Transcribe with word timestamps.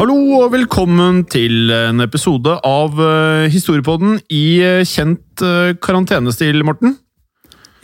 Hallo 0.00 0.14
og 0.32 0.54
velkommen 0.54 1.18
til 1.28 1.68
en 1.76 2.00
episode 2.00 2.54
av 2.64 3.00
eh, 3.04 3.50
Historiepodden 3.52 4.14
i 4.32 4.44
eh, 4.64 4.78
kjent 4.88 5.42
eh, 5.44 5.74
karantenestil, 5.76 6.62
Morten. 6.64 6.94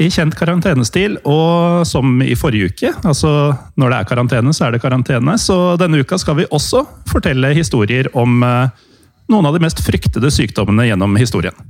I 0.00 0.06
kjent 0.08 0.33
karantenestil, 0.39 1.19
og 1.28 1.83
som 1.84 2.14
i 2.25 2.33
forrige 2.41 2.70
uke, 2.70 2.92
altså 3.05 3.33
når 3.77 3.92
det 3.92 3.98
er 3.98 4.08
karantene, 4.08 4.55
så 4.56 4.64
er 4.64 4.73
det 4.73 4.81
karantene, 4.81 5.34
så 5.36 5.58
denne 5.77 6.00
uka 6.00 6.17
skal 6.23 6.39
vi 6.39 6.47
også 6.48 6.86
fortelle 7.11 7.50
historier 7.58 8.08
om 8.17 8.39
noen 8.41 9.51
av 9.51 9.53
de 9.53 9.61
mest 9.67 9.84
fryktede 9.84 10.33
sykdommene 10.33 10.89
gjennom 10.89 11.20
historien. 11.20 11.69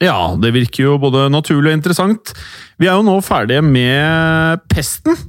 Ja, 0.00 0.32
det 0.32 0.54
virker 0.56 0.86
jo 0.86 0.96
både 1.02 1.26
naturlig 1.28 1.74
og 1.74 1.76
interessant. 1.76 2.32
Vi 2.80 2.88
er 2.88 2.96
jo 2.96 3.04
nå 3.04 3.18
ferdige 3.20 3.60
med 3.60 4.64
pesten, 4.72 5.20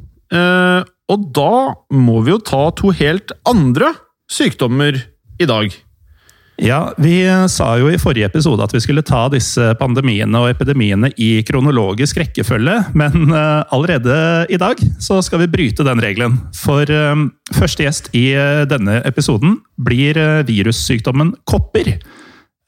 og 1.12 1.30
da 1.36 1.54
må 1.92 2.24
vi 2.24 2.32
jo 2.38 2.40
ta 2.40 2.70
to 2.80 2.96
helt 2.96 3.36
andre 3.52 3.92
sykdommer 4.34 4.98
i 5.42 5.48
dag. 5.50 5.74
Ja, 6.62 6.92
vi 7.02 7.16
sa 7.50 7.72
jo 7.82 7.88
i 7.90 7.98
forrige 7.98 8.28
episode 8.30 8.62
at 8.62 8.74
vi 8.76 8.82
skulle 8.84 9.02
ta 9.02 9.24
disse 9.34 9.72
pandemiene 9.80 10.38
og 10.38 10.52
epidemiene 10.52 11.10
i 11.18 11.42
kronologisk 11.48 12.20
rekkefølge, 12.22 12.76
men 12.94 13.34
eh, 13.34 13.64
allerede 13.74 14.18
i 14.54 14.60
dag 14.62 14.78
så 15.02 15.18
skal 15.26 15.42
vi 15.42 15.50
bryte 15.56 15.86
den 15.88 16.02
regelen. 16.04 16.38
For 16.62 16.86
eh, 16.86 17.24
første 17.58 17.88
gjest 17.88 18.12
i 18.14 18.28
eh, 18.38 18.68
denne 18.70 19.00
episoden 19.10 19.58
blir 19.82 20.20
eh, 20.22 20.44
virussykdommen 20.46 21.34
kopper. 21.50 21.96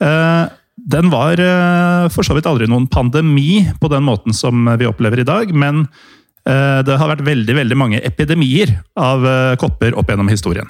Eh, 0.01 0.45
Den 0.85 1.07
var 1.13 1.39
eh, 1.39 2.09
for 2.11 2.25
så 2.27 2.35
vidt 2.35 2.49
aldri 2.49 2.67
noen 2.67 2.89
pandemi 2.91 3.63
på 3.79 3.87
den 3.93 4.03
måten 4.03 4.33
som 4.35 4.65
vi 4.81 4.89
opplever 4.89 5.21
i 5.21 5.27
dag, 5.29 5.53
men 5.53 5.85
eh, 6.49 6.81
det 6.83 6.97
har 6.99 7.13
vært 7.13 7.23
veldig, 7.25 7.55
veldig 7.61 7.77
mange 7.79 8.01
epidemier 8.03 8.73
av 8.97 9.23
eh, 9.25 9.53
kopper 9.61 9.95
opp 9.95 10.09
gjennom 10.11 10.27
historien. 10.33 10.67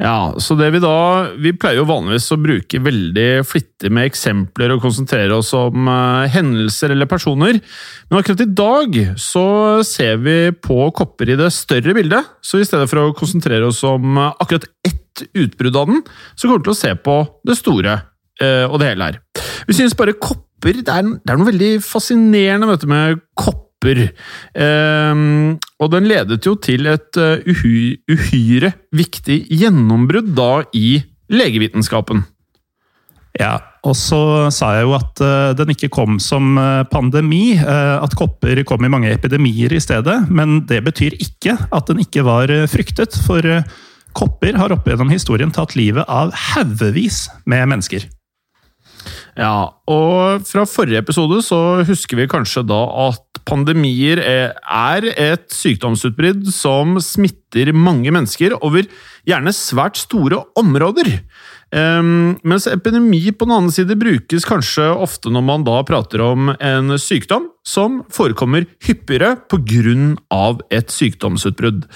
Ja, 0.00 0.34
så 0.42 0.56
det 0.58 0.68
vi 0.74 0.80
da 0.82 0.96
Vi 1.40 1.52
pleier 1.56 1.80
jo 1.80 1.88
vanligvis 1.88 2.28
å 2.34 2.38
bruke 2.40 2.80
veldig 2.82 3.28
flittig 3.48 3.90
med 3.92 4.10
eksempler 4.10 4.74
og 4.74 4.82
konsentrere 4.84 5.36
oss 5.38 5.52
om 5.56 5.88
eh, 5.90 6.28
hendelser 6.32 6.94
eller 6.94 7.08
personer, 7.10 7.58
men 8.10 8.18
akkurat 8.18 8.44
i 8.44 8.50
dag 8.52 8.98
så 9.20 9.46
ser 9.86 10.20
vi 10.22 10.36
på 10.54 10.78
kopper 10.96 11.32
i 11.32 11.38
det 11.40 11.50
større 11.54 11.96
bildet. 11.96 12.28
Så 12.44 12.60
i 12.60 12.66
stedet 12.68 12.88
for 12.90 13.00
å 13.00 13.16
konsentrere 13.16 13.68
oss 13.68 13.82
om 13.88 14.18
eh, 14.20 14.30
akkurat 14.42 14.68
ett 14.86 15.24
utbrudd 15.36 15.76
av 15.76 15.90
den, 15.90 16.04
så 16.34 16.46
kommer 16.46 16.62
vi 16.62 16.68
til 16.68 16.76
å 16.76 16.80
se 16.82 16.94
på 17.08 17.18
det 17.48 17.58
store 17.58 17.98
eh, 18.42 18.64
og 18.68 18.78
det 18.82 18.92
hele 18.92 19.10
her. 19.10 19.20
Vi 19.68 19.76
synes 19.78 19.98
bare 19.98 20.16
kopper 20.18 20.48
Det 20.62 20.92
er, 20.94 21.02
det 21.02 21.32
er 21.32 21.38
noe 21.40 21.48
veldig 21.48 21.72
fascinerende 21.82 22.78
med 22.86 23.22
kopper. 23.34 23.61
Ehm, 23.82 25.58
og 25.82 25.90
den 25.92 26.08
ledet 26.10 26.44
jo 26.46 26.54
til 26.60 26.86
et 26.90 27.18
eh, 27.18 27.42
uhyre 27.48 28.72
viktig 28.94 29.38
gjennombrudd 29.50 30.32
da 30.36 30.62
i 30.76 31.02
legevitenskapen. 31.32 32.24
Ja, 33.40 33.56
og 33.88 33.96
så 33.96 34.50
sa 34.52 34.74
jeg 34.76 34.86
jo 34.86 34.94
at 34.98 35.22
eh, 35.24 35.52
den 35.58 35.72
ikke 35.74 35.90
kom 35.92 36.20
som 36.22 36.56
eh, 36.60 36.84
pandemi, 36.92 37.56
at 37.58 38.16
kopper 38.18 38.62
kom 38.68 38.84
i 38.84 38.92
mange 38.92 39.12
epidemier 39.12 39.72
i 39.72 39.82
stedet, 39.82 40.22
men 40.30 40.62
det 40.68 40.82
betyr 40.86 41.16
ikke 41.18 41.56
at 41.70 41.88
den 41.88 42.04
ikke 42.04 42.26
var 42.28 42.52
fryktet, 42.70 43.16
for 43.26 43.42
kopper 44.12 44.58
har 44.60 44.74
opp 44.74 44.86
gjennom 44.86 45.10
historien 45.10 45.52
tatt 45.54 45.74
livet 45.78 46.04
av 46.08 46.34
haugevis 46.52 47.26
med 47.48 47.70
mennesker. 47.72 48.04
Ja, 49.38 49.72
og 49.88 50.44
fra 50.44 50.66
forrige 50.68 51.00
episode 51.00 51.40
så 51.44 51.58
husker 51.88 52.20
vi 52.20 52.28
kanskje 52.30 52.64
da 52.68 52.82
at 53.08 53.31
pandemier 53.48 54.20
er 54.22 55.08
et 55.12 55.48
sykdomsutbrudd 55.52 56.48
som 56.54 56.98
smitter 57.02 57.72
mange 57.76 58.12
mennesker 58.14 58.54
over 58.60 58.86
gjerne 59.28 59.54
svært 59.56 60.00
store 60.00 60.40
områder. 60.58 61.18
Um, 61.72 62.34
mens 62.44 62.66
epidemi 62.68 63.30
på 63.32 63.46
den 63.46 63.54
annen 63.56 63.72
side 63.72 63.96
brukes 63.96 64.44
kanskje 64.44 64.90
ofte 64.92 65.30
når 65.32 65.44
man 65.46 65.62
da 65.64 65.78
prater 65.88 66.20
om 66.20 66.50
en 66.52 66.92
sykdom 67.00 67.46
som 67.64 68.02
forekommer 68.12 68.66
hyppigere 68.84 69.38
pga. 69.48 70.58
et 70.68 70.90
sykdomsutbrudd. 70.92 71.86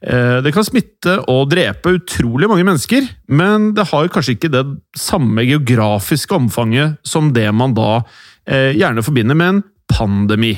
Uh, 0.00 0.40
det 0.40 0.54
kan 0.56 0.64
smitte 0.64 1.18
og 1.28 1.50
drepe 1.50 1.98
utrolig 1.98 2.48
mange 2.48 2.64
mennesker, 2.64 3.04
men 3.28 3.74
det 3.74 3.90
har 3.92 4.08
kanskje 4.08 4.38
ikke 4.38 4.52
det 4.54 4.64
samme 4.96 5.44
geografiske 5.44 6.32
omfanget 6.32 6.96
som 7.04 7.34
det 7.34 7.52
man 7.52 7.74
da 7.76 8.00
uh, 8.00 8.72
gjerne 8.72 9.04
forbinder 9.04 9.36
med 9.36 9.48
en 9.48 9.62
pandemi. 9.92 10.56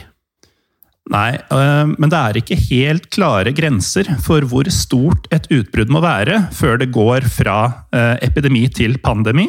Nei, 1.08 1.38
øh, 1.40 1.94
men 1.96 2.10
det 2.12 2.18
er 2.18 2.38
ikke 2.40 2.58
helt 2.68 3.08
klare 3.14 3.54
grenser 3.56 4.10
for 4.24 4.44
hvor 4.50 4.68
stort 4.72 5.28
et 5.32 5.48
utbrudd 5.54 5.92
må 5.94 6.02
være 6.04 6.42
før 6.52 6.76
det 6.82 6.90
går 6.92 7.24
fra 7.32 7.58
øh, 7.94 8.16
epidemi 8.26 8.66
til 8.68 8.98
pandemi. 9.00 9.48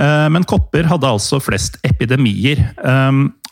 Eh, 0.00 0.28
Men 0.32 0.44
kopper 0.48 0.88
hadde 0.88 1.08
altså 1.08 1.40
flest 1.40 1.78
epidemier. 1.84 2.64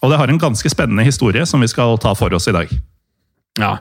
Og 0.05 0.11
det 0.11 0.19
har 0.21 0.29
en 0.29 0.41
ganske 0.41 0.69
spennende 0.69 1.05
historie 1.05 1.47
som 1.49 1.61
vi 1.61 1.69
skal 1.69 1.97
ta 2.01 2.13
for 2.13 2.33
oss 2.37 2.49
i 2.49 2.53
dag. 2.53 2.69
Ja, 3.55 3.77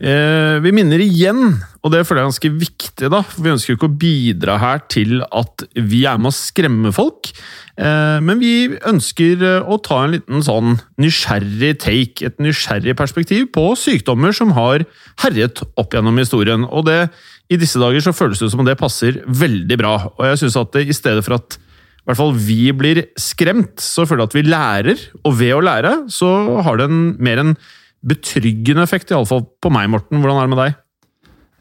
eh, 0.00 0.56
Vi 0.64 0.70
minner 0.72 1.02
igjen, 1.04 1.58
og 1.84 1.92
det 1.92 2.06
føler 2.08 2.22
jeg 2.22 2.24
er 2.24 2.30
ganske 2.30 2.50
viktig, 2.62 3.08
da, 3.12 3.18
for 3.20 3.44
vi 3.44 3.50
ønsker 3.52 3.74
ikke 3.74 3.88
å 3.90 3.96
bidra 4.00 4.54
her 4.56 4.78
til 4.88 5.20
at 5.20 5.64
vi 5.76 6.06
er 6.08 6.16
med 6.16 6.30
å 6.30 6.36
skremme 6.36 6.92
folk. 6.96 7.28
Eh, 7.76 8.16
men 8.24 8.40
vi 8.40 8.70
ønsker 8.88 9.44
eh, 9.44 9.68
å 9.68 9.76
ta 9.84 9.98
en 10.06 10.14
liten 10.16 10.40
sånn 10.46 10.78
nysgjerrig 10.96 11.74
take, 11.84 12.24
et 12.24 12.40
nysgjerrig 12.40 12.96
perspektiv 12.96 13.50
på 13.52 13.66
sykdommer 13.76 14.32
som 14.32 14.54
har 14.56 14.86
herjet 15.20 15.60
opp 15.76 15.92
gjennom 15.92 16.16
historien. 16.16 16.64
Og 16.64 16.88
det, 16.88 17.10
i 17.52 17.60
disse 17.60 17.76
dager 17.82 18.00
så 18.00 18.16
føles 18.16 18.40
det 18.40 18.48
som 18.48 18.64
om 18.64 18.68
det 18.70 18.80
passer 18.80 19.20
veldig 19.28 19.76
bra. 19.82 19.96
Og 20.16 20.24
jeg 20.24 20.40
synes 20.40 20.56
at 20.56 20.72
det, 20.72 20.88
i 20.88 20.96
stedet 20.96 21.26
for 21.26 21.36
at 21.36 21.58
i 21.60 22.08
hvert 22.08 22.22
fall 22.22 22.32
vi 22.32 22.72
blir 22.72 23.02
skremt, 23.20 23.76
så 23.84 24.08
føler 24.08 24.24
jeg 24.24 24.32
at 24.32 24.38
vi 24.38 24.48
lærer. 24.48 25.04
Og 25.28 25.36
ved 25.36 25.52
å 25.52 25.60
lære, 25.60 25.92
så 26.08 26.32
har 26.64 26.80
det 26.80 26.88
en, 26.88 27.02
mer 27.20 27.44
en 27.44 27.58
betryggende 28.06 28.84
effekt, 28.84 29.12
iallfall 29.12 29.44
på 29.62 29.72
meg, 29.74 29.88
Morten. 29.92 30.20
Hvordan 30.20 30.38
er 30.38 30.46
det 30.46 30.52
med 30.52 30.62
deg? 30.62 30.76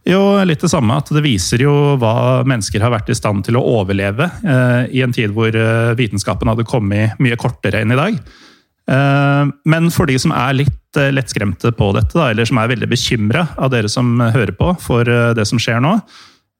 Jo, 0.07 0.21
litt 0.47 0.63
det 0.63 0.71
samme. 0.71 0.99
At 1.01 1.11
det 1.11 1.23
viser 1.25 1.63
jo 1.65 1.73
hva 1.99 2.43
mennesker 2.47 2.83
har 2.83 2.93
vært 2.93 3.11
i 3.11 3.17
stand 3.17 3.43
til 3.47 3.59
å 3.59 3.65
overleve 3.81 4.29
eh, 4.45 4.83
i 4.95 5.03
en 5.03 5.15
tid 5.15 5.33
hvor 5.35 5.51
eh, 5.51 5.95
vitenskapen 5.99 6.47
hadde 6.51 6.67
kommet 6.69 7.17
mye 7.23 7.39
kortere 7.39 7.83
enn 7.83 7.91
i 7.91 7.99
dag. 7.99 8.21
Eh, 8.87 9.51
men 9.67 9.91
for 9.91 10.07
de 10.07 10.15
som 10.21 10.31
er 10.35 10.61
litt 10.61 11.01
eh, 11.01 11.11
lettskremte 11.11 11.73
på 11.75 11.91
dette, 11.97 12.15
da, 12.15 12.31
eller 12.31 12.47
som 12.47 12.61
er 12.61 12.71
veldig 12.71 12.91
bekymra 12.93 13.49
av 13.57 13.73
dere 13.73 13.91
som 13.91 14.15
hører 14.21 14.55
på 14.55 14.71
for 14.85 15.11
eh, 15.11 15.33
det 15.35 15.47
som 15.49 15.59
skjer 15.59 15.83
nå, 15.83 15.97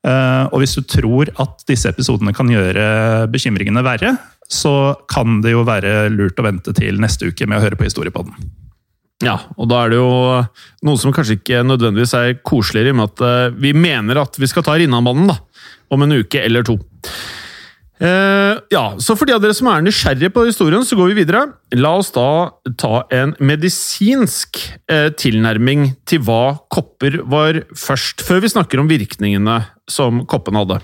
Eh, 0.08 0.46
og 0.54 0.62
hvis 0.62 0.78
du 0.78 0.86
tror 0.88 1.32
at 1.42 1.64
disse 1.68 1.90
episodene 1.90 2.34
kan 2.36 2.50
gjøre 2.52 3.28
bekymringene 3.34 3.84
verre, 3.86 4.14
så 4.48 4.96
kan 5.12 5.42
det 5.44 5.56
jo 5.56 5.66
være 5.68 6.08
lurt 6.14 6.40
å 6.40 6.46
vente 6.46 6.74
til 6.78 7.02
neste 7.04 7.32
uke 7.32 7.48
med 7.50 7.60
å 7.60 7.66
høre 7.66 7.80
på 7.80 7.88
Historiepodden. 7.88 8.38
Ja, 9.26 9.40
og 9.58 9.66
da 9.72 9.80
er 9.82 9.94
det 9.94 9.98
jo 9.98 10.10
noe 10.86 11.02
som 11.02 11.14
kanskje 11.16 11.40
ikke 11.40 11.64
nødvendigvis 11.66 12.14
er 12.18 12.36
koseligere, 12.46 12.92
i 12.92 12.94
og 12.94 13.00
med 13.00 13.10
at 13.10 13.24
eh, 13.26 13.56
vi 13.58 13.74
mener 13.74 14.22
at 14.22 14.38
vi 14.38 14.50
skal 14.50 14.66
ta 14.66 14.78
Rinnanbanen 14.78 15.32
om 15.34 16.04
en 16.06 16.20
uke 16.20 16.44
eller 16.44 16.66
to. 16.68 16.78
Eh, 17.98 18.60
ja, 18.70 18.84
så 19.02 19.16
For 19.18 19.26
de 19.26 19.34
av 19.34 19.42
dere 19.42 19.56
som 19.58 19.70
er 19.72 19.82
nysgjerrige 19.82 20.30
på 20.36 20.44
historien, 20.46 20.86
så 20.86 20.98
går 21.00 21.10
vi 21.12 21.24
videre. 21.24 21.48
La 21.74 21.96
oss 21.98 22.12
da 22.14 22.28
ta 22.78 23.02
en 23.16 23.34
medisinsk 23.42 24.60
eh, 24.92 25.10
tilnærming 25.18 25.90
til 26.06 26.22
hva 26.28 26.60
kopper 26.74 27.24
var 27.26 27.64
først, 27.74 28.22
før 28.26 28.44
vi 28.46 28.54
snakker 28.54 28.84
om 28.84 28.92
virkningene 28.92 29.64
som 29.90 30.28
koppen 30.30 30.60
hadde. 30.60 30.78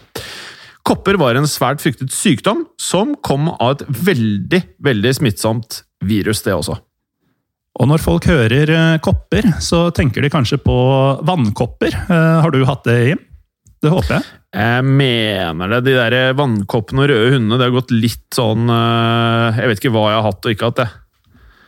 Kopper 0.83 1.19
var 1.21 1.37
en 1.37 1.47
svært 1.47 1.83
fryktet 1.83 2.11
sykdom 2.11 2.65
som 2.81 3.13
kom 3.23 3.51
av 3.53 3.77
et 3.77 3.85
veldig, 4.09 4.63
veldig 4.83 5.13
smittsomt 5.21 5.83
virus, 6.03 6.41
det 6.43 6.57
også. 6.57 6.81
Og 7.81 7.89
når 7.89 8.01
folk 8.03 8.27
hører 8.29 8.69
eh, 8.69 9.01
kopper, 9.03 9.47
så 9.63 9.87
tenker 9.95 10.21
de 10.21 10.31
kanskje 10.33 10.59
på 10.61 10.77
vannkopper. 11.25 11.95
Eh, 12.05 12.41
har 12.45 12.53
du 12.53 12.61
hatt 12.69 12.85
det, 12.85 12.97
Jim? 13.09 13.21
Det 13.83 13.91
håper 13.91 14.19
jeg. 14.19 14.27
Jeg 14.53 14.85
mener 14.85 15.71
det. 15.71 15.79
De 15.87 15.95
der 15.97 16.35
vannkoppene 16.37 17.03
og 17.03 17.09
røde 17.09 17.31
hundene, 17.33 17.57
det 17.57 17.65
har 17.67 17.73
gått 17.73 17.93
litt 17.95 18.27
sånn 18.37 18.69
eh, 18.69 19.57
Jeg 19.57 19.71
vet 19.71 19.81
ikke 19.81 19.93
hva 19.95 20.03
jeg 20.11 20.19
har 20.19 20.27
hatt 20.27 20.45
og 20.45 20.53
ikke 20.53 20.69
hatt, 20.69 20.83
det. 20.83 20.89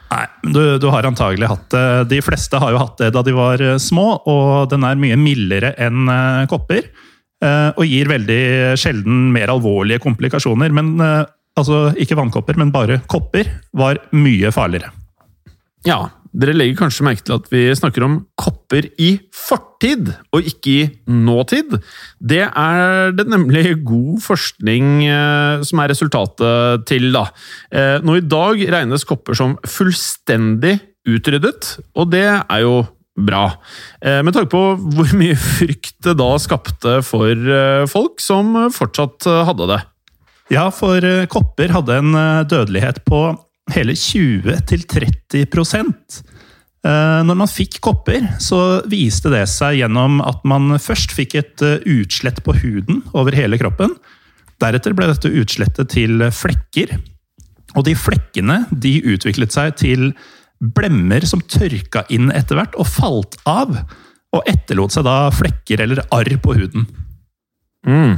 Nei, 0.06 0.26
du, 0.46 0.62
du, 0.80 0.86
har 0.94 1.08
antagelig 1.10 1.50
hatt 1.50 1.66
det. 1.74 1.86
De 2.14 2.20
fleste 2.24 2.62
har 2.62 2.76
jo 2.76 2.84
hatt 2.84 3.02
det 3.02 3.10
da 3.16 3.24
de 3.26 3.34
var 3.36 3.64
små, 3.82 4.06
og 4.30 4.70
den 4.72 4.86
er 4.86 5.00
mye 5.02 5.18
mildere 5.20 5.74
enn 5.82 6.06
kopper. 6.48 6.86
Og 7.76 7.82
gir 7.90 8.08
veldig 8.08 8.38
sjelden 8.80 9.34
mer 9.34 9.52
alvorlige 9.52 10.00
komplikasjoner. 10.06 10.72
Men 10.78 10.94
altså 11.02 11.90
ikke 12.00 12.20
vannkopper, 12.22 12.62
men 12.62 12.72
bare 12.72 13.02
kopper 13.12 13.50
var 13.76 14.00
mye 14.16 14.54
farligere. 14.56 14.94
Ja, 15.86 16.08
dere 16.36 16.56
legger 16.56 16.80
kanskje 16.82 17.06
merke 17.06 17.24
til 17.24 17.36
at 17.38 17.46
vi 17.52 17.62
snakker 17.78 18.04
om 18.04 18.16
kopper 18.40 18.88
i 19.00 19.12
fortid, 19.32 20.10
og 20.36 20.48
ikke 20.50 20.74
i 20.74 20.88
nåtid. 21.08 21.78
Det 22.20 22.42
er 22.48 23.14
det 23.16 23.28
nemlig 23.32 23.78
god 23.86 24.20
forskning 24.26 25.06
eh, 25.06 25.64
som 25.68 25.84
er 25.84 25.94
resultatet 25.94 26.84
til, 26.90 27.12
da. 27.16 27.28
Eh, 27.72 28.02
nå 28.04 28.18
i 28.18 28.26
dag 28.26 28.66
regnes 28.76 29.08
kopper 29.08 29.38
som 29.38 29.56
fullstendig 29.70 30.80
utryddet, 31.06 31.76
og 31.96 32.12
det 32.12 32.28
er 32.28 32.66
jo 32.66 32.82
bra. 33.16 33.46
Eh, 34.02 34.20
med 34.26 34.36
tanke 34.36 34.52
på 34.52 34.66
hvor 34.98 35.16
mye 35.16 35.38
frykt 35.40 36.00
det 36.10 36.18
da 36.20 36.34
skapte 36.42 37.00
for 37.06 37.88
folk 37.94 38.20
som 38.24 38.58
fortsatt 38.76 39.30
hadde 39.48 39.70
det. 39.72 39.84
Ja, 40.54 40.68
for 40.74 41.02
kopper 41.32 41.72
hadde 41.78 42.02
en 42.02 42.18
dødelighet 42.50 43.06
på 43.08 43.28
hele 43.74 43.96
20-30 43.98 45.46
eh, 46.86 47.22
Når 47.26 47.36
man 47.36 47.50
fikk 47.50 47.80
kopper, 47.84 48.28
så 48.44 48.82
viste 48.90 49.32
det 49.34 49.46
seg 49.52 49.80
gjennom 49.82 50.22
at 50.26 50.46
man 50.48 50.78
først 50.82 51.16
fikk 51.16 51.36
et 51.40 51.66
eh, 51.66 51.82
utslett 51.98 52.44
på 52.46 52.58
huden 52.62 53.02
over 53.14 53.36
hele 53.38 53.60
kroppen. 53.62 53.96
Deretter 54.62 54.96
ble 54.96 55.10
dette 55.12 55.34
utslettet 55.34 55.92
til 55.96 56.24
flekker. 56.32 56.98
Og 57.76 57.84
de 57.88 57.96
flekkene 57.98 58.64
de 58.72 58.98
utviklet 59.16 59.52
seg 59.56 59.76
til 59.82 60.12
blemmer 60.60 61.26
som 61.28 61.42
tørka 61.44 62.06
inn 62.14 62.30
etter 62.32 62.56
hvert 62.60 62.78
og 62.80 62.88
falt 62.88 63.36
av. 63.50 63.74
Og 64.36 64.48
etterlot 64.50 64.96
seg 64.96 65.08
da 65.08 65.18
flekker 65.34 65.84
eller 65.84 66.06
arr 66.16 66.38
på 66.44 66.56
huden. 66.56 66.88
Mm. 67.86 68.16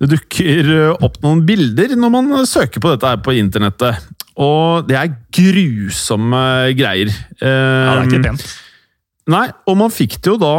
Det 0.00 0.08
dukker 0.14 0.70
opp 1.02 1.20
noen 1.24 1.42
bilder 1.46 1.92
når 1.98 2.12
man 2.14 2.32
søker 2.48 2.82
på 2.82 2.94
dette 2.94 3.10
her 3.10 3.20
på 3.24 3.34
internettet. 3.36 4.00
Og 4.40 4.88
det 4.88 4.96
er 4.96 5.14
grusomme 5.36 6.42
greier. 6.78 7.10
Ja, 7.40 7.96
det 7.96 7.96
er 7.96 8.06
ikke 8.08 8.22
pent. 8.30 8.46
Nei, 9.30 9.46
og 9.68 9.76
man 9.78 9.92
fikk 9.92 10.16
det 10.18 10.32
jo 10.32 10.38
da 10.40 10.54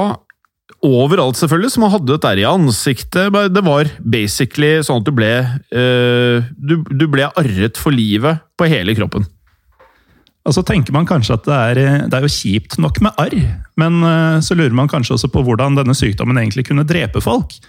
overalt, 0.86 1.38
selvfølgelig, 1.38 1.74
så 1.74 1.82
man 1.84 1.92
hadde 1.94 2.10
dette 2.10 2.32
i 2.42 2.48
ansiktet. 2.48 3.36
Det 3.54 3.64
var 3.66 3.90
basically 4.02 4.72
sånn 4.86 5.02
at 5.02 5.08
du 5.08 5.14
ble 5.14 5.30
uh, 5.44 6.50
du, 6.58 6.80
du, 6.90 7.06
ble 7.12 7.28
arret 7.30 7.78
for 7.78 7.94
livet 7.94 8.42
på 8.58 8.70
hele 8.72 8.96
kroppen. 8.98 9.28
Og 10.42 10.56
så 10.56 10.64
tenker 10.66 10.94
man 10.96 11.06
kanskje 11.06 11.36
at 11.38 11.46
det 11.46 11.60
er, 11.60 11.82
det 12.10 12.18
er 12.18 12.26
jo 12.26 12.34
kjipt 12.34 12.80
nok 12.82 12.98
med 13.06 13.20
arr, 13.22 13.38
men 13.78 14.02
uh, 14.02 14.42
så 14.42 14.58
lurer 14.58 14.74
man 14.78 14.90
kanskje 14.90 15.20
også 15.20 15.30
på 15.34 15.44
hvordan 15.46 15.78
denne 15.78 15.94
sykdommen 15.98 16.40
egentlig 16.42 16.66
kunne 16.70 16.88
drepe 16.88 17.22
folk. 17.22 17.60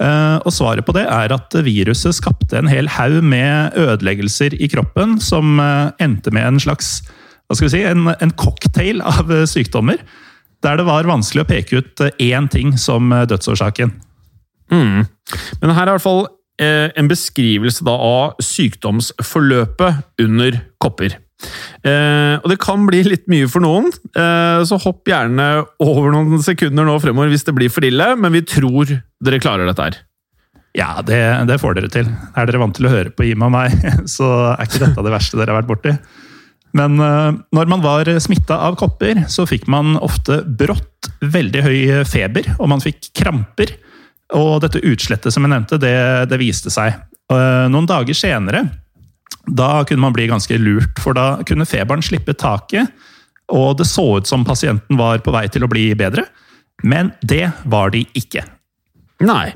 Eh, 0.00 0.36
og 0.48 0.52
svaret 0.54 0.86
på 0.86 0.94
det 0.96 1.04
er 1.04 1.32
at 1.34 1.54
viruset 1.66 2.16
skapte 2.16 2.56
en 2.56 2.70
hel 2.70 2.88
haug 2.88 3.18
med 3.20 3.76
ødeleggelser 3.76 4.56
i 4.56 4.68
kroppen 4.72 5.18
som 5.20 5.60
eh, 5.60 5.90
endte 6.00 6.32
med 6.32 6.46
en 6.46 6.60
slags 6.62 7.00
hva 7.50 7.56
skal 7.58 7.66
vi 7.66 7.72
si, 7.74 7.82
en, 7.84 8.06
en 8.08 8.32
cocktail 8.38 9.02
av 9.12 9.32
eh, 9.34 9.46
sykdommer. 9.50 10.00
Der 10.64 10.80
det 10.80 10.86
var 10.88 11.08
vanskelig 11.08 11.44
å 11.44 11.48
peke 11.48 11.80
ut 11.80 12.04
én 12.20 12.48
ting 12.52 12.76
som 12.80 13.08
dødsårsaken. 13.10 13.92
Mm. 14.70 15.08
Men 15.62 15.72
her 15.72 15.86
er 15.86 15.88
i 15.88 15.96
hvert 15.96 16.04
fall 16.04 16.26
en 16.60 17.08
beskrivelse 17.08 17.88
av 17.88 18.34
sykdomsforløpet 18.44 20.20
under 20.20 20.58
kopper. 20.84 21.14
Eh, 21.80 22.36
og 22.36 22.46
det 22.52 22.58
kan 22.60 22.82
bli 22.84 23.00
litt 23.06 23.24
mye 23.32 23.48
for 23.48 23.64
noen, 23.64 23.88
eh, 24.12 24.60
så 24.68 24.76
hopp 24.82 25.08
gjerne 25.08 25.46
over 25.80 26.12
noen 26.12 26.42
sekunder 26.44 26.84
nå 26.84 26.98
fremover 27.00 27.32
hvis 27.32 27.46
det 27.46 27.54
blir 27.56 27.72
for 27.72 27.86
ille, 27.86 28.12
men 28.20 28.34
vi 28.36 28.44
tror 28.44 28.90
dere 28.92 29.40
klarer 29.40 29.68
dette 29.68 29.86
her. 29.86 30.00
Ja, 30.76 30.90
det, 31.02 31.18
det 31.48 31.58
får 31.58 31.78
dere 31.78 31.90
til. 31.90 32.10
Er 32.36 32.46
dere 32.46 32.60
vant 32.62 32.76
til 32.76 32.86
å 32.86 32.92
høre 32.92 33.10
på 33.14 33.24
Jim 33.26 33.46
og 33.46 33.54
meg, 33.56 33.72
så 34.16 34.28
er 34.52 34.66
ikke 34.66 34.84
dette 34.84 35.06
det 35.06 35.14
verste 35.14 35.40
dere 35.40 35.54
har 35.54 35.62
vært 35.62 35.70
borti. 35.72 35.96
Men 36.76 37.00
eh, 37.02 37.40
når 37.56 37.72
man 37.72 37.84
var 37.86 38.12
smitta 38.22 38.60
av 38.68 38.76
kopper, 38.78 39.24
så 39.32 39.48
fikk 39.48 39.64
man 39.72 39.96
ofte 40.04 40.42
brått 40.44 41.08
veldig 41.24 41.64
høy 41.64 41.80
feber, 42.08 42.52
og 42.58 42.70
man 42.74 42.84
fikk 42.84 43.08
kramper. 43.16 43.72
Og 44.36 44.60
dette 44.62 44.84
utslettet 44.86 45.34
som 45.34 45.42
jeg 45.42 45.50
nevnte, 45.56 45.80
det, 45.80 45.96
det 46.30 46.38
viste 46.38 46.70
seg. 46.70 47.00
Eh, 47.32 47.66
noen 47.72 47.88
dager 47.88 48.14
senere 48.14 48.66
da 49.46 49.84
kunne 49.88 50.04
man 50.04 50.14
bli 50.16 50.28
ganske 50.30 50.58
lurt, 50.60 51.00
for 51.00 51.16
da 51.16 51.40
kunne 51.46 51.68
feberen 51.68 52.04
slippe 52.04 52.34
taket, 52.36 52.92
og 53.50 53.78
det 53.80 53.88
så 53.90 54.04
ut 54.20 54.30
som 54.30 54.44
pasienten 54.46 54.98
var 55.00 55.22
på 55.24 55.34
vei 55.34 55.46
til 55.50 55.64
å 55.66 55.70
bli 55.70 55.88
bedre. 55.98 56.26
Men 56.86 57.12
det 57.26 57.50
var 57.68 57.90
de 57.92 58.04
ikke. 58.16 58.44
Nei. 59.20 59.50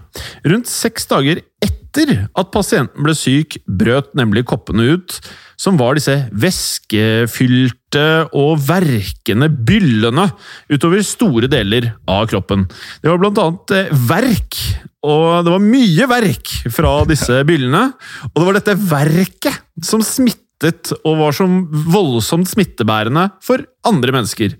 Rundt 0.45 0.69
seks 0.69 1.07
dager 1.09 1.41
etter 1.63 1.84
at 1.95 2.51
pasienten 2.55 3.05
ble 3.07 3.15
syk, 3.17 3.59
brøt 3.67 4.11
nemlig 4.19 4.45
koppene 4.49 4.97
ut, 4.97 5.17
som 5.61 5.79
var 5.79 5.95
disse 5.95 6.15
væskefylte 6.33 8.05
og 8.35 8.59
verkende 8.67 9.49
byllene 9.49 10.27
utover 10.73 11.05
store 11.07 11.51
deler 11.51 11.93
av 12.11 12.27
kroppen. 12.31 12.67
Det 13.03 13.11
var 13.13 13.21
blant 13.23 13.41
annet 13.43 13.75
eh, 13.77 13.93
verk, 14.11 14.59
og 15.07 15.45
det 15.47 15.55
var 15.55 15.67
mye 15.69 16.09
verk 16.11 16.55
fra 16.75 16.95
disse 17.09 17.43
byllene. 17.47 17.85
Og 18.33 18.41
det 18.41 18.49
var 18.49 18.59
dette 18.59 18.79
verket 18.91 19.85
som 19.85 20.03
smittet 20.05 20.95
og 21.05 21.21
var 21.21 21.37
som 21.37 21.63
voldsomt 21.93 22.49
smittebærende 22.51 23.29
for 23.45 23.63
andre 23.87 24.17
mennesker. 24.17 24.57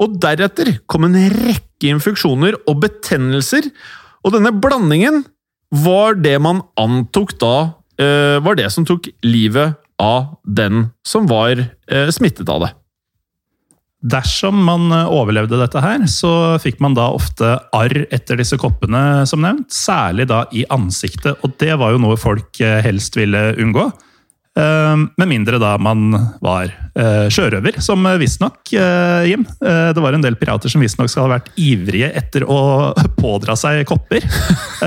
Og 0.00 0.16
deretter 0.22 0.76
kom 0.90 1.06
en 1.08 1.18
rekke 1.18 1.92
infeksjoner 1.92 2.56
og 2.64 2.80
betennelser, 2.86 3.68
og 4.24 4.32
denne 4.32 4.54
blandingen 4.56 5.24
var 5.74 6.20
det 6.22 6.36
man 6.42 6.62
antok 6.80 7.34
da 7.40 7.56
eh, 8.00 8.38
var 8.44 8.58
det 8.58 8.70
som 8.72 8.86
tok 8.86 9.08
livet 9.26 9.74
av 10.00 10.34
den 10.42 10.88
som 11.06 11.28
var 11.30 11.58
eh, 11.58 12.08
smittet 12.14 12.50
av 12.50 12.66
det. 12.66 12.72
Dersom 14.14 14.58
man 14.66 14.90
eh, 14.92 15.10
overlevde 15.10 15.58
dette 15.58 15.82
her, 15.82 16.06
så 16.10 16.60
fikk 16.62 16.82
man 16.84 16.96
da 16.98 17.08
ofte 17.14 17.56
arr 17.74 18.04
etter 18.14 18.38
disse 18.38 18.58
koppene, 18.60 19.24
som 19.26 19.42
nevnt. 19.42 19.72
Særlig 19.74 20.28
da 20.30 20.44
i 20.54 20.66
ansiktet, 20.74 21.40
og 21.42 21.56
det 21.62 21.74
var 21.80 21.94
jo 21.94 22.02
noe 22.04 22.20
folk 22.20 22.60
helst 22.60 23.18
ville 23.18 23.52
unngå. 23.58 23.88
Med 24.54 25.26
mindre 25.26 25.58
da 25.58 25.72
man 25.82 26.12
var 26.38 26.68
sjørøver, 26.94 27.80
som 27.82 28.06
visstnok, 28.20 28.70
Jim 29.26 29.42
Det 29.58 29.98
var 29.98 30.14
en 30.14 30.22
del 30.22 30.36
pirater 30.38 30.70
som 30.70 30.84
visstnok 30.84 31.10
skal 31.10 31.26
ha 31.26 31.32
vært 31.32 31.48
ivrige 31.58 32.12
etter 32.14 32.46
å 32.46 32.60
pådra 33.22 33.56
seg 33.58 33.82
kopper. 33.90 34.22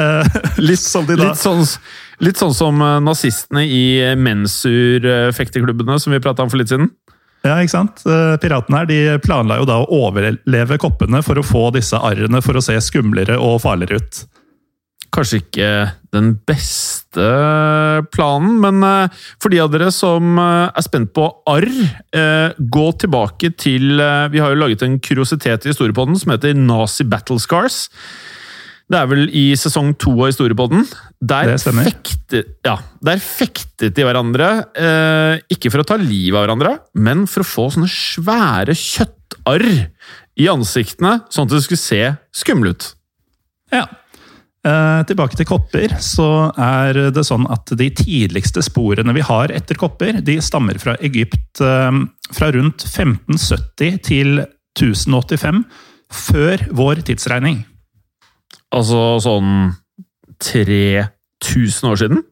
litt, 0.70 0.80
som 0.80 1.04
de 1.10 1.20
da... 1.20 1.34
litt 1.34 1.42
sånn 1.44 1.66
Litt 2.24 2.40
sånn 2.40 2.56
som 2.56 2.82
eh, 2.82 2.98
nazistene 3.04 3.64
i 3.70 3.84
mensur-fekteklubbene 4.18 6.00
som 6.02 6.16
vi 6.16 6.22
prata 6.24 6.46
om 6.46 6.50
for 6.50 6.62
litt 6.62 6.72
siden. 6.72 6.90
Ja, 7.46 7.60
ikke 7.62 7.76
sant? 7.76 8.02
Eh, 8.10 8.34
piratene 8.42 8.82
her 8.82 8.90
de 8.90 9.00
planla 9.22 9.60
jo 9.60 9.68
da 9.70 9.78
å 9.84 10.00
overleve 10.08 10.80
koppene 10.82 11.22
for 11.26 11.38
å 11.38 11.46
få 11.46 11.68
disse 11.76 12.00
arrene 12.02 12.42
for 12.42 12.58
å 12.58 12.64
se 12.66 12.80
skumlere 12.82 13.38
og 13.38 13.62
farligere 13.64 14.02
ut. 14.02 14.24
Kanskje 15.18 15.40
ikke 15.42 15.70
den 16.14 16.32
beste 16.46 17.28
planen, 18.14 18.60
men 18.62 18.86
eh, 18.86 19.18
for 19.42 19.54
de 19.54 19.62
av 19.64 19.72
dere 19.74 19.90
som 19.94 20.38
er 20.38 20.86
spent 20.86 21.10
på 21.18 21.26
arr, 21.50 21.68
gå 22.58 22.88
tilbake 23.02 23.52
til 23.58 23.98
Vi 23.98 24.42
har 24.42 24.54
jo 24.54 24.62
laget 24.62 24.86
en 24.86 25.00
kuriositet 25.02 25.66
i 25.66 25.74
historiepodden 25.74 26.18
som 26.22 26.34
heter 26.36 26.54
Nazi 26.58 27.06
Battle 27.10 27.42
Scars. 27.42 27.88
Det 28.88 28.96
er 28.96 29.08
vel 29.12 29.26
i 29.36 29.50
sesong 29.60 29.92
to 30.00 30.14
av 30.16 30.30
Historiepodden. 30.32 30.86
Der, 31.20 31.50
Det 31.52 31.60
stemmer. 31.60 31.90
fektet, 31.90 32.54
ja, 32.64 32.78
der 33.04 33.20
fektet 33.20 33.96
de 33.98 34.06
hverandre, 34.06 34.48
eh, 34.80 35.42
ikke 35.52 35.72
for 35.74 35.84
å 35.84 35.88
ta 35.88 35.98
livet 36.00 36.38
av 36.38 36.46
hverandre, 36.46 36.80
men 36.96 37.26
for 37.28 37.44
å 37.44 37.48
få 37.48 37.68
sånne 37.74 37.90
svære 37.92 38.76
kjøttarr 38.78 39.68
i 40.38 40.48
ansiktene, 40.48 41.26
sånn 41.30 41.50
at 41.50 41.58
det 41.58 41.64
skulle 41.66 41.84
se 41.84 42.02
skumle 42.32 42.72
ut. 42.72 42.94
Ja. 43.74 43.88
Eh, 44.68 45.02
tilbake 45.08 45.38
til 45.38 45.48
kopper, 45.48 45.94
så 46.04 46.50
er 46.60 46.98
det 47.14 47.24
sånn 47.28 47.46
at 47.54 47.70
de 47.78 47.88
tidligste 47.94 48.64
sporene 48.66 49.14
vi 49.16 49.24
har 49.24 49.54
etter 49.56 49.78
kopper, 49.80 50.20
de 50.26 50.40
stammer 50.44 50.80
fra 50.82 50.98
Egypt 51.06 51.62
eh, 51.64 52.00
fra 52.36 52.50
rundt 52.56 52.84
1570 52.88 54.00
til 54.08 54.42
1085, 54.78 55.62
før 56.08 56.66
vår 56.76 57.04
tidsregning. 57.08 57.62
Altså 58.76 59.04
sånn 59.24 59.54
3000 60.44 61.92
år 61.92 62.02
siden? 62.02 62.26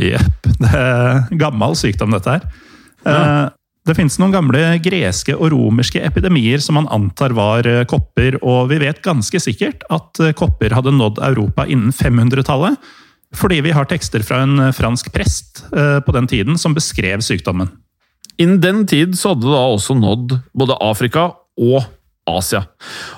Jepp. 0.00 0.50
Det 0.60 0.74
er 0.74 1.30
gammel 1.40 1.78
sykdom, 1.78 2.12
dette 2.16 2.36
her. 2.36 2.44
Eh, 3.08 3.46
Det 3.90 3.96
finnes 3.98 4.20
noen 4.22 4.30
gamle 4.30 4.60
greske 4.78 5.34
og 5.34 5.48
romerske 5.50 5.98
epidemier 6.06 6.62
som 6.62 6.76
man 6.78 6.86
antar 6.94 7.32
var 7.34 7.66
eh, 7.66 7.82
kopper, 7.90 8.36
og 8.38 8.68
vi 8.70 8.76
vet 8.78 9.00
ganske 9.02 9.40
sikkert 9.42 9.82
at 9.90 10.20
eh, 10.22 10.34
kopper 10.38 10.76
hadde 10.76 10.92
nådd 10.94 11.18
Europa 11.26 11.64
innen 11.66 11.90
500-tallet, 11.90 12.76
fordi 13.34 13.58
vi 13.66 13.72
har 13.74 13.88
tekster 13.90 14.22
fra 14.22 14.44
en 14.44 14.62
eh, 14.62 14.70
fransk 14.76 15.10
prest 15.10 15.64
på 15.74 16.14
den 16.14 16.30
tiden 16.30 16.58
som 16.58 16.76
beskrev 16.76 17.24
sykdommen. 17.26 17.72
Innen 18.38 18.60
den 18.62 18.84
tid 18.86 19.18
så 19.18 19.32
hadde 19.32 19.48
det 19.48 19.56
da 19.56 19.64
også 19.74 19.98
nådd 19.98 20.36
både 20.54 20.78
Afrika 20.86 21.26
og 21.58 21.82
Asia. 22.30 22.62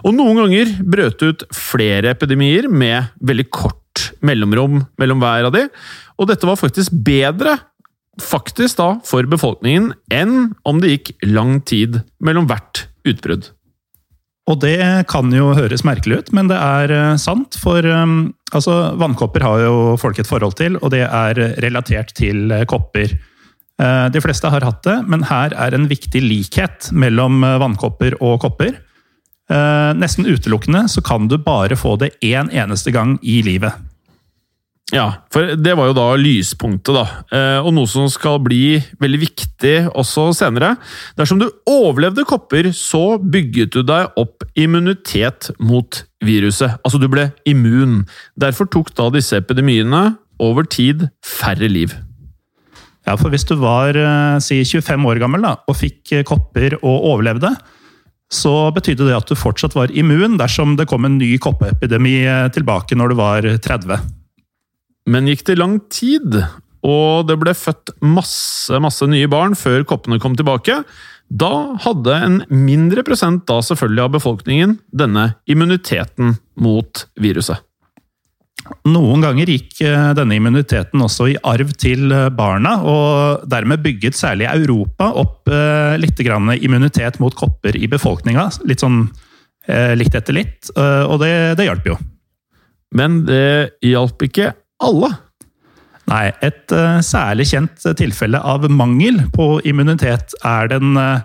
Og 0.06 0.16
noen 0.16 0.40
ganger 0.40 0.72
brøt 0.80 1.20
det 1.20 1.34
ut 1.34 1.46
flere 1.52 2.14
epidemier 2.16 2.70
med 2.72 3.12
veldig 3.20 3.50
kort 3.52 4.08
mellomrom 4.24 4.86
mellom 4.96 5.20
hver 5.20 5.50
av 5.50 5.52
de, 5.52 5.66
og 6.16 6.32
dette 6.32 6.48
var 6.48 6.56
faktisk 6.56 6.96
bedre 7.04 7.58
faktisk 8.20 8.76
da 8.80 8.88
for 9.08 9.24
befolkningen 9.30 9.92
enn 10.12 10.52
om 10.68 10.80
det 10.82 10.92
gikk 10.92 11.12
lang 11.24 11.60
tid 11.64 12.02
mellom 12.20 12.48
hvert 12.50 12.86
utbrudd. 13.08 13.48
Og 14.50 14.58
det 14.58 15.06
kan 15.10 15.30
jo 15.30 15.52
høres 15.54 15.84
merkelig 15.86 16.18
ut, 16.18 16.30
men 16.34 16.48
det 16.50 16.58
er 16.58 16.92
eh, 16.92 17.18
sant. 17.20 17.54
For 17.62 17.86
eh, 17.86 18.14
altså, 18.50 18.74
vannkopper 18.98 19.44
har 19.46 19.62
jo 19.62 19.74
folk 20.02 20.18
et 20.18 20.28
forhold 20.28 20.56
til, 20.58 20.78
og 20.82 20.90
det 20.94 21.04
er 21.06 21.38
relatert 21.62 22.10
til 22.18 22.50
eh, 22.50 22.64
kopper. 22.66 23.14
Eh, 23.78 24.06
De 24.12 24.22
fleste 24.24 24.50
har 24.50 24.66
hatt 24.66 24.82
det, 24.88 24.98
men 25.06 25.28
her 25.30 25.54
er 25.54 25.76
en 25.78 25.86
viktig 25.90 26.24
likhet 26.26 26.90
mellom 26.90 27.40
vannkopper 27.62 28.18
og 28.20 28.40
kopper. 28.46 28.80
Nesten 29.52 30.24
utelukkende 30.24 30.86
så 30.88 31.02
kan 31.04 31.26
du 31.28 31.34
bare 31.36 31.76
få 31.76 31.98
det 32.00 32.14
én 32.24 32.48
eneste 32.56 32.92
gang 32.94 33.18
i 33.20 33.42
livet. 33.44 33.74
Ja, 34.92 35.06
for 35.32 35.54
det 35.56 35.72
var 35.78 35.88
jo 35.88 35.94
da 35.96 36.04
lyspunktet, 36.20 36.92
da. 36.92 37.04
Eh, 37.32 37.64
Og 37.64 37.72
noe 37.72 37.88
som 37.88 38.10
skal 38.12 38.36
bli 38.44 38.76
veldig 39.00 39.20
viktig 39.22 39.74
også 39.88 40.28
senere. 40.36 40.74
Dersom 41.16 41.40
du 41.40 41.46
overlevde 41.70 42.26
kopper, 42.28 42.68
så 42.76 43.16
bygget 43.16 43.72
du 43.72 43.80
deg 43.88 44.12
opp 44.20 44.44
immunitet 44.58 45.48
mot 45.58 46.02
viruset. 46.24 46.76
Altså, 46.84 47.00
du 47.00 47.08
ble 47.08 47.30
immun. 47.48 48.02
Derfor 48.36 48.68
tok 48.68 48.92
da 48.98 49.08
disse 49.14 49.40
epidemiene 49.40 50.18
over 50.42 50.68
tid 50.68 51.08
færre 51.24 51.72
liv. 51.72 51.94
Ja, 53.08 53.16
for 53.16 53.32
hvis 53.32 53.48
du 53.48 53.56
var 53.56 53.96
eh, 53.96 54.38
si 54.44 54.60
25 54.60 55.08
år 55.08 55.22
gammel 55.24 55.42
da, 55.42 55.56
og 55.66 55.78
fikk 55.80 56.12
eh, 56.18 56.26
kopper 56.28 56.76
og 56.82 57.12
overlevde, 57.14 57.56
så 58.32 58.70
betydde 58.72 59.08
det 59.08 59.16
at 59.16 59.28
du 59.28 59.36
fortsatt 59.36 59.74
var 59.76 59.92
immun 59.92 60.36
dersom 60.40 60.76
det 60.76 60.86
kom 60.88 61.04
en 61.04 61.18
ny 61.20 61.34
koppeepidemi 61.40 62.22
tilbake 62.52 62.96
når 62.96 63.12
du 63.12 63.16
var 63.18 63.48
30. 63.60 63.98
Men 65.10 65.30
gikk 65.30 65.46
det 65.48 65.58
lang 65.58 65.80
tid, 65.92 66.36
og 66.82 67.26
det 67.28 67.38
ble 67.40 67.54
født 67.56 67.94
masse, 68.02 68.78
masse 68.82 69.06
nye 69.10 69.30
barn 69.30 69.56
før 69.58 69.86
koppene 69.88 70.20
kom 70.22 70.36
tilbake, 70.38 70.82
da 71.32 71.52
hadde 71.80 72.14
en 72.26 72.38
mindre 72.52 73.04
prosent 73.06 73.46
da 73.48 73.58
selvfølgelig 73.64 74.04
av 74.04 74.14
befolkningen 74.18 74.78
denne 74.92 75.30
immuniteten 75.50 76.36
mot 76.60 77.06
viruset. 77.22 77.62
Noen 78.86 79.24
ganger 79.24 79.50
gikk 79.50 79.80
eh, 79.82 80.12
denne 80.14 80.36
immuniteten 80.38 81.02
også 81.02 81.32
i 81.32 81.38
arv 81.50 81.72
til 81.80 82.12
eh, 82.14 82.28
barna, 82.34 82.76
og 82.86 83.46
dermed 83.50 83.82
bygget 83.82 84.14
særlig 84.18 84.46
Europa 84.52 85.08
opp 85.18 85.50
eh, 85.50 85.96
litt 85.98 86.20
grann 86.22 86.52
immunitet 86.54 87.18
mot 87.22 87.34
kopper 87.34 87.78
i 87.78 87.90
befolkninga. 87.90 88.48
Litt 88.68 88.84
sånn 88.84 89.04
litt 89.94 90.10
etter 90.18 90.34
litt, 90.34 90.72
og 90.74 91.20
det, 91.22 91.54
det 91.54 91.68
hjalp 91.68 91.84
jo. 91.86 91.94
Men 92.98 93.20
det 93.28 93.78
hjalp 93.86 94.24
ikke 94.26 94.48
alle. 94.82 95.12
Nei, 96.10 96.26
et 96.44 96.74
uh, 96.74 96.98
særlig 97.04 97.48
kjent 97.52 97.84
tilfelle 97.98 98.40
av 98.42 98.66
mangel 98.70 99.22
på 99.34 99.54
immunitet 99.68 100.34
er 100.44 100.72
den 100.72 100.96
uh, 100.98 101.22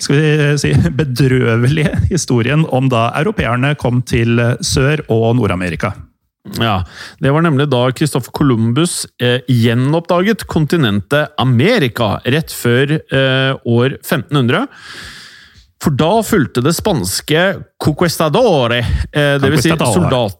skal 0.00 0.18
vi 0.18 0.30
si, 0.60 0.72
bedrøvelige 1.00 1.96
historien 2.10 2.66
om 2.74 2.90
da 2.92 3.10
europeerne 3.20 3.74
kom 3.80 4.02
til 4.02 4.40
Sør- 4.64 5.06
og 5.12 5.36
Nord-Amerika. 5.38 5.94
Ja, 6.58 6.82
Det 7.20 7.30
var 7.30 7.44
nemlig 7.44 7.68
da 7.70 7.84
Christopher 7.94 8.32
Columbus 8.34 9.06
eh, 9.22 9.40
gjenoppdaget 9.46 10.42
kontinentet 10.50 11.36
Amerika 11.38 12.16
rett 12.26 12.50
før 12.50 12.96
eh, 12.98 13.52
år 13.62 13.98
1500. 14.00 14.66
For 15.82 15.90
da 15.98 16.20
fulgte 16.22 16.62
det 16.62 16.76
spanske 16.76 17.40
conquistadore, 17.82 18.78
eh, 19.12 19.38
det 19.42 19.48
vil 19.50 19.62
si 19.62 19.72
soldat, 19.74 20.36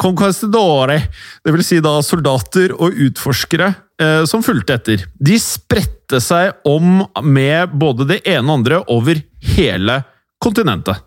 conquistadore, 0.00 1.00
det 1.44 1.52
vil 1.52 1.64
si 1.64 1.82
da 1.84 1.98
soldater 2.04 2.72
og 2.72 2.96
utforskere 3.08 3.74
eh, 4.00 4.22
som 4.24 4.44
fulgte 4.44 4.78
etter. 4.78 5.02
De 5.20 5.36
spredte 5.42 6.20
seg 6.24 6.64
om 6.64 7.02
med 7.26 7.74
både 7.76 8.06
det 8.08 8.22
ene 8.24 8.46
og 8.48 8.62
andre 8.62 8.78
over 8.94 9.20
hele 9.56 9.98
kontinentet. 10.40 11.02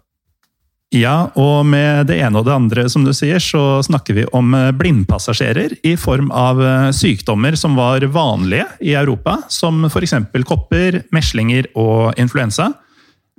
Ja, 0.93 1.29
og 1.38 1.65
med 1.69 2.08
det 2.10 2.17
ene 2.17 2.41
og 2.41 2.48
det 2.48 2.53
andre, 2.53 2.86
som 2.89 3.03
du 3.05 3.12
sier, 3.13 3.41
så 3.41 3.81
snakker 3.86 4.19
vi 4.19 4.27
om 4.38 4.53
eh, 4.58 4.69
blindpassasjerer 4.77 5.79
i 5.81 5.96
form 5.98 6.29
av 6.29 6.62
sykdommer 6.93 7.58
som 7.58 7.74
var 7.77 8.05
vanlige 8.13 8.67
i 8.86 8.93
Europa, 8.93 9.39
som 9.50 9.81
f.eks. 9.89 10.13
kopper, 10.46 11.01
meslinger 11.13 11.72
og 11.74 12.13
influensa. 12.22 12.69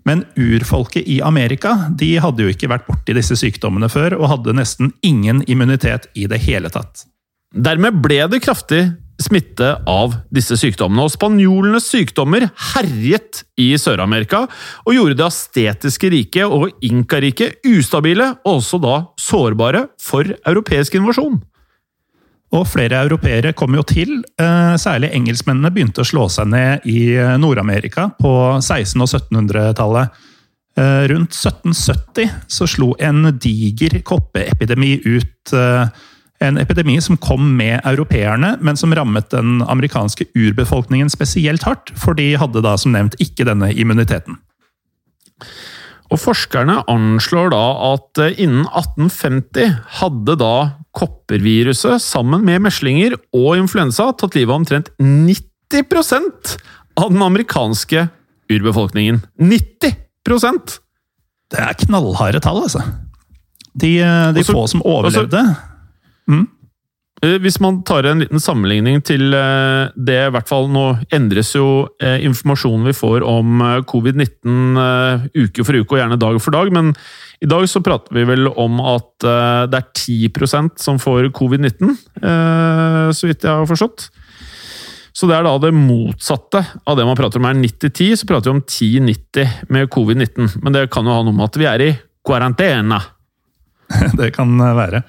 Men 0.09 0.25
urfolket 0.39 1.09
i 1.09 1.21
Amerika 1.25 1.75
de 1.99 2.15
hadde 2.23 2.47
jo 2.47 2.53
ikke 2.53 2.71
vært 2.71 2.89
borti 2.89 3.17
disse 3.17 3.37
sykdommene 3.39 3.91
før, 3.93 4.17
og 4.21 4.31
hadde 4.35 4.57
nesten 4.57 4.95
ingen 5.07 5.45
immunitet 5.51 6.09
i 6.15 6.27
det 6.31 6.41
hele 6.47 6.73
tatt. 6.73 7.07
Dermed 7.51 7.99
ble 8.03 8.23
det 8.31 8.43
kraftig 8.45 8.85
smitte 9.21 9.75
av 9.91 10.15
disse 10.33 10.57
sykdommene, 10.57 11.05
og 11.05 11.13
spanjolenes 11.13 11.89
sykdommer 11.93 12.47
herjet 12.73 13.43
i 13.61 13.73
Sør-Amerika 13.81 14.47
og 14.87 14.95
gjorde 14.97 15.19
det 15.19 15.27
astetiske 15.27 16.11
riket 16.15 16.49
og 16.49 16.71
inkariket 16.87 17.61
ustabile 17.69 18.33
og 18.45 18.61
også 18.61 18.81
da 18.81 18.97
sårbare 19.21 19.87
for 20.01 20.31
europeisk 20.49 20.97
invasjon. 20.97 21.41
Og 22.57 22.67
flere 22.67 22.99
europeere 23.05 23.53
kom 23.55 23.77
jo 23.79 23.85
til. 23.87 24.25
eh, 24.41 24.75
Særlig 24.77 25.13
engelskmennene 25.15 25.71
begynte 25.71 26.03
å 26.03 26.09
slå 26.09 26.27
seg 26.29 26.51
ned 26.51 26.87
i 26.91 27.15
eh, 27.15 27.37
Nord-Amerika 27.39 28.11
på 28.19 28.33
1600- 28.59 29.05
og 29.07 29.09
1700-tallet. 29.09 30.09
Eh, 30.77 31.03
Rundt 31.13 31.37
1770 31.37 32.31
så 32.51 32.67
slo 32.67 32.95
en 32.99 33.39
diger 33.39 34.01
koppeepidemi 34.03 34.97
ut. 35.07 35.55
En 36.41 36.57
epidemi 36.57 36.97
som 37.05 37.19
kom 37.21 37.57
med 37.57 37.83
europeerne, 37.85 38.55
men 38.65 38.77
som 38.77 38.95
rammet 38.97 39.29
den 39.31 39.61
amerikanske 39.61 40.25
urbefolkningen 40.35 41.11
spesielt 41.13 41.67
hardt, 41.69 41.93
for 42.01 42.17
de 42.17 42.33
hadde 42.41 42.63
da 42.65 42.79
som 42.81 42.95
nevnt 42.97 43.19
ikke 43.21 43.45
denne 43.45 43.69
immuniteten. 43.77 44.39
Og 46.11 46.19
forskerne 46.19 46.81
anslår 46.91 47.53
da 47.55 47.63
at 47.93 48.21
eh, 48.25 48.41
innen 48.43 48.65
1850 48.67 49.77
hadde 50.01 50.37
da 50.41 50.55
kopperviruset 50.97 52.03
sammen 52.03 52.43
med 52.47 52.65
meslinger 52.67 53.15
og 53.37 53.53
influensa 53.61 54.09
tatt 54.19 54.35
livet 54.35 54.51
av 54.51 54.59
omtrent 54.63 54.91
90% 54.99 56.57
av 56.99 57.13
den 57.15 57.23
amerikanske 57.23 58.09
urbefolkningen. 58.51 59.23
90% 59.39 60.81
Det 61.51 61.59
er 61.63 61.79
knallharde 61.85 62.41
tall, 62.43 62.65
altså. 62.67 62.83
De, 63.75 64.01
eh, 64.03 64.33
de 64.35 64.43
Også- 64.43 64.55
få 64.55 64.69
som 64.69 64.83
også- 64.83 64.91
overlevde 64.91 65.57
Eh, 66.31 66.45
Hvis 67.21 67.59
man 67.61 67.83
tar 67.85 68.07
en 68.09 68.23
liten 68.23 68.41
sammenligning 68.41 69.03
til 69.05 69.35
eh, 69.37 69.91
det, 69.93 70.17
i 70.25 70.33
hvert 70.33 70.49
fall 70.49 70.71
nå 70.73 70.85
endres 71.13 71.51
jo 71.53 71.85
eh, 72.01 72.23
informasjonen 72.25 72.89
vi 72.89 72.95
får 72.97 73.27
om 73.29 73.61
eh, 73.61 73.83
covid-19 73.91 74.81
eh, 74.81 75.27
uke 75.43 75.67
for 75.67 75.77
uke, 75.77 75.93
og 75.93 76.01
gjerne 76.01 76.21
dag 76.21 76.39
for 76.41 76.57
dag, 76.57 76.73
men 76.73 76.95
i 77.45 77.49
dag 77.49 77.67
så 77.69 77.83
prater 77.85 78.17
vi 78.17 78.25
vel 78.29 78.49
om 78.49 78.81
at 78.81 79.29
eh, 79.29 79.67
det 79.69 79.83
er 79.83 79.93
10% 79.93 80.81
som 80.81 81.01
får 81.03 81.29
covid-19, 81.37 81.93
eh, 82.25 83.13
så 83.13 83.29
vidt 83.29 83.45
jeg 83.45 83.53
har 83.53 83.69
forstått. 83.69 84.09
Så 85.13 85.29
det 85.29 85.37
er 85.37 85.45
da 85.45 85.53
det 85.61 85.75
motsatte 85.77 86.63
av 86.89 86.97
det 86.97 87.05
man 87.05 87.19
prater 87.21 87.43
om 87.43 87.51
er 87.51 87.59
90-10, 87.59 88.23
så 88.23 88.31
prater 88.31 88.49
vi 88.49 88.57
om 88.57 88.65
10-90 88.65 89.73
med 89.77 89.91
covid-19. 89.93 90.55
Men 90.65 90.77
det 90.77 90.89
kan 90.95 91.05
jo 91.05 91.19
ha 91.19 91.27
noe 91.27 91.37
med 91.37 91.51
at 91.51 91.61
vi 91.61 91.69
er 91.69 91.85
i 91.85 91.91
karantene. 92.25 93.01
Det 94.21 94.31
kan 94.37 94.55
være. 94.57 95.03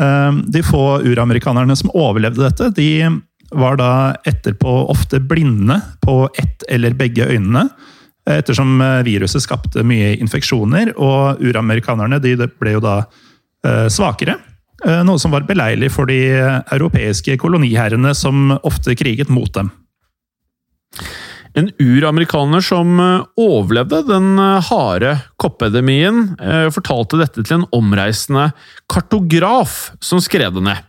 Eh, 0.00 0.32
De 0.56 0.62
få 0.64 0.84
uramerikanerne 1.04 1.76
som 1.76 1.92
overlevde 1.94 2.46
dette, 2.48 2.70
de 2.76 3.20
var 3.50 3.76
da 3.80 3.92
etterpå 4.24 4.76
ofte 4.90 5.20
blinde 5.20 5.80
på 6.04 6.28
ett 6.38 6.62
eller 6.70 6.94
begge 6.94 7.26
øynene, 7.26 7.66
ettersom 8.30 8.80
eh, 8.80 9.00
viruset 9.06 9.42
skapte 9.42 9.84
mye 9.86 10.14
infeksjoner, 10.20 10.94
og 10.96 11.42
uramerikanerne 11.42 12.20
ble 12.22 12.76
jo 12.76 12.84
da 12.84 12.96
eh, 13.66 13.88
svakere. 13.90 14.38
Eh, 14.86 15.02
Noe 15.04 15.18
som 15.20 15.34
var 15.34 15.48
beleilig 15.48 15.90
for 15.92 16.08
de 16.08 16.20
europeiske 16.72 17.36
koloniherrene 17.40 18.14
som 18.16 18.54
ofte 18.62 18.94
kriget 18.96 19.32
mot 19.32 19.52
dem. 19.54 19.72
En 21.58 21.70
uramerikaner 21.82 22.62
som 22.62 23.00
eh, 23.00 23.24
overlevde 23.40 24.04
den 24.06 24.38
eh, 24.38 24.68
harde 24.70 25.16
koppepidemien, 25.40 26.36
eh, 26.38 26.68
fortalte 26.70 27.18
dette 27.18 27.42
til 27.42 27.60
en 27.60 27.66
omreisende 27.74 28.50
kartograf 28.90 29.90
som 30.04 30.22
skrev 30.22 30.54
det 30.58 30.66
ned. 30.68 30.84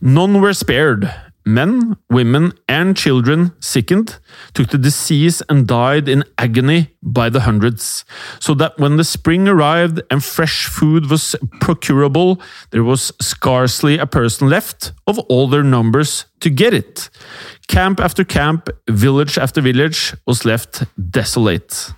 None 0.00 0.40
were 0.40 0.56
spared. 0.56 1.04
Men, 1.44 1.96
women 2.10 2.52
and 2.68 2.96
children 2.96 3.52
sickened, 3.60 4.18
took 4.52 4.68
the 4.68 4.78
disease 4.78 5.42
and 5.48 5.66
died 5.66 6.08
in 6.08 6.24
agony 6.36 6.90
by 7.02 7.30
the 7.30 7.40
hundreds, 7.40 8.04
so 8.38 8.54
that 8.54 8.78
when 8.78 8.96
the 8.96 9.04
spring 9.04 9.48
arrived 9.48 10.02
and 10.10 10.22
fresh 10.22 10.66
food 10.66 11.08
was 11.10 11.34
procurable, 11.60 12.40
there 12.70 12.84
was 12.84 13.12
scarcely 13.20 13.98
a 13.98 14.06
person 14.06 14.48
left 14.48 14.92
of 15.06 15.18
all 15.30 15.48
their 15.48 15.64
numbers 15.64 16.26
to 16.40 16.50
get 16.50 16.74
it. 16.74 17.08
Camp 17.68 18.00
after 18.00 18.24
camp, 18.24 18.68
village 18.88 19.38
after 19.38 19.60
village 19.60 20.14
was 20.26 20.44
left 20.44 20.84
desolate. 21.10 21.92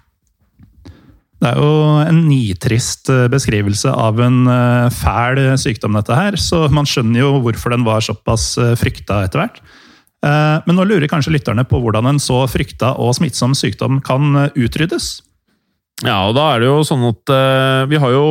Det 1.43 1.51
er 1.51 1.59
jo 1.59 1.71
en 2.07 2.21
nitrist 2.29 3.11
eh, 3.11 3.25
beskrivelse 3.33 3.91
av 3.91 4.21
en 4.23 4.45
eh, 4.47 4.93
fæl 4.95 5.41
sykdom, 5.59 5.97
dette 5.99 6.15
her, 6.15 6.37
så 6.39 6.69
man 6.71 6.87
skjønner 6.87 7.25
jo 7.25 7.33
hvorfor 7.43 7.75
den 7.75 7.83
var 7.87 8.05
såpass 8.05 8.53
eh, 8.63 8.77
frykta 8.79 9.25
etter 9.27 9.43
hvert. 9.43 9.59
Eh, 10.23 10.63
Men 10.69 10.79
nå 10.79 10.87
lurer 10.87 11.11
kanskje 11.11 11.35
lytterne 11.35 11.65
på 11.67 11.81
hvordan 11.83 12.13
en 12.13 12.23
så 12.23 12.45
frykta 12.47 12.95
og 13.03 13.17
smittsom 13.19 13.57
sykdom 13.59 13.99
kan 14.07 14.45
eh, 14.45 14.55
utryddes? 14.55 15.17
Ja, 16.03 16.21
og 16.29 16.35
da 16.35 16.49
er 16.53 16.63
det 16.63 16.71
jo 16.71 16.79
sånn 16.87 17.03
at 17.11 17.31
eh, 17.35 17.81
vi 17.91 17.99
har 18.03 18.15
jo 18.15 18.23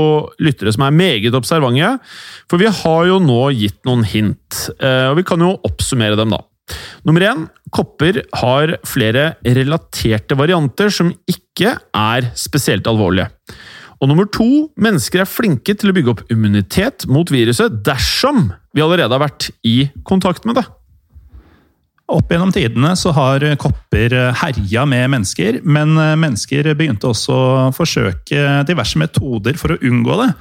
lyttere 0.43 0.71
som 0.71 0.87
er 0.87 0.95
meget 0.95 1.35
observante, 1.35 1.91
for 2.51 2.63
vi 2.63 2.71
har 2.71 3.03
jo 3.11 3.19
nå 3.23 3.41
gitt 3.59 3.79
noen 3.87 4.07
hint, 4.07 4.65
eh, 4.79 5.11
og 5.11 5.19
vi 5.19 5.27
kan 5.27 5.43
jo 5.43 5.53
oppsummere 5.67 6.19
dem 6.19 6.31
da. 6.35 6.41
Nummer 7.07 7.25
én, 7.25 7.45
kopper 7.73 8.21
har 8.41 8.75
flere 8.87 9.31
relaterte 9.45 10.37
varianter 10.39 10.91
som 10.93 11.13
ikke 11.29 11.77
er 11.77 12.31
spesielt 12.37 12.87
alvorlige. 12.89 13.29
Og 14.01 14.09
nummer 14.09 14.25
to, 14.33 14.49
mennesker 14.81 15.21
er 15.21 15.29
flinke 15.29 15.75
til 15.77 15.91
å 15.91 15.95
bygge 15.95 16.13
opp 16.15 16.21
immunitet 16.33 17.05
mot 17.11 17.29
viruset 17.29 17.83
dersom 17.85 18.47
vi 18.73 18.81
allerede 18.81 19.13
har 19.13 19.21
vært 19.27 19.51
i 19.67 19.91
kontakt 20.07 20.47
med 20.49 20.57
det. 20.57 20.65
Opp 22.11 22.33
gjennom 22.33 22.51
tidene 22.51 22.95
så 22.99 23.13
har 23.15 23.45
kopper 23.61 24.15
herja 24.41 24.83
med 24.89 25.13
mennesker, 25.13 25.61
men 25.63 25.93
mennesker 25.95 26.73
begynte 26.75 27.11
også 27.11 27.35
å 27.37 27.69
forsøke 27.75 28.65
diverse 28.67 28.99
metoder 28.99 29.55
for 29.59 29.75
å 29.75 29.79
unngå 29.79 30.17
det. 30.25 30.31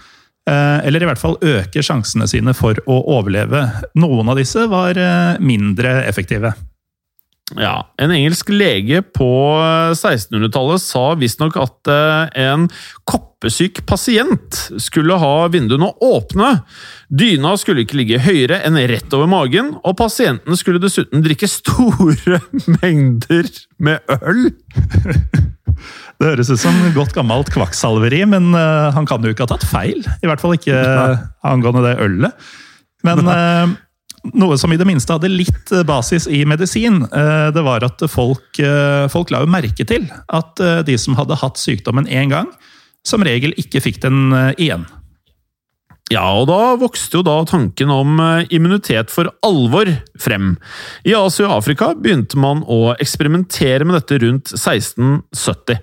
Eh, 0.51 0.87
Eller 0.87 1.05
i 1.05 1.09
hvert 1.11 1.21
fall 1.21 1.39
øke 1.41 1.85
sjansene 1.85 2.27
sine 2.31 2.55
for 2.57 2.79
å 2.91 2.99
overleve. 3.19 3.67
Noen 4.01 4.33
av 4.33 4.41
disse 4.41 4.67
var 4.71 4.99
eh, 4.99 5.39
mindre 5.43 6.01
effektive. 6.09 6.55
Ja, 7.59 7.91
En 7.99 8.13
engelsk 8.15 8.49
lege 8.55 9.01
på 9.03 9.27
1600-tallet 9.97 10.83
sa 10.83 11.17
visstnok 11.19 11.57
at 11.59 11.91
eh, 11.91 12.45
en 12.47 12.69
koppesyk 13.11 13.83
pasient 13.91 14.61
skulle 14.79 15.19
ha 15.19 15.49
vinduene 15.51 15.89
åpne. 16.07 16.53
Dyna 17.11 17.57
skulle 17.59 17.83
ikke 17.83 17.99
ligge 17.99 18.23
høyere 18.23 18.61
enn 18.67 18.79
rett 18.91 19.19
over 19.19 19.31
magen, 19.31 19.73
og 19.83 19.99
pasienten 19.99 20.59
skulle 20.59 20.83
dessuten 20.83 21.27
drikke 21.27 21.51
store 21.51 22.39
mengder 22.79 23.51
med 23.83 24.15
øl. 24.21 24.47
Det 26.21 26.33
høres 26.33 26.51
ut 26.53 26.63
som 26.63 26.81
godt 26.97 27.15
gammelt 27.17 27.53
kvakksalveri, 27.55 28.25
men 28.29 28.51
uh, 28.57 28.91
han 28.97 29.09
kan 29.09 29.25
jo 29.25 29.35
ikke 29.35 29.47
ha 29.47 29.53
tatt 29.55 29.69
feil. 29.69 30.03
I 30.21 30.31
hvert 30.31 30.43
fall 30.43 30.57
ikke 30.57 30.77
uh, 30.77 31.23
angående 31.47 31.85
det 31.87 31.95
ølet. 32.05 32.51
Men 33.07 33.25
uh, 33.25 33.79
noe 34.37 34.57
som 34.61 34.73
i 34.73 34.79
det 34.81 34.87
minste 34.89 35.15
hadde 35.17 35.31
litt 35.33 35.73
basis 35.89 36.27
i 36.29 36.43
medisin, 36.49 37.03
eh, 37.09 37.49
det 37.55 37.63
var 37.65 37.85
at 37.87 38.03
folk, 38.11 38.59
eh, 38.61 39.09
folk 39.09 39.33
la 39.33 39.43
jo 39.45 39.51
merke 39.51 39.87
til 39.87 40.09
at 40.29 40.61
eh, 40.61 40.83
de 40.85 40.97
som 41.01 41.17
hadde 41.17 41.39
hatt 41.41 41.61
sykdommen 41.61 42.09
én 42.09 42.33
gang, 42.33 42.51
som 43.07 43.25
regel 43.25 43.55
ikke 43.61 43.81
fikk 43.81 44.03
den 44.05 44.33
eh, 44.37 44.53
igjen. 44.59 44.85
Ja, 46.11 46.25
og 46.35 46.49
da 46.51 46.75
vokste 46.81 47.21
jo 47.21 47.27
da 47.27 47.37
tanken 47.47 47.91
om 47.95 48.19
eh, 48.19 48.49
immunitet 48.57 49.13
for 49.15 49.31
alvor 49.47 49.93
frem. 50.19 50.57
I 51.07 51.15
Asia 51.15 51.47
og 51.47 51.61
Afrika 51.61 51.93
begynte 51.95 52.41
man 52.41 52.65
å 52.67 52.97
eksperimentere 52.97 53.87
med 53.87 54.01
dette 54.01 54.19
rundt 54.25 54.51
1670. 54.57 55.79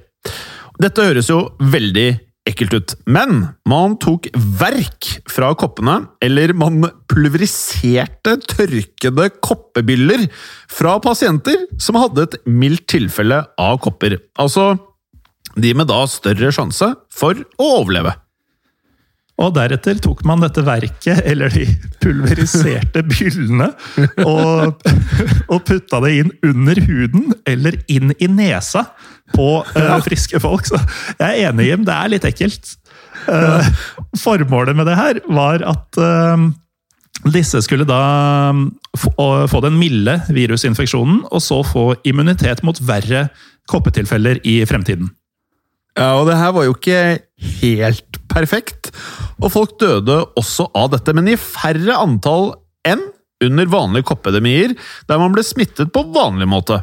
Dette 0.83 1.05
høres 1.07 1.31
jo 1.31 1.45
veldig 1.63 2.09
ekkelt 2.47 2.75
ut, 2.75 2.93
men 3.07 3.47
man 3.67 3.95
tok 4.03 4.27
verk 4.59 5.07
fra 5.31 5.53
koppene, 5.59 5.97
eller 6.23 6.53
man 6.55 6.83
pulveriserte 7.11 8.37
tørkede 8.51 9.29
koppebiller 9.43 10.27
fra 10.71 10.95
pasienter 11.03 11.65
som 11.81 11.99
hadde 11.99 12.27
et 12.27 12.37
mildt 12.47 12.87
tilfelle 12.95 13.41
av 13.59 13.81
kopper. 13.83 14.19
Altså 14.39 14.73
de 15.57 15.73
med 15.73 15.89
da 15.89 16.03
større 16.11 16.53
sjanse 16.53 16.93
for 17.11 17.39
å 17.57 17.73
overleve. 17.81 18.13
Og 19.37 19.51
deretter 19.53 19.99
tok 20.01 20.23
man 20.25 20.41
dette 20.41 20.63
verket, 20.65 21.21
eller 21.29 21.51
de 21.53 21.67
pulveriserte 22.01 23.03
byllene, 23.05 23.67
og, 24.25 24.81
og 25.53 25.59
putta 25.67 25.99
det 26.07 26.13
inn 26.23 26.31
under 26.47 26.81
huden 26.87 27.35
eller 27.45 27.77
inn 27.93 28.15
i 28.17 28.29
nesa 28.31 28.87
på 29.35 29.49
uh, 29.61 29.97
friske 30.05 30.41
folk. 30.41 30.65
Så 30.65 30.79
jeg 31.19 31.27
er 31.27 31.51
enig, 31.51 31.67
Jim, 31.69 31.85
det 31.85 31.93
er 31.93 32.13
litt 32.15 32.25
ekkelt. 32.25 32.73
Uh, 33.27 33.61
formålet 34.17 34.77
med 34.77 34.89
det 34.89 34.97
her 34.97 35.21
var 35.29 35.61
at 35.69 36.01
uh, 36.01 36.47
disse 37.29 37.61
skulle 37.65 37.85
da 37.85 38.01
få, 38.97 39.61
den 39.61 39.77
milde 39.77 40.17
virusinfeksjonen, 40.33 41.27
og 41.29 41.45
så 41.45 41.61
få 41.61 41.91
immunitet 42.09 42.65
mot 42.65 42.81
verre 42.89 43.27
koppetilfeller 43.69 44.41
i 44.47 44.63
fremtiden. 44.65 45.11
Ja, 45.97 46.13
og 46.19 46.27
det 46.29 46.37
her 46.37 46.53
var 46.53 46.67
jo 46.67 46.75
ikke 46.77 47.19
helt 47.61 48.06
perfekt, 48.37 48.91
og 49.41 49.51
folk 49.53 49.77
døde 49.81 50.21
også 50.37 50.69
av 50.77 50.93
dette, 50.95 51.15
men 51.17 51.31
i 51.31 51.39
færre 51.39 51.97
antall 51.97 52.53
enn 52.87 53.03
under 53.43 53.69
vanlige 53.69 54.07
koppedemier, 54.09 54.73
der 55.09 55.21
man 55.21 55.33
ble 55.35 55.43
smittet 55.45 55.91
på 55.93 56.07
vanlig 56.15 56.47
måte. 56.49 56.81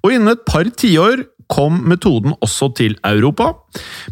Og 0.00 0.14
innen 0.14 0.32
et 0.32 0.46
par 0.48 0.68
tiår 0.80 1.26
kom 1.50 1.80
metoden 1.90 2.36
også 2.38 2.68
til 2.78 2.94
Europa, 3.06 3.50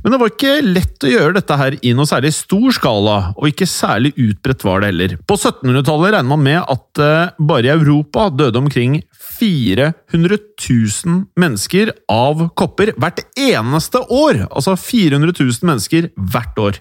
men 0.02 0.12
det 0.12 0.18
var 0.20 0.32
ikke 0.32 0.54
lett 0.66 1.06
å 1.06 1.12
gjøre 1.12 1.36
dette 1.36 1.58
her 1.60 1.76
i 1.86 1.92
noe 1.94 2.08
særlig 2.10 2.32
stor 2.34 2.74
skala, 2.74 3.18
og 3.38 3.46
ikke 3.52 3.68
særlig 3.70 4.12
utbredt 4.18 4.66
var 4.66 4.82
det 4.82 4.90
heller. 4.90 5.14
På 5.22 5.38
1700-tallet 5.38 6.16
regner 6.16 6.32
man 6.32 6.44
med 6.44 6.58
at 6.64 7.02
eh, 7.04 7.36
bare 7.38 7.70
i 7.70 7.74
Europa 7.76 8.26
døde 8.34 8.58
omkring 8.58 8.98
400 9.38 10.38
000 10.68 11.22
mennesker 11.38 11.92
av 12.10 12.48
kopper 12.58 12.92
hvert 12.98 13.22
eneste 13.38 14.02
år! 14.10 14.44
Altså 14.50 14.76
400 14.76 15.34
000 15.38 15.68
mennesker 15.70 16.10
hvert 16.16 16.62
år. 16.62 16.80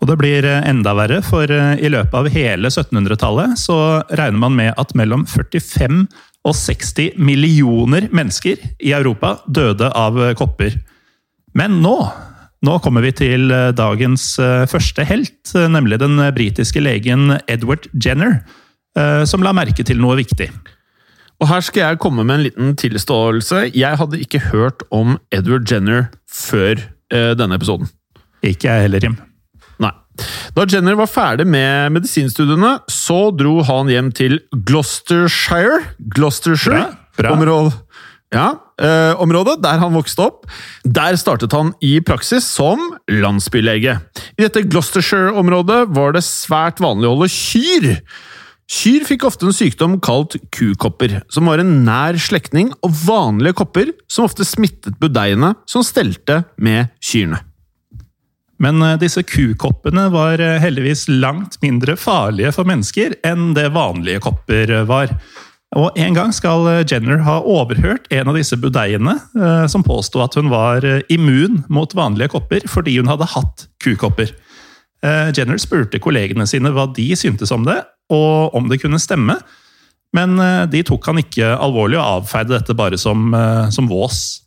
Og 0.00 0.08
det 0.08 0.16
blir 0.20 0.48
eh, 0.48 0.64
enda 0.68 0.94
verre, 0.96 1.20
for 1.24 1.50
eh, 1.52 1.76
i 1.84 1.90
løpet 1.92 2.16
av 2.16 2.28
hele 2.32 2.70
1700-tallet 2.72 3.58
så 3.60 3.76
regner 4.08 4.40
man 4.40 4.56
med 4.56 4.72
at 4.80 4.94
mellom 4.96 5.26
45 5.28 6.06
og 6.48 6.56
60 6.56 7.20
millioner 7.20 8.08
mennesker 8.16 8.62
i 8.80 8.94
Europa 8.96 9.36
døde 9.44 9.92
av 9.92 10.16
eh, 10.24 10.34
kopper. 10.38 10.78
Men 11.56 11.80
nå, 11.84 11.96
nå 12.64 12.78
kommer 12.80 13.04
vi 13.04 13.12
til 13.18 13.50
dagens 13.74 14.36
første 14.70 15.02
helt, 15.08 15.50
nemlig 15.50 15.98
den 15.98 16.20
britiske 16.36 16.78
legen 16.78 17.32
Edward 17.50 17.88
Jenner, 17.90 18.36
som 19.26 19.42
la 19.42 19.50
merke 19.56 19.82
til 19.82 19.98
noe 19.98 20.14
viktig. 20.20 20.46
Og 21.40 21.48
her 21.48 21.64
skal 21.64 21.86
jeg 21.86 22.00
komme 22.02 22.24
med 22.26 22.36
en 22.36 22.44
liten 22.44 22.76
tilståelse. 22.76 23.70
Jeg 23.72 23.96
hadde 23.96 24.20
ikke 24.20 24.42
hørt 24.50 24.84
om 24.92 25.16
Edward 25.32 25.64
Jenner 25.70 26.10
før 26.28 26.76
eh, 27.12 27.32
denne 27.38 27.56
episoden. 27.56 27.88
Ikke 28.44 28.68
jeg 28.68 28.86
heller, 28.86 29.04
Jim. 29.04 29.16
Nei. 29.80 29.92
Da 30.56 30.66
Jenner 30.68 30.98
var 31.00 31.08
ferdig 31.08 31.46
med 31.48 31.94
medisinstudiene, 31.96 32.76
så 32.92 33.30
dro 33.32 33.60
han 33.64 33.88
hjem 33.88 34.10
til 34.16 34.40
Gloucestershire 34.52 35.80
Gloucestershire? 36.12 36.90
Bra, 37.16 37.30
bra. 37.30 37.32
Område, 37.38 37.72
ja, 38.30 38.50
eh, 38.78 39.16
området 39.18 39.56
der 39.64 39.80
han 39.80 39.96
vokste 39.96 40.28
opp. 40.28 40.44
Der 40.84 41.16
startet 41.18 41.56
han 41.56 41.72
i 41.80 41.96
praksis 42.04 42.44
som 42.46 42.92
landsbylege. 43.10 43.96
I 44.36 44.44
dette 44.44 44.66
Gloucestershire-området 44.68 45.86
var 45.96 46.14
det 46.14 46.22
svært 46.28 46.84
vanlig 46.84 47.08
å 47.08 47.16
holde 47.16 47.32
kyr. 47.32 47.96
Kyr 48.70 49.02
fikk 49.02 49.24
ofte 49.26 49.48
en 49.48 49.54
sykdom 49.54 49.96
kalt 50.04 50.36
kukopper, 50.54 51.16
som 51.32 51.48
var 51.50 51.58
en 51.58 51.80
nær 51.82 52.14
slektning 52.22 52.68
av 52.86 52.94
vanlige 53.02 53.56
kopper 53.58 53.90
som 54.06 54.28
ofte 54.28 54.46
smittet 54.46 54.94
budeiene 55.02 55.56
som 55.66 55.82
stelte 55.82 56.44
med 56.54 56.92
kyrne. 57.02 57.40
Men 58.62 58.78
eh, 58.84 58.98
disse 59.00 59.24
kukoppene 59.26 60.06
var 60.14 60.38
eh, 60.38 60.60
heldigvis 60.62 61.08
langt 61.10 61.58
mindre 61.64 61.96
farlige 61.98 62.52
for 62.54 62.68
mennesker 62.68 63.16
enn 63.26 63.56
det 63.58 63.72
vanlige 63.74 64.22
kopper 64.28 64.76
var. 64.86 65.16
Og 65.74 65.98
En 65.98 66.14
gang 66.14 66.30
skal 66.34 66.68
Jenner 66.84 67.24
ha 67.26 67.40
overhørt 67.46 68.06
en 68.14 68.30
av 68.30 68.38
disse 68.38 68.56
budeiene, 68.58 69.12
som 69.70 69.84
påsto 69.86 70.18
at 70.18 70.34
hun 70.34 70.48
var 70.50 70.82
immun 71.06 71.60
mot 71.70 71.94
vanlige 71.94 72.32
kopper 72.32 72.66
fordi 72.66 72.96
hun 72.98 73.10
hadde 73.10 73.28
hatt 73.36 73.68
kukopper. 73.82 74.32
Jenner 75.02 75.56
spurte 75.62 76.00
kollegene 76.02 76.44
sine 76.48 76.72
hva 76.74 76.84
de 76.92 77.06
syntes 77.16 77.52
om 77.54 77.64
det, 77.64 77.78
og 78.12 78.56
om 78.58 78.66
det 78.68 78.80
kunne 78.82 79.00
stemme. 79.00 79.38
Men 80.16 80.34
de 80.68 80.82
tok 80.84 81.06
han 81.08 81.22
ikke 81.22 81.54
alvorlig 81.54 81.96
og 81.96 82.20
avfeide 82.20 82.56
dette 82.56 82.74
bare 82.76 82.98
som, 83.00 83.30
som 83.72 83.88
vås. 83.88 84.40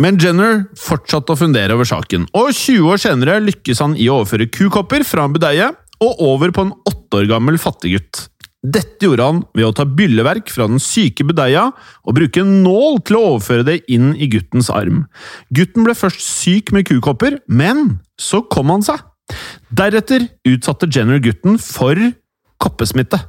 Men 0.00 0.16
Jenner 0.20 0.64
fortsatte 0.80 1.34
å 1.34 1.38
fundere 1.38 1.76
over 1.76 1.88
saken, 1.88 2.24
og 2.36 2.50
20 2.56 2.88
år 2.88 3.00
senere 3.02 3.38
lykkes 3.44 3.82
han 3.84 3.96
i 4.00 4.08
å 4.08 4.20
overføre 4.20 4.48
kukopper 4.48 5.04
fra 5.04 5.26
en 5.26 5.34
budeie 5.36 5.70
og 6.00 6.22
over 6.24 6.52
på 6.56 6.64
en 6.64 6.74
åtte 6.88 7.20
år 7.20 7.28
gammel 7.28 7.60
fattiggutt. 7.60 8.24
Dette 8.60 9.06
gjorde 9.06 9.24
han 9.24 9.42
ved 9.56 9.66
å 9.68 9.74
ta 9.76 9.86
bylleverk 9.88 10.50
fra 10.52 10.66
den 10.68 10.80
syke 10.80 11.24
budeia 11.28 11.66
og 12.04 12.16
bruke 12.16 12.42
en 12.42 12.58
nål 12.64 13.00
til 13.08 13.16
å 13.16 13.22
overføre 13.34 13.64
det 13.68 13.78
inn 13.92 14.12
i 14.16 14.28
guttens 14.32 14.68
arm. 14.72 15.06
Gutten 15.56 15.84
ble 15.86 15.96
først 15.96 16.24
syk 16.24 16.72
med 16.76 16.88
kukopper, 16.88 17.38
men 17.48 18.00
så 18.20 18.42
kom 18.52 18.72
han 18.72 18.84
seg. 18.84 19.00
Deretter 19.70 20.26
utsatte 20.48 20.88
Jenner 20.90 21.20
gutten 21.22 21.58
for 21.62 21.98
koppesmitte. 22.60 23.20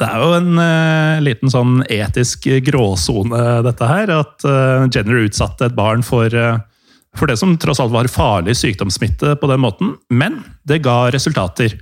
Det 0.00 0.06
er 0.06 0.20
jo 0.22 0.34
en 0.36 0.58
uh, 0.58 1.22
liten 1.24 1.50
sånn 1.52 1.80
etisk 1.92 2.46
gråsone, 2.66 3.40
dette 3.66 3.88
her. 3.88 4.12
At 4.14 4.44
uh, 4.46 4.86
Jenner 4.92 5.24
utsatte 5.26 5.68
et 5.68 5.76
barn 5.76 6.04
for, 6.06 6.32
uh, 6.32 6.60
for, 7.16 7.30
det 7.30 7.38
som 7.40 7.56
tross 7.60 7.82
alt 7.82 7.94
var 7.94 8.10
farlig 8.12 8.56
sykdomssmitte 8.60 9.36
på 9.40 9.50
den 9.50 9.64
måten. 9.64 9.96
Men 10.10 10.42
det 10.68 10.84
ga 10.86 11.08
resultater. 11.14 11.76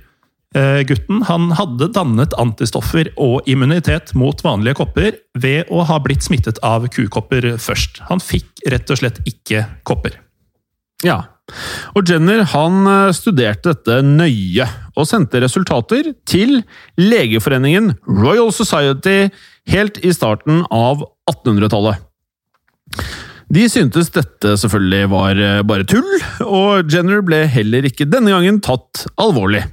gutten 0.85 1.23
han 1.25 1.47
hadde 1.57 1.87
dannet 1.95 2.35
antistoffer 2.37 3.07
og 3.17 3.47
immunitet 3.49 4.11
mot 4.13 4.37
vanlige 4.45 4.77
kopper 4.77 5.15
ved 5.33 5.71
å 5.73 5.81
ha 5.89 5.97
blitt 5.97 6.21
smittet 6.21 6.59
av 6.61 6.85
kukopper 6.93 7.55
først. 7.57 8.03
Han 8.11 8.21
fikk 8.21 8.61
rett 8.69 8.93
og 8.93 8.99
slett 9.01 9.17
ikke 9.25 9.65
kopper. 9.81 10.19
Ja, 11.01 11.23
og 11.93 12.07
Jenner 12.07 12.43
han 12.53 12.87
eh, 12.87 13.15
studerte 13.15 13.73
dette 13.73 13.99
nøye, 14.05 14.67
og 14.95 15.09
sendte 15.09 15.41
resultater 15.43 16.13
til 16.29 16.61
Legeforeningen 16.99 17.93
Royal 18.07 18.53
Society 18.55 19.27
helt 19.73 19.99
i 20.03 20.13
starten 20.15 20.63
av 20.73 21.03
1800-tallet. 21.31 21.99
De 23.53 23.67
syntes 23.69 24.09
dette 24.15 24.55
selvfølgelig 24.61 25.11
var 25.11 25.37
eh, 25.37 25.61
bare 25.67 25.85
tull, 25.89 26.09
og 26.47 26.89
Jenner 26.91 27.21
ble 27.25 27.43
heller 27.51 27.85
ikke 27.89 28.09
denne 28.09 28.33
gangen 28.33 28.61
tatt 28.63 29.05
alvorlig. 29.21 29.65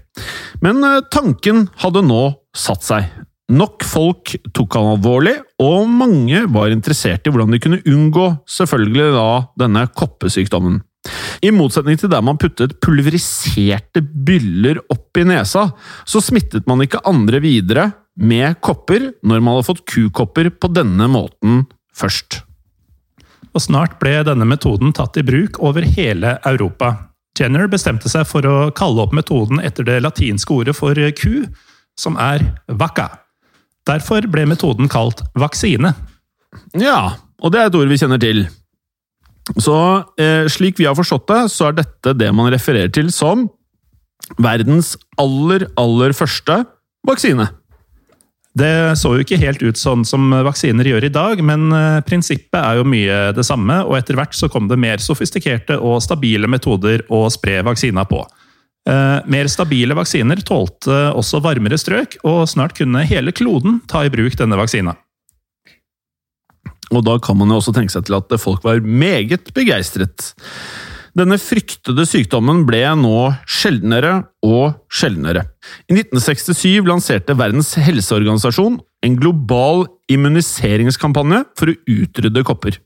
Men 0.64 0.84
eh, 0.84 1.00
tanken 1.14 1.68
hadde 1.80 2.04
nå 2.04 2.24
satt 2.56 2.84
seg. 2.84 3.08
Nok 3.50 3.82
folk 3.82 4.34
tok 4.54 4.76
han 4.78 4.92
alvorlig, 4.92 5.38
og 5.62 5.88
mange 5.90 6.44
var 6.54 6.70
interessert 6.74 7.26
i 7.26 7.32
hvordan 7.32 7.54
de 7.54 7.62
kunne 7.62 7.82
unngå 7.88 8.28
selvfølgelig 8.58 9.10
da 9.16 9.28
denne 9.64 9.88
koppesykdommen. 9.96 10.82
I 11.40 11.52
motsetning 11.54 11.96
til 12.00 12.10
der 12.12 12.24
man 12.24 12.38
puttet 12.40 12.76
pulveriserte 12.84 14.02
byller 14.02 14.82
opp 14.92 15.16
i 15.16 15.24
nesa, 15.24 15.70
så 16.04 16.20
smittet 16.20 16.68
man 16.68 16.84
ikke 16.84 17.00
andre 17.08 17.40
videre 17.40 17.90
med 18.20 18.58
kopper 18.64 19.12
når 19.24 19.40
man 19.40 19.56
hadde 19.56 19.68
fått 19.70 19.86
kukopper 19.88 20.50
på 20.52 20.72
denne 20.76 21.08
måten 21.08 21.64
først. 21.96 22.42
Og 23.56 23.64
snart 23.64 23.96
ble 24.02 24.20
denne 24.26 24.46
metoden 24.46 24.92
tatt 24.94 25.16
i 25.18 25.24
bruk 25.26 25.58
over 25.64 25.86
hele 25.96 26.36
Europa. 26.46 26.92
Jenner 27.38 27.70
bestemte 27.72 28.10
seg 28.12 28.28
for 28.28 28.44
å 28.46 28.56
kalle 28.76 29.06
opp 29.06 29.16
metoden 29.16 29.62
etter 29.64 29.86
det 29.86 30.00
latinske 30.04 30.52
ordet 30.54 30.76
for 30.76 30.98
ku, 31.16 31.46
som 31.98 32.18
er 32.20 32.44
vacca. 32.68 33.08
Derfor 33.88 34.28
ble 34.30 34.44
metoden 34.50 34.90
kalt 34.92 35.24
vaksine. 35.38 35.94
Ja, 36.76 37.16
og 37.40 37.54
det 37.54 37.62
er 37.62 37.70
et 37.70 37.78
ord 37.78 37.90
vi 37.90 37.98
kjenner 37.98 38.20
til. 38.20 38.44
Så 39.58 39.76
eh, 40.20 40.46
slik 40.52 40.78
vi 40.78 40.86
har 40.86 40.98
forstått 40.98 41.28
det, 41.30 41.40
så 41.52 41.70
er 41.70 41.80
dette 41.80 42.14
det 42.18 42.30
man 42.36 42.50
refererer 42.52 42.92
til 42.94 43.10
som 43.14 43.48
verdens 44.38 44.94
aller, 45.18 45.66
aller 45.80 46.14
første 46.14 46.60
vaksine. 47.06 47.48
Det 48.60 48.98
så 48.98 49.12
jo 49.14 49.22
ikke 49.22 49.38
helt 49.38 49.62
ut 49.62 49.78
sånn 49.78 50.02
som 50.06 50.32
vaksiner 50.46 50.86
gjør 50.86 51.06
i 51.06 51.12
dag, 51.14 51.42
men 51.46 51.70
eh, 51.74 52.00
prinsippet 52.06 52.58
er 52.58 52.80
jo 52.80 52.88
mye 52.88 53.18
det 53.36 53.46
samme, 53.46 53.78
og 53.86 53.94
etter 53.98 54.18
hvert 54.18 54.34
så 54.36 54.50
kom 54.50 54.66
det 54.70 54.78
mer 54.80 55.02
sofistikerte 55.02 55.78
og 55.78 56.00
stabile 56.02 56.50
metoder 56.50 57.04
å 57.14 57.24
spre 57.30 57.60
vaksina 57.66 58.04
på. 58.10 58.24
Eh, 58.88 59.18
mer 59.30 59.50
stabile 59.52 59.94
vaksiner 59.94 60.42
tålte 60.46 61.12
også 61.14 61.42
varmere 61.44 61.78
strøk, 61.78 62.18
og 62.26 62.42
snart 62.50 62.74
kunne 62.78 63.06
hele 63.06 63.32
kloden 63.32 63.78
ta 63.90 64.02
i 64.06 64.12
bruk 64.12 64.38
denne 64.40 64.58
vaksina. 64.58 64.96
Og 66.90 67.04
da 67.06 67.18
kan 67.22 67.38
man 67.38 67.52
jo 67.52 67.60
også 67.60 67.74
tenke 67.76 67.94
seg 67.94 68.06
til 68.06 68.18
at 68.18 68.38
folk 68.42 68.64
var 68.66 68.82
meget 68.82 69.52
begeistret. 69.56 70.32
Denne 71.18 71.40
fryktede 71.42 72.04
sykdommen 72.06 72.62
ble 72.68 72.84
nå 72.98 73.32
sjeldnere 73.48 74.12
og 74.46 74.76
sjeldnere. 74.94 75.42
I 75.90 75.96
1967 75.96 76.86
lanserte 76.86 77.34
Verdens 77.38 77.72
helseorganisasjon 77.82 78.78
en 79.06 79.16
global 79.18 79.86
immuniseringskampanje 80.12 81.42
for 81.58 81.72
å 81.72 81.76
utrydde 81.90 82.44
kopper. 82.46 82.78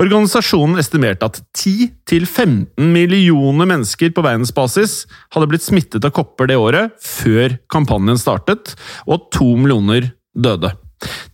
Organisasjonen 0.00 0.80
estimerte 0.80 1.26
at 1.26 1.40
10-15 1.58 2.90
millioner 2.94 3.68
mennesker 3.68 4.14
på 4.14 4.24
verdensbasis 4.24 5.02
hadde 5.34 5.50
blitt 5.50 5.66
smittet 5.66 6.06
av 6.06 6.14
kopper 6.16 6.48
det 6.48 6.58
året 6.60 6.96
før 7.04 7.58
kampanjen 7.72 8.20
startet, 8.20 8.76
og 9.04 9.18
at 9.18 9.30
to 9.36 9.52
millioner 9.58 10.12
døde. 10.32 10.72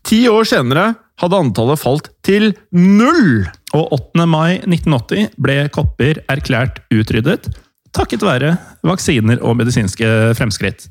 Ti 0.07 0.25
år 0.33 0.49
senere 0.49 0.95
hadde 1.21 1.41
antallet 1.41 1.81
falt 1.81 2.11
til 2.27 2.53
null! 2.75 3.47
Og 3.77 3.93
8. 3.97 4.27
mai 4.29 4.59
1980 4.63 5.35
ble 5.43 5.59
kopper 5.75 6.23
erklært 6.33 6.81
utryddet, 6.95 7.51
takket 7.97 8.25
være 8.25 8.55
vaksiner 8.87 9.41
og 9.45 9.59
medisinske 9.61 10.09
fremskritt. 10.39 10.87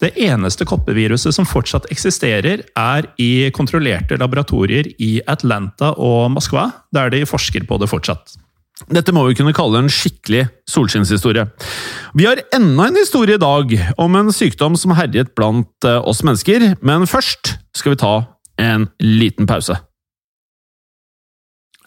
Det 0.00 0.14
eneste 0.24 0.64
koppeviruset 0.64 1.34
som 1.36 1.48
fortsatt 1.48 1.90
eksisterer, 1.92 2.62
er 2.64 3.08
i 3.20 3.50
kontrollerte 3.52 4.16
laboratorier 4.20 4.88
i 4.96 5.18
Atlanta 5.28 5.92
og 6.00 6.30
Moskva, 6.32 6.70
der 6.94 7.12
de 7.12 7.26
forsker 7.28 7.66
på 7.68 7.76
det 7.80 7.90
fortsatt. 7.90 8.38
Dette 8.88 9.12
må 9.12 9.26
vi 9.26 9.36
kunne 9.36 9.52
kalle 9.52 9.82
en 9.82 9.92
skikkelig 9.92 10.46
solskinnshistorie. 10.70 11.44
Vi 12.16 12.24
har 12.24 12.40
enda 12.56 12.86
en 12.88 12.96
historie 12.96 13.36
i 13.36 13.42
dag 13.42 13.74
om 14.00 14.16
en 14.16 14.32
sykdom 14.32 14.78
som 14.80 14.94
herjet 14.96 15.34
blant 15.36 15.84
eh, 15.84 16.00
oss 16.00 16.24
mennesker, 16.24 16.64
men 16.80 17.04
først 17.10 17.58
skal 17.76 17.92
vi 17.92 18.00
ta 18.00 18.14
en 18.60 18.86
liten 19.00 19.48
pause. 19.50 19.78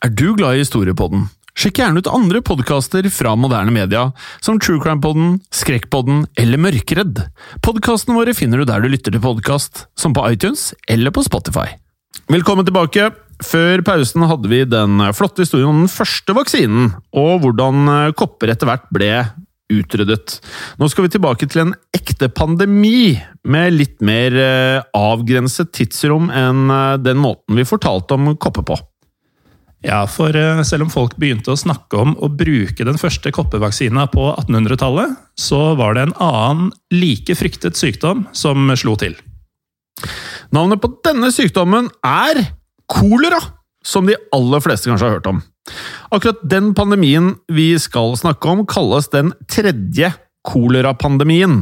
Er 0.04 0.12
du 0.12 0.34
glad 0.36 0.58
i 0.58 0.64
historiepodden? 0.66 1.30
Sjekk 1.54 1.84
gjerne 1.84 2.02
ut 2.02 2.10
andre 2.10 2.42
podkaster 2.42 3.06
fra 3.14 3.36
moderne 3.38 3.72
media, 3.72 4.08
som 4.42 4.58
True 4.58 4.82
Crime-podden, 4.82 5.38
Skrekkpodden 5.54 6.24
eller 6.42 6.60
Mørkeredd. 6.60 7.22
Podkastene 7.64 8.18
våre 8.18 8.34
finner 8.34 8.60
du 8.60 8.66
der 8.68 8.82
du 8.82 8.90
lytter 8.90 9.14
til 9.14 9.22
podkast, 9.22 9.86
som 9.94 10.16
på 10.18 10.26
iTunes 10.34 10.72
eller 10.90 11.14
på 11.14 11.24
Spotify. 11.26 11.70
Velkommen 12.34 12.66
tilbake! 12.66 13.12
Før 13.44 13.82
pausen 13.86 14.26
hadde 14.30 14.50
vi 14.50 14.62
den 14.70 15.02
flotte 15.18 15.44
historien 15.44 15.70
om 15.70 15.80
den 15.84 15.92
første 15.92 16.36
vaksinen, 16.38 16.94
og 17.14 17.44
hvordan 17.44 18.14
kopper 18.18 18.54
etter 18.54 18.70
hvert 18.70 18.86
ble 18.94 19.10
utryddet. 19.72 20.40
Nå 20.80 20.90
skal 20.92 21.08
vi 21.08 21.14
tilbake 21.14 21.48
til 21.50 21.66
en 21.66 21.76
ekte 21.96 22.30
pandemi, 22.34 23.20
med 23.44 23.76
litt 23.76 24.00
mer 24.06 24.36
eh, 24.40 24.80
avgrenset 24.96 25.74
tidsrom 25.76 26.30
enn 26.32 26.72
eh, 26.72 26.98
den 27.04 27.20
måten 27.20 27.60
vi 27.60 27.68
fortalte 27.68 28.16
om 28.16 28.34
kopper 28.40 28.66
på. 28.68 28.78
Ja, 29.84 30.06
for 30.08 30.32
eh, 30.40 30.62
selv 30.64 30.88
om 30.88 30.94
folk 30.94 31.18
begynte 31.20 31.52
å 31.52 31.60
snakke 31.60 32.00
om 32.00 32.16
å 32.24 32.30
bruke 32.32 32.88
den 32.88 33.00
første 33.00 33.34
koppevaksina 33.36 34.08
på 34.14 34.30
1800-tallet, 34.46 35.18
så 35.36 35.74
var 35.80 35.98
det 35.98 36.08
en 36.08 36.18
annen 36.24 36.72
like 36.96 37.36
fryktet 37.36 37.80
sykdom 37.80 38.28
som 38.36 38.72
slo 38.80 38.96
til. 39.00 39.18
Navnet 40.56 40.82
på 40.84 40.92
denne 41.04 41.32
sykdommen 41.36 41.90
er 42.08 42.40
kolera, 42.92 43.42
som 43.84 44.08
de 44.08 44.16
aller 44.36 44.64
fleste 44.64 44.88
kanskje 44.88 45.10
har 45.10 45.18
hørt 45.18 45.32
om. 45.34 45.44
Akkurat 46.14 46.42
den 46.44 46.74
pandemien 46.78 47.34
vi 47.52 47.74
skal 47.80 48.18
snakke 48.20 48.52
om, 48.52 48.66
kalles 48.70 49.10
den 49.14 49.32
tredje 49.50 50.12
kolerapandemien. 50.44 51.62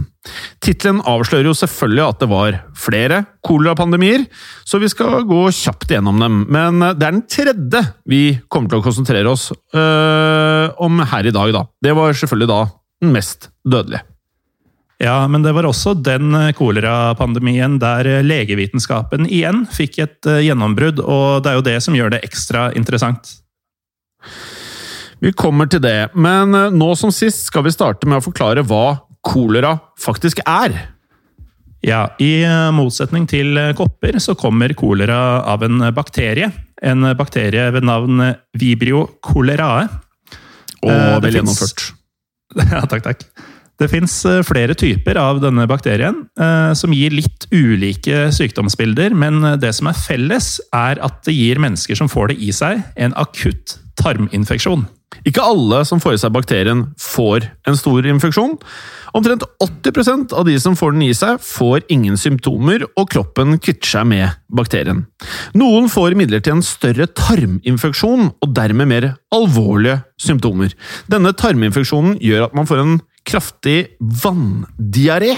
Tittelen 0.62 1.02
avslører 1.08 1.50
jo 1.50 1.56
selvfølgelig 1.58 2.04
at 2.06 2.22
det 2.22 2.30
var 2.30 2.58
flere 2.78 3.24
kolerapandemier, 3.46 4.26
så 4.66 4.82
vi 4.82 4.90
skal 4.90 5.26
gå 5.30 5.44
kjapt 5.54 5.94
gjennom 5.94 6.22
dem. 6.22 6.44
Men 6.50 6.82
det 6.82 6.94
er 6.94 7.02
den 7.18 7.24
tredje 7.30 7.84
vi 8.10 8.24
kommer 8.50 8.72
til 8.72 8.82
å 8.82 8.86
konsentrere 8.86 9.32
oss 9.32 9.50
øh, 9.54 10.74
om 10.82 11.02
her 11.14 11.30
i 11.30 11.36
dag, 11.36 11.54
da. 11.58 11.66
Det 11.82 11.94
var 11.98 12.18
selvfølgelig 12.18 12.50
da 12.54 12.64
den 13.02 13.14
mest 13.16 13.52
dødelige. 13.66 14.06
Ja, 15.02 15.26
men 15.26 15.42
det 15.42 15.56
var 15.58 15.66
også 15.66 15.96
den 15.98 16.36
kolerapandemien 16.54 17.80
der 17.82 18.22
legevitenskapen 18.22 19.26
igjen 19.26 19.64
fikk 19.74 19.98
et 20.04 20.30
gjennombrudd, 20.46 21.02
og 21.02 21.42
det 21.42 21.50
er 21.50 21.58
jo 21.58 21.66
det 21.66 21.78
som 21.82 21.98
gjør 21.98 22.14
det 22.14 22.22
ekstra 22.28 22.68
interessant. 22.78 23.41
Vi 25.22 25.32
kommer 25.38 25.70
til 25.70 25.84
det, 25.84 26.10
men 26.18 26.56
eh, 26.58 26.72
nå 26.74 26.92
som 26.98 27.14
sist 27.14 27.46
skal 27.52 27.66
vi 27.68 27.74
starte 27.76 28.10
med 28.10 28.22
å 28.22 28.26
forklare 28.26 28.64
hva 28.66 29.02
kolera 29.26 29.76
faktisk 30.02 30.42
er. 30.50 30.74
Ja, 31.86 32.08
I 32.22 32.32
eh, 32.46 32.72
motsetning 32.74 33.28
til 33.30 33.58
eh, 33.58 33.74
kopper 33.78 34.18
så 34.22 34.34
kommer 34.38 34.74
kolera 34.78 35.20
av 35.50 35.64
en 35.68 35.78
bakterie. 35.98 36.50
En 36.82 37.06
bakterie 37.18 37.68
ved 37.76 37.86
navn 37.86 38.24
Vibrio 38.58 39.04
cholerae. 39.26 39.86
Og 40.82 40.90
vel 40.90 41.22
finnes- 41.22 41.42
gjennomført. 41.42 41.90
Ja, 42.74 42.82
takk, 42.90 43.06
takk. 43.06 43.22
Det 43.82 43.90
fins 43.90 44.14
flere 44.46 44.76
typer 44.78 45.18
av 45.18 45.40
denne 45.42 45.66
bakterien, 45.70 46.20
eh, 46.38 46.72
som 46.78 46.94
gir 46.94 47.16
litt 47.18 47.48
ulike 47.50 48.28
sykdomsbilder, 48.36 49.16
men 49.18 49.42
det 49.58 49.74
som 49.74 49.90
er 49.90 49.98
felles, 49.98 50.54
er 50.70 51.02
at 51.02 51.24
det 51.26 51.34
gir 51.34 51.62
mennesker 51.62 51.98
som 51.98 52.12
får 52.12 52.30
det 52.30 52.42
i 52.46 52.52
seg, 52.54 52.84
en 52.96 53.18
akutt 53.18 53.80
tarminfeksjon. 53.98 54.86
Ikke 55.28 55.44
alle 55.44 55.84
som 55.86 56.00
får 56.02 56.16
i 56.16 56.22
seg 56.22 56.34
bakterien, 56.34 56.86
får 57.00 57.46
en 57.68 57.78
stor 57.78 58.06
infeksjon. 58.08 58.56
Omtrent 59.18 59.44
80% 59.62 60.32
av 60.38 60.46
de 60.48 60.56
som 60.62 60.78
får 60.80 60.96
den 60.96 61.04
i 61.10 61.12
seg, 61.18 61.42
får 61.44 61.84
ingen 61.92 62.16
symptomer, 62.18 62.86
og 62.96 63.10
kroppen 63.12 63.58
kvitter 63.60 63.98
seg 63.98 64.08
med 64.08 64.40
bakterien. 64.56 65.04
Noen 65.58 65.90
får 65.92 66.16
imidlertid 66.16 66.56
en 66.56 66.66
større 66.66 67.10
tarminfeksjon, 67.12 68.32
og 68.32 68.56
dermed 68.56 68.90
mer 68.90 69.10
alvorlige 69.36 70.00
symptomer. 70.22 70.74
Denne 71.12 71.36
tarminfeksjonen 71.38 72.18
gjør 72.24 72.48
at 72.48 72.58
man 72.58 72.70
får 72.70 72.86
en 72.86 73.00
kraftig 73.28 73.96
vanndiaré. 74.00 75.36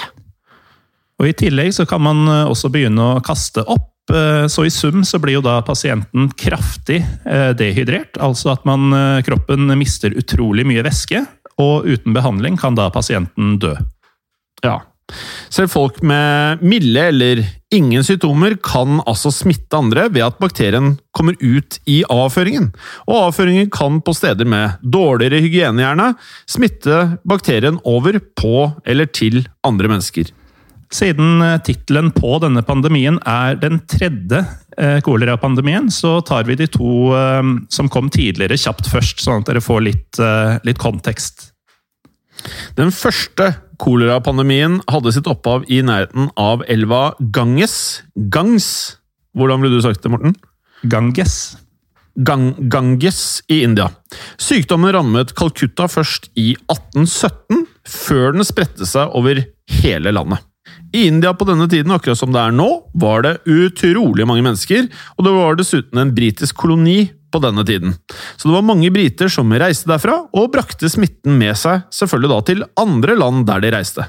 Og 1.22 1.30
I 1.30 1.36
tillegg 1.38 1.74
så 1.76 1.86
kan 1.90 2.02
man 2.04 2.24
eh, 2.28 2.46
også 2.50 2.72
begynne 2.74 3.14
å 3.14 3.24
kaste 3.24 3.64
opp. 3.70 3.92
eh, 4.12 4.46
Så 4.52 4.66
i 4.68 4.72
sum 4.74 5.04
så 5.08 5.20
blir 5.22 5.38
jo 5.38 5.44
da 5.46 5.60
pasienten 5.66 6.32
kraftig 6.40 7.04
eh, 7.26 7.52
dehydrert, 7.58 8.18
altså 8.20 8.54
at 8.56 8.66
man, 8.66 8.92
kroppen 9.24 9.72
mister 9.80 10.16
utrolig 10.18 10.66
mye 10.68 10.84
væske, 10.84 11.24
og 11.62 11.86
uten 11.86 12.16
behandling 12.16 12.58
kan 12.58 12.76
da 12.76 12.90
pasienten 12.90 13.60
dø. 13.62 13.76
Ja. 14.64 14.82
Selv 15.54 15.70
folk 15.70 16.00
med 16.06 16.64
milde 16.66 17.02
eller 17.12 17.42
ingen 17.74 18.06
symptomer 18.06 18.56
kan 18.64 19.02
altså 19.04 19.32
smitte 19.34 19.78
andre 19.78 20.08
ved 20.14 20.26
at 20.26 20.40
bakterien 20.42 20.96
kommer 21.14 21.36
ut 21.42 21.80
i 21.90 22.02
avføringen. 22.10 22.72
Og 23.08 23.30
avføringen 23.30 23.70
kan 23.74 24.00
på 24.06 24.16
steder 24.18 24.48
med 24.50 24.80
dårligere 24.82 25.44
hygienehjerne 25.44 26.14
smitte 26.50 27.04
bakterien 27.28 27.82
over 27.84 28.18
på 28.40 28.72
eller 28.86 29.12
til 29.14 29.44
andre 29.68 29.92
mennesker. 29.92 30.32
Siden 30.94 31.42
eh, 31.42 31.58
tittelen 31.66 32.12
på 32.14 32.38
denne 32.44 32.62
pandemien 32.66 33.18
er 33.26 33.58
den 33.58 33.80
tredje 33.90 34.44
eh, 34.78 35.00
kolerapandemien, 35.06 35.90
så 35.92 36.20
tar 36.26 36.46
vi 36.46 36.58
de 36.60 36.68
to 36.70 37.10
eh, 37.18 37.42
som 37.74 37.90
kom 37.90 38.12
tidligere, 38.14 38.60
kjapt 38.62 38.92
først, 38.92 39.24
sånn 39.26 39.42
at 39.42 39.50
dere 39.50 39.64
får 39.64 39.84
litt, 39.88 40.22
litt 40.68 40.82
kontekst. 40.82 41.50
Den 42.78 42.92
første 42.94 43.54
kolerapandemien 43.84 44.80
hadde 44.88 45.12
sitt 45.16 45.28
opphav 45.28 45.66
i 45.72 45.82
nærheten 45.84 46.30
av 46.40 46.64
elva 46.72 47.12
Ganges. 47.36 48.04
Gangs. 48.16 48.68
Hvordan 49.36 49.64
ville 49.64 49.80
du 49.80 49.84
sagt 49.84 50.04
det, 50.04 50.12
Morten? 50.14 50.38
Ganges. 50.88 51.58
Gang 52.16 52.54
Ganges 52.70 53.42
i 53.52 53.64
India. 53.66 53.90
Sykdommen 54.38 54.94
rammet 54.94 55.34
Calcutta 55.36 55.88
først 55.90 56.30
i 56.38 56.54
1817, 56.70 57.66
før 57.90 58.36
den 58.38 58.48
spredte 58.48 58.88
seg 58.88 59.16
over 59.18 59.42
hele 59.82 60.14
landet. 60.14 60.44
I 60.94 61.08
India 61.10 61.34
på 61.34 61.48
denne 61.50 61.66
tiden, 61.70 61.92
akkurat 61.92 62.20
som 62.20 62.32
det 62.32 62.40
er 62.40 62.54
nå, 62.54 62.68
var 63.02 63.26
det 63.26 63.40
utrolig 63.50 64.28
mange 64.30 64.46
mennesker, 64.46 64.86
og 65.18 65.26
det 65.26 65.34
var 65.34 65.58
dessuten 65.58 66.00
en 66.00 66.14
britisk 66.14 66.60
koloni 66.62 67.08
på 67.34 67.42
denne 67.44 67.66
tiden. 67.68 67.96
Så 68.38 68.48
det 68.48 68.56
var 68.56 68.68
mange 68.68 68.92
briter 68.94 69.32
som 69.32 69.52
reiste 69.52 69.90
derfra, 69.90 70.20
og 70.32 70.52
brakte 70.54 70.92
smitten 70.92 71.40
med 71.40 71.58
seg, 71.60 71.88
selvfølgelig 71.94 72.32
da 72.34 72.42
til 72.50 72.68
andre 72.80 73.18
land 73.20 73.48
der 73.50 73.64
de 73.64 73.74
reiste. 73.74 74.08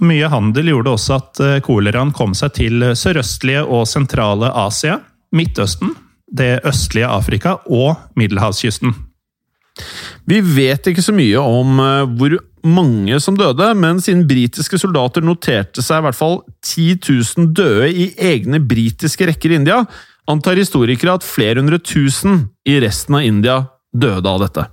Mye 0.00 0.30
handel 0.32 0.72
gjorde 0.72 0.94
også 0.96 1.18
at 1.18 1.42
eh, 1.44 1.58
koleraen 1.64 2.12
kom 2.16 2.32
seg 2.36 2.54
til 2.56 2.90
sørøstlige 2.96 3.66
og 3.68 3.84
sentrale 3.88 4.48
Asia, 4.62 4.98
Midtøsten, 5.36 5.92
det 6.26 6.60
østlige 6.66 7.10
Afrika 7.10 7.58
og 7.68 7.96
middelhavskysten. 8.18 8.94
Vi 10.30 10.40
vet 10.44 10.88
ikke 10.90 11.04
så 11.04 11.14
mye 11.14 11.40
om 11.40 11.82
eh, 11.82 12.14
hvor 12.18 12.38
mange 12.66 13.20
som 13.24 13.36
døde, 13.38 13.70
men 13.78 14.00
siden 14.04 14.26
britiske 14.28 14.78
soldater 14.80 15.24
noterte 15.24 15.84
seg 15.84 16.00
i 16.00 16.06
hvert 16.08 16.18
fall 16.18 16.40
10 16.66 16.98
000 17.08 17.52
døde 17.56 17.88
i 17.88 18.10
egne 18.20 18.60
britiske 18.60 19.30
rekker 19.30 19.54
i 19.54 19.60
India, 19.60 19.82
antar 20.30 20.60
historikere 20.60 21.18
at 21.18 21.26
flere 21.26 21.60
hundre 21.60 21.80
tusen 21.82 22.46
i 22.68 22.78
resten 22.82 23.18
av 23.18 23.26
India 23.26 23.56
døde 23.90 24.30
av 24.30 24.44
dette. 24.44 24.66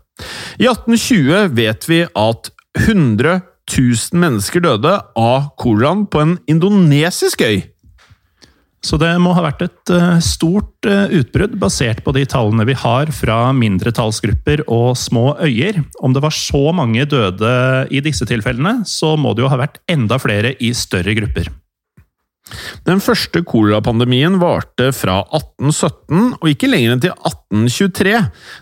I 0.61 0.67
1820 0.69 1.53
vet 1.57 1.87
vi 1.89 2.03
at 2.07 2.51
100 2.77 3.39
000 3.67 4.21
mennesker 4.21 4.63
døde 4.63 4.93
av 5.17 5.49
koleraen 5.59 6.05
på 6.09 6.23
en 6.23 6.37
indonesisk 6.49 7.43
øy. 7.43 7.65
Så 8.85 8.99
det 9.01 9.09
må 9.19 9.33
ha 9.35 9.41
vært 9.43 9.63
et 9.65 9.91
eh, 9.91 10.19
stort 10.23 10.87
eh, 10.87 11.09
utbrudd 11.19 11.57
basert 11.59 12.03
på 12.05 12.13
de 12.15 12.23
tallene 12.29 12.63
vi 12.69 12.75
har 12.77 13.09
fra 13.15 13.49
mindretallsgrupper 13.57 14.63
og 14.71 14.93
små 14.99 15.31
øyer. 15.43 15.81
Om 15.99 16.13
det 16.15 16.23
var 16.23 16.35
så 16.35 16.69
mange 16.77 17.07
døde 17.09 17.51
i 17.91 18.03
disse 18.05 18.27
tilfellene, 18.29 18.85
så 18.87 19.15
må 19.19 19.33
det 19.33 19.43
jo 19.43 19.51
ha 19.51 19.59
vært 19.65 19.81
enda 19.91 20.21
flere 20.21 20.53
i 20.63 20.71
større 20.77 21.17
grupper. 21.17 21.49
Den 22.87 23.01
første 23.03 23.41
kolerapandemien 23.47 24.37
varte 24.41 24.91
fra 24.95 25.19
1817 25.35 26.37
og 26.37 26.47
ikke 26.51 26.69
lenger 26.71 26.95
enn 26.95 27.03
til 27.03 27.13
1823, 27.15 28.15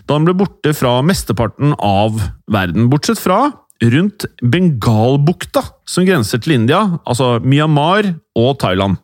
da 0.06 0.16
den 0.16 0.26
ble 0.26 0.36
borte 0.42 0.74
fra 0.76 0.98
mesteparten 1.06 1.76
av 1.78 2.18
verden, 2.52 2.90
bortsett 2.92 3.20
fra 3.22 3.44
rundt 3.84 4.24
Bengalbukta, 4.40 5.62
som 5.88 6.06
grenser 6.08 6.40
til 6.42 6.56
India, 6.56 6.80
altså 7.04 7.36
Myanmar 7.44 8.08
og 8.38 8.56
Thailand. 8.62 8.96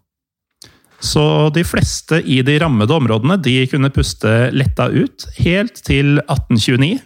Så 1.02 1.50
de 1.54 1.64
fleste 1.66 2.20
i 2.30 2.38
de 2.46 2.58
rammede 2.62 2.94
områdene 2.94 3.36
de 3.42 3.56
kunne 3.70 3.90
puste 3.94 4.52
letta 4.54 4.86
ut, 4.92 5.26
helt 5.42 5.82
til 5.82 6.20
1829, 6.22 7.00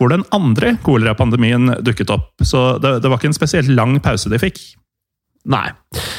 hvor 0.00 0.12
den 0.12 0.22
andre 0.32 0.76
kolerapandemien 0.86 1.74
dukket 1.84 2.12
opp. 2.14 2.30
Så 2.46 2.78
det, 2.80 3.00
det 3.02 3.10
var 3.10 3.18
ikke 3.18 3.32
en 3.32 3.36
spesielt 3.36 3.72
lang 3.74 3.98
pause 4.00 4.30
de 4.32 4.38
fikk. 4.40 4.62
Nei. 5.48 5.70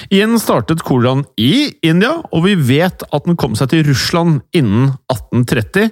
Igjen 0.09 0.39
startet 0.41 0.81
koleraen 0.83 1.21
i 1.39 1.71
India, 1.85 2.17
og 2.33 2.45
vi 2.47 2.55
vet 2.57 3.05
at 3.05 3.27
den 3.27 3.37
kom 3.39 3.53
seg 3.57 3.69
til 3.71 3.85
Russland 3.87 4.41
innen 4.57 4.95
1830. 5.11 5.91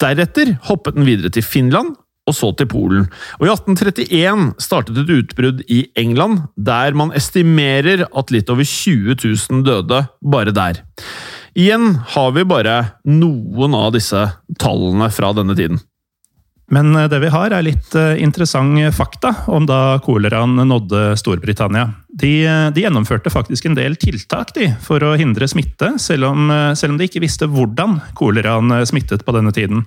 Deretter 0.00 0.54
hoppet 0.68 0.96
den 0.96 1.08
videre 1.08 1.32
til 1.34 1.44
Finland, 1.44 1.96
og 2.30 2.36
så 2.36 2.52
til 2.54 2.68
Polen. 2.70 3.08
Og 3.40 3.48
I 3.48 3.50
1831 3.50 4.46
startet 4.62 5.02
et 5.02 5.12
utbrudd 5.16 5.64
i 5.66 5.82
England, 5.98 6.44
der 6.56 6.94
man 6.94 7.12
estimerer 7.16 8.06
at 8.06 8.30
litt 8.30 8.52
over 8.52 8.66
20 8.66 9.18
000 9.18 9.66
døde 9.66 10.04
bare 10.22 10.54
der. 10.54 10.82
Igjen 11.58 11.96
har 12.14 12.34
vi 12.36 12.46
bare 12.46 12.76
noen 13.10 13.74
av 13.74 13.90
disse 13.96 14.28
tallene 14.62 15.10
fra 15.10 15.32
denne 15.34 15.56
tiden. 15.58 15.80
Men 16.70 16.94
eh, 16.94 17.08
det 17.10 17.18
vi 17.24 17.32
har, 17.34 17.50
er 17.50 17.66
litt 17.66 17.94
eh, 17.98 18.20
interessant 18.22 18.78
fakta 18.94 19.34
om 19.50 19.66
da 19.66 19.98
koleraen 20.04 20.54
nådde 20.70 21.16
Storbritannia. 21.18 21.88
De, 22.20 22.44
de 22.74 22.84
gjennomførte 22.84 23.32
faktisk 23.32 23.66
en 23.68 23.76
del 23.78 23.96
tiltak 24.00 24.52
de, 24.56 24.70
for 24.84 25.02
å 25.04 25.14
hindre 25.16 25.48
smitte, 25.48 25.94
selv 26.02 26.28
om, 26.28 26.50
eh, 26.52 26.72
selv 26.76 26.94
om 26.94 27.00
de 27.00 27.08
ikke 27.08 27.22
visste 27.24 27.48
hvordan 27.48 28.00
koleraen 28.18 28.72
eh, 28.76 28.86
smittet 28.88 29.24
på 29.24 29.34
denne 29.36 29.54
tiden. 29.56 29.86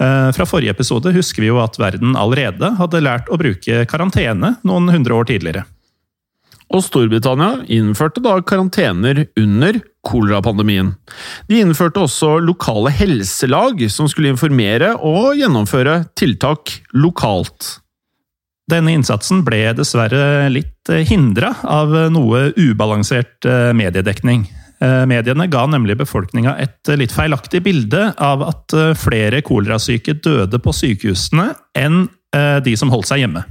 Eh, 0.00 0.30
Fra 0.36 0.46
forrige 0.48 0.74
episode 0.76 1.12
husker 1.16 1.44
vi 1.44 1.50
jo 1.50 1.60
at 1.62 1.78
verden 1.80 2.16
allerede 2.20 2.74
hadde 2.78 3.04
lært 3.04 3.30
å 3.32 3.40
bruke 3.40 3.84
karantene 3.88 4.56
noen 4.66 4.92
hundre 4.92 5.16
år 5.16 5.30
tidligere. 5.32 5.64
Og 6.70 6.84
Storbritannia 6.86 7.64
innførte 7.74 8.22
da 8.22 8.36
karantener 8.46 9.24
under 9.40 9.80
kolerapandemien. 10.06 10.92
De 11.50 11.58
innførte 11.64 12.04
også 12.04 12.36
lokale 12.44 12.92
helselag 12.94 13.82
som 13.90 14.06
skulle 14.08 14.30
informere 14.30 14.92
og 15.02 15.34
gjennomføre 15.40 16.04
tiltak 16.18 16.76
lokalt. 16.94 17.80
Denne 18.70 18.94
innsatsen 18.94 19.42
ble 19.46 19.70
dessverre 19.74 20.48
litt 20.52 20.90
hindra 21.08 21.54
av 21.66 21.92
noe 22.12 22.50
ubalansert 22.58 23.46
eh, 23.48 23.70
mediedekning. 23.76 24.44
Eh, 24.80 25.04
Mediene 25.10 25.48
ga 25.50 25.66
nemlig 25.68 25.98
befolkninga 26.00 26.54
et 26.62 26.90
litt 26.96 27.12
feilaktig 27.12 27.62
bilde 27.66 28.10
av 28.16 28.44
at 28.46 28.76
eh, 28.76 28.92
flere 28.98 29.42
kolerasyke 29.46 30.14
døde 30.22 30.60
på 30.62 30.74
sykehusene 30.76 31.50
enn 31.78 32.04
eh, 32.36 32.58
de 32.64 32.76
som 32.78 32.92
holdt 32.92 33.10
seg 33.10 33.24
hjemme. 33.24 33.42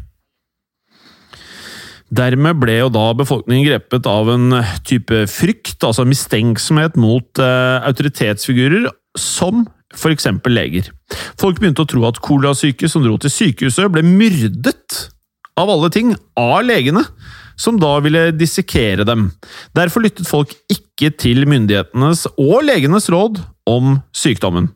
Dermed 2.10 2.58
ble 2.58 2.80
jo 2.80 2.90
da 2.90 3.12
befolkningen 3.14 3.68
grepet 3.68 4.08
av 4.10 4.32
en 4.34 4.56
type 4.88 5.28
frykt, 5.30 5.84
altså 5.86 6.08
mistenksomhet 6.10 6.98
mot 6.98 7.44
eh, 7.44 7.78
autoritetsfigurer, 7.92 8.88
som 9.20 9.66
eksempel 10.10 10.54
leger. 10.56 10.90
Folk 11.40 11.60
begynte 11.60 11.84
å 11.84 11.90
tro 11.90 12.06
at 12.08 12.22
kolerasyke 12.24 12.90
som 12.92 13.04
dro 13.04 13.18
til 13.20 13.34
sykehuset, 13.34 13.90
ble 13.92 14.04
myrdet 14.06 15.10
av 15.60 15.72
alle 15.74 15.90
ting 15.92 16.14
av 16.40 16.62
legene, 16.64 17.04
som 17.60 17.80
da 17.80 17.98
ville 18.04 18.30
dissekere 18.32 19.04
dem. 19.08 19.30
Derfor 19.76 20.06
lyttet 20.06 20.30
folk 20.30 20.54
ikke 20.72 21.12
til 21.20 21.44
myndighetenes 21.50 22.26
og 22.38 22.64
legenes 22.70 23.10
råd 23.12 23.42
om 23.68 23.98
sykdommen. 24.16 24.72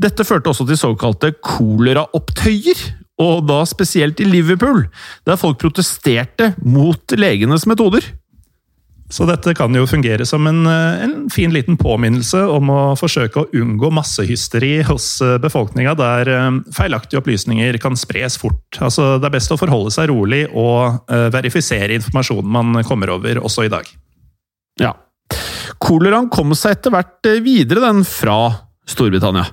Dette 0.00 0.26
førte 0.26 0.50
også 0.50 0.66
til 0.68 0.80
såkalte 0.80 1.32
koleraopptøyer, 1.38 2.82
og 3.22 3.46
da 3.46 3.60
spesielt 3.68 4.18
i 4.18 4.26
Liverpool, 4.26 4.88
der 5.26 5.38
folk 5.38 5.60
protesterte 5.62 6.50
mot 6.66 7.14
legenes 7.14 7.68
metoder. 7.70 8.02
Så 9.12 9.26
dette 9.28 9.52
kan 9.56 9.74
jo 9.76 9.84
fungere 9.86 10.24
som 10.26 10.46
en, 10.48 10.64
eh, 10.66 11.02
en 11.04 11.30
fin 11.30 11.52
liten 11.52 11.76
påminnelse 11.76 12.40
om 12.48 12.70
å 12.72 12.80
forsøke 12.96 13.42
å 13.42 13.48
unngå 13.52 13.90
massehysteri 13.92 14.78
hos 14.88 15.20
eh, 15.20 15.36
befolkninga, 15.42 15.92
der 15.98 16.30
eh, 16.32 16.60
feilaktige 16.72 17.20
opplysninger 17.20 17.76
kan 17.82 17.98
spres 18.00 18.38
fort. 18.40 18.62
Altså, 18.80 19.18
det 19.20 19.28
er 19.28 19.36
best 19.36 19.52
å 19.52 19.60
forholde 19.60 19.92
seg 19.92 20.08
rolig 20.08 20.46
og 20.50 21.04
verifisere 21.34 21.94
informasjonen 21.98 22.54
man 22.54 22.84
kommer 22.86 23.12
over, 23.12 23.42
også 23.44 23.66
i 23.66 23.72
dag. 23.72 23.88
Ja. 24.80 24.94
Koleraen 25.82 26.30
kom 26.32 26.54
seg 26.56 26.78
etter 26.78 26.94
hvert 26.94 27.28
videre, 27.44 27.84
den, 27.84 28.02
fra 28.08 28.38
Storbritannia. 28.88 29.44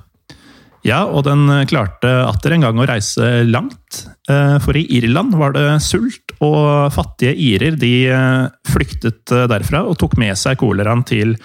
Ja, 0.87 1.03
og 1.05 1.27
den 1.27 1.45
klarte 1.69 2.09
atter 2.25 2.55
en 2.55 2.63
gang 2.65 2.79
å 2.81 2.87
reise 2.89 3.43
langt. 3.45 4.01
For 4.25 4.77
i 4.79 4.87
Irland 4.97 5.35
var 5.37 5.53
det 5.53 5.67
sult, 5.85 6.30
og 6.41 6.93
fattige 6.93 7.35
irer 7.37 7.77
de 7.79 7.93
eh, 8.09 8.47
flyktet 8.69 9.33
eh, 9.33 9.47
derfra 9.51 9.83
og 9.85 9.99
tok 10.01 10.17
med 10.21 10.37
seg 10.39 10.57
koleraen 10.61 11.03
til 11.07 11.35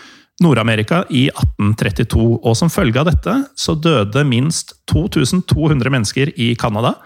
Nord-Amerika 0.42 1.02
i 1.10 1.26
1832. 1.30 2.40
Og 2.42 2.56
som 2.58 2.72
følge 2.72 3.00
av 3.00 3.10
dette 3.10 3.36
så 3.56 3.76
døde 3.76 4.24
minst 4.28 4.74
2200 4.92 5.92
mennesker 5.92 6.32
i 6.36 6.54
Canada. 6.60 6.96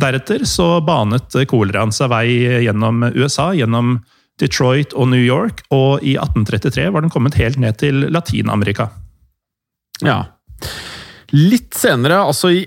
Deretter 0.00 0.44
så 0.48 0.76
banet 0.84 1.36
koleraen 1.48 1.92
seg 1.94 2.12
vei 2.12 2.28
gjennom 2.66 3.06
USA, 3.16 3.52
gjennom 3.56 3.98
Detroit 4.40 4.92
og 4.92 5.08
New 5.08 5.22
York, 5.22 5.62
og 5.72 6.04
i 6.04 6.18
1833 6.20 6.90
var 6.92 7.04
den 7.04 7.12
kommet 7.12 7.38
helt 7.40 7.56
ned 7.60 7.78
til 7.80 8.04
Latin-Amerika. 8.12 8.90
Ja. 10.04 10.18
Litt 11.32 11.72
senere, 11.76 12.20
altså 12.28 12.52
i 12.52 12.66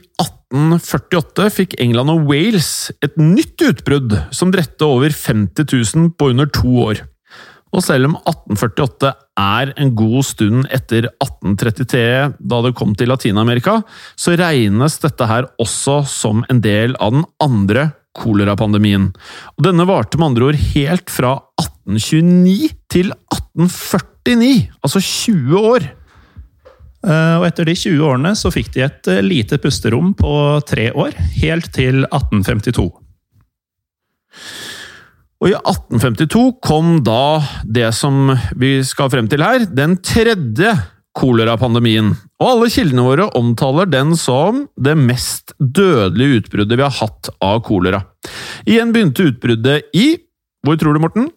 1848, 0.50 1.50
fikk 1.54 1.78
England 1.82 2.10
og 2.14 2.26
Wales 2.30 2.90
et 3.06 3.16
nytt 3.22 3.62
utbrudd 3.62 4.16
som 4.34 4.50
drepte 4.54 4.88
over 4.88 5.14
50 5.14 5.68
000 5.70 6.12
på 6.18 6.32
under 6.34 6.50
to 6.50 6.74
år. 6.88 7.04
Og 7.70 7.84
selv 7.86 8.10
om 8.10 8.16
1848 8.18 9.12
er 9.38 9.72
en 9.78 9.92
god 9.98 10.26
stund 10.26 10.66
etter 10.74 11.06
1833, 11.22 12.02
da 12.42 12.62
det 12.66 12.74
kom 12.78 12.96
til 12.98 13.12
Latin-Amerika, 13.14 13.80
så 14.18 14.34
regnes 14.40 14.98
dette 15.04 15.28
her 15.30 15.52
også 15.62 16.02
som 16.10 16.42
en 16.50 16.64
del 16.66 16.98
av 16.98 17.14
den 17.14 17.28
andre 17.46 17.92
kolerapandemien. 18.18 19.12
Og 19.58 19.68
denne 19.68 19.86
varte 19.88 20.18
med 20.18 20.32
andre 20.32 20.50
ord 20.50 20.60
helt 20.74 21.14
fra 21.14 21.36
1829 21.62 22.74
til 22.90 23.14
1849, 23.30 24.66
altså 24.82 25.06
20 25.06 25.70
år. 25.76 25.90
Eh, 27.00 27.36
og 27.40 27.46
etter 27.48 27.70
de 27.70 27.76
20 27.78 28.04
årene 28.04 28.34
så 28.36 28.52
fikk 28.52 28.74
de 28.76 28.84
et 28.84 29.12
eh, 29.12 29.24
lite 29.24 29.60
pusterom 29.62 30.12
på 30.20 30.34
tre 30.68 30.90
år, 30.92 31.16
helt 31.40 31.72
til 31.76 32.04
1852. 32.10 32.90
Og 35.40 35.48
i 35.48 35.56
1852 35.56 36.46
kom 36.66 36.98
da 37.08 37.40
det 37.64 37.94
som 37.96 38.34
vi 38.60 38.80
skal 38.84 39.12
frem 39.14 39.30
til 39.32 39.46
her, 39.46 39.64
den 39.72 39.96
tredje 40.04 40.74
kolerapandemien. 41.16 42.12
Og 42.40 42.52
alle 42.52 42.70
kildene 42.72 43.06
våre 43.08 43.30
omtaler 43.40 43.88
den 43.90 44.12
som 44.20 44.66
det 44.80 44.98
mest 45.00 45.56
dødelige 45.60 46.44
utbruddet 46.44 46.80
vi 46.80 46.86
har 46.86 46.98
hatt 47.00 47.32
av 47.44 47.62
kolera. 47.68 48.04
Igjen 48.68 48.92
begynte 48.96 49.30
utbruddet 49.32 49.96
i 49.96 50.18
Hvor 50.68 50.76
tror 50.76 50.92
du, 50.92 51.00
Morten? 51.00 51.30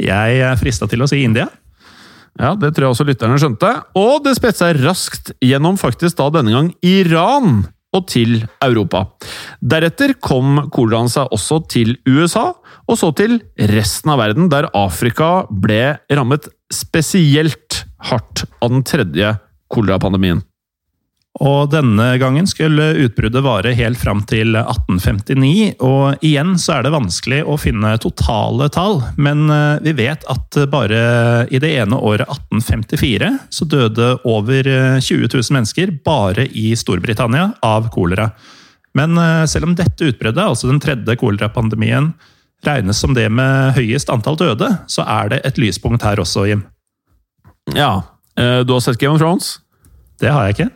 Jeg 0.00 0.40
er 0.44 0.58
frista 0.60 0.84
til 0.88 1.00
å 1.00 1.08
si 1.08 1.22
India. 1.24 1.46
Ja, 2.38 2.54
Det 2.54 2.72
tror 2.74 2.86
jeg 2.86 2.94
også 2.94 3.06
lytterne 3.08 3.38
skjønte. 3.40 3.72
Og 3.98 4.22
det 4.24 4.36
spredte 4.38 4.62
seg 4.62 4.80
raskt 4.84 5.32
gjennom 5.42 5.78
faktisk 5.80 6.18
da 6.20 6.30
denne 6.38 6.54
gang 6.54 6.72
Iran 6.86 7.64
og 7.96 8.06
til 8.06 8.36
Europa. 8.62 9.04
Deretter 9.58 10.14
kom 10.22 10.68
koleraen 10.70 11.10
seg 11.10 11.32
også 11.34 11.58
til 11.72 11.96
USA, 12.06 12.52
og 12.86 12.98
så 12.98 13.10
til 13.18 13.40
resten 13.70 14.12
av 14.14 14.22
verden, 14.22 14.50
der 14.52 14.70
Afrika 14.78 15.48
ble 15.50 15.98
rammet 16.10 16.46
spesielt 16.70 17.82
hardt 18.10 18.44
av 18.62 18.70
den 18.70 18.86
tredje 18.86 19.34
kolerapandemien. 19.70 20.44
Og 21.38 21.68
denne 21.70 22.16
gangen 22.18 22.46
skulle 22.50 22.88
utbruddet 23.04 23.44
vare 23.44 23.70
helt 23.78 24.00
fram 24.00 24.24
til 24.26 24.56
1859. 24.58 25.76
Og 25.86 26.24
igjen 26.26 26.56
så 26.58 26.74
er 26.76 26.84
det 26.84 26.92
vanskelig 26.92 27.44
å 27.46 27.54
finne 27.60 27.92
totale 28.02 28.66
tall, 28.74 28.98
men 29.14 29.46
eh, 29.54 29.78
vi 29.84 29.94
vet 30.02 30.26
at 30.30 30.58
bare 30.72 31.46
i 31.46 31.60
det 31.62 31.70
ene 31.78 32.00
året 32.02 32.26
1854 32.26 33.30
så 33.46 33.68
døde 33.70 34.08
over 34.26 34.66
20 34.66 34.98
eh, 34.98 35.28
000 35.30 35.54
mennesker 35.54 35.94
bare 36.04 36.48
i 36.50 36.72
Storbritannia 36.76 37.52
av 37.62 37.86
kolera. 37.94 38.32
Men 38.98 39.14
eh, 39.14 39.46
selv 39.46 39.70
om 39.70 39.78
dette 39.78 40.10
utbruddet, 40.10 40.42
altså 40.42 40.72
den 40.72 40.82
tredje 40.82 41.14
kolerapandemien, 41.20 42.10
regnes 42.66 42.98
som 43.00 43.14
det 43.16 43.28
med 43.32 43.78
høyest 43.78 44.10
antall 44.12 44.36
døde, 44.36 44.66
så 44.90 45.06
er 45.06 45.30
det 45.30 45.40
et 45.46 45.62
lyspunkt 45.62 46.02
her 46.04 46.20
også, 46.20 46.44
Jim. 46.50 46.66
Ja. 47.72 48.02
Du 48.36 48.72
har 48.74 48.82
sett 48.84 48.98
Game 49.00 49.14
of 49.14 49.22
Thrones? 49.22 49.54
Det 50.20 50.28
har 50.32 50.48
jeg 50.48 50.58
ikke. 50.58 50.68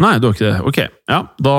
Nei, 0.00 0.16
du 0.18 0.28
har 0.28 0.34
ikke 0.34 0.48
det. 0.48 0.58
Ok. 0.66 0.80
Ja, 1.10 1.20
da 1.42 1.56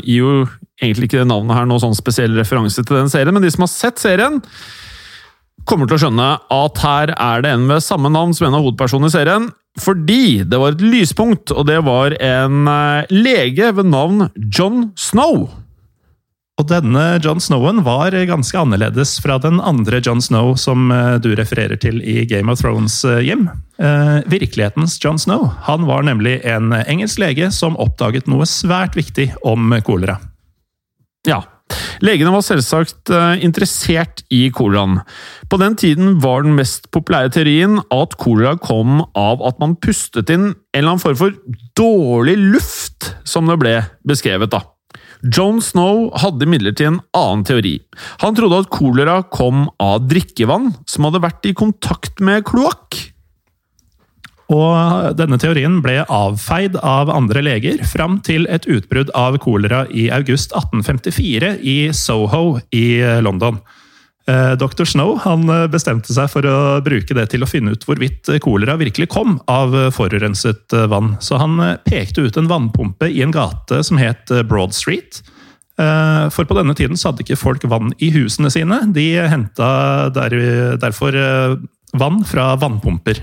gir 0.00 0.22
jo 0.22 0.32
egentlig 0.80 1.10
ikke 1.10 1.26
navnet 1.28 1.56
her 1.58 1.68
noen 1.68 1.82
sånn 1.82 1.96
spesiell 1.96 2.36
referanse 2.36 2.84
til 2.84 2.98
den 2.98 3.12
serien, 3.12 3.34
men 3.36 3.44
de 3.44 3.52
som 3.52 3.66
har 3.66 3.72
sett 3.72 4.00
serien, 4.00 4.40
kommer 5.66 5.88
til 5.88 5.98
å 5.98 6.02
skjønne 6.04 6.26
at 6.54 6.80
her 6.84 7.12
er 7.12 7.42
det 7.42 7.52
en 7.52 7.66
ved 7.68 7.82
samme 7.84 8.10
navn 8.12 8.34
som 8.36 8.48
en 8.48 8.58
av 8.58 8.64
hovedpersonene 8.64 9.10
i 9.10 9.16
serien. 9.16 9.48
Fordi 9.82 10.44
det 10.48 10.60
var 10.60 10.72
et 10.72 10.84
lyspunkt, 10.84 11.52
og 11.52 11.66
det 11.68 11.82
var 11.84 12.14
en 12.22 12.68
eh, 12.70 13.10
lege 13.12 13.72
ved 13.76 13.90
navn 13.90 14.28
John 14.46 14.90
Snow. 14.96 15.50
Og 16.56 16.64
denne 16.70 17.02
John 17.20 17.40
Snowen 17.42 17.82
var 17.84 18.14
ganske 18.28 18.56
annerledes 18.56 19.18
fra 19.20 19.36
den 19.42 19.58
andre 19.60 19.98
John 20.00 20.22
Snow 20.24 20.54
som 20.56 20.88
eh, 20.92 21.16
du 21.20 21.34
refererer 21.36 21.76
til 21.76 21.98
i 22.00 22.22
Game 22.28 22.48
of 22.48 22.62
Thrones, 22.62 23.02
eh, 23.04 23.20
Jim. 23.28 23.50
Eh, 23.76 24.22
virkelighetens 24.24 24.96
John 25.02 25.20
Snow 25.20 25.50
han 25.66 25.84
var 25.84 26.06
nemlig 26.08 26.38
en 26.48 26.72
engelsk 26.78 27.20
lege 27.20 27.50
som 27.52 27.76
oppdaget 27.76 28.30
noe 28.32 28.48
svært 28.48 28.96
viktig 28.96 29.34
om 29.44 29.74
kolera. 29.84 30.16
Ja, 31.28 31.42
Legene 32.04 32.30
var 32.30 32.44
selvsagt 32.46 33.10
interessert 33.42 34.20
i 34.30 34.44
koleraen. 34.54 35.00
På 35.50 35.58
den 35.58 35.74
tiden 35.74 36.20
var 36.22 36.44
den 36.44 36.54
mest 36.54 36.86
populære 36.94 37.32
teorien 37.34 37.80
at 37.90 38.14
kolera 38.22 38.54
kom 38.62 39.00
av 39.18 39.42
at 39.48 39.58
man 39.58 39.74
pustet 39.82 40.30
inn 40.30 40.52
en 40.52 40.54
eller 40.76 40.92
annen 40.92 41.02
form 41.02 41.18
for 41.18 41.34
dårlig 41.74 42.36
luft, 42.54 43.10
som 43.26 43.50
det 43.50 43.58
ble 43.64 43.74
beskrevet. 44.06 44.54
da. 44.54 44.62
John 45.22 45.60
Snow 45.64 46.10
hadde 46.20 46.46
imidlertid 46.46 46.90
en 46.90 47.00
annen 47.16 47.44
teori. 47.48 47.76
Han 48.22 48.36
trodde 48.36 48.62
at 48.64 48.72
kolera 48.74 49.20
kom 49.32 49.66
av 49.82 50.06
drikkevann 50.10 50.72
som 50.88 51.08
hadde 51.08 51.22
vært 51.24 51.48
i 51.48 51.54
kontakt 51.56 52.20
med 52.24 52.44
kloakk. 52.48 52.98
Og 54.52 55.16
denne 55.18 55.38
teorien 55.42 55.80
ble 55.82 56.04
avfeid 56.12 56.76
av 56.78 57.10
andre 57.10 57.42
leger 57.42 57.80
fram 57.88 58.20
til 58.26 58.46
et 58.52 58.68
utbrudd 58.70 59.10
av 59.18 59.40
kolera 59.42 59.84
i 59.90 60.06
august 60.14 60.54
1854 60.54 61.56
i 61.66 61.78
Soho 61.96 62.60
i 62.70 62.86
London. 63.26 63.58
Eh, 64.26 64.52
Dr. 64.58 64.84
Snow 64.84 65.20
eh, 65.22 65.66
bestemte 65.70 66.10
seg 66.10 66.26
for 66.32 66.46
å 66.50 66.56
bruke 66.82 67.14
det 67.14 67.28
til 67.30 67.46
å 67.46 67.48
finne 67.48 67.76
ut 67.76 67.84
hvorvidt 67.86 68.26
kolera 68.42 68.74
virkelig 68.80 69.06
kom 69.14 69.36
av 69.46 69.74
forurenset 69.94 70.74
eh, 70.74 70.88
vann. 70.90 71.14
Så 71.22 71.38
han 71.38 71.60
pekte 71.86 72.26
ut 72.26 72.38
en 72.40 72.50
vannpumpe 72.50 73.06
i 73.06 73.22
en 73.22 73.34
gate 73.34 73.84
som 73.86 74.00
het 74.02 74.32
Broad 74.50 74.74
Street. 74.74 75.22
For 75.76 76.48
på 76.48 76.54
denne 76.56 76.72
tiden 76.72 76.96
hadde 76.96 77.20
ikke 77.20 77.36
folk 77.36 77.64
vann 77.68 77.90
i 78.00 78.06
husene 78.14 78.48
sine. 78.48 78.78
De 78.96 79.04
henta 79.28 79.66
der, 80.08 80.32
derfor 80.80 81.12
vann 82.00 82.22
fra 82.24 82.46
vannpumper. 82.56 83.20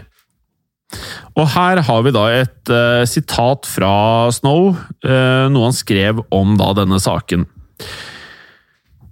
Og 1.33 1.49
her 1.55 1.81
har 1.87 2.05
vi 2.05 2.13
da 2.13 2.27
et 2.29 2.73
sitat 3.09 3.65
fra 3.65 4.29
Snow, 4.37 4.75
noe 5.01 5.65
han 5.65 5.73
skrev 5.73 6.21
om 6.29 6.53
denne 6.61 7.01
saken. 7.01 7.47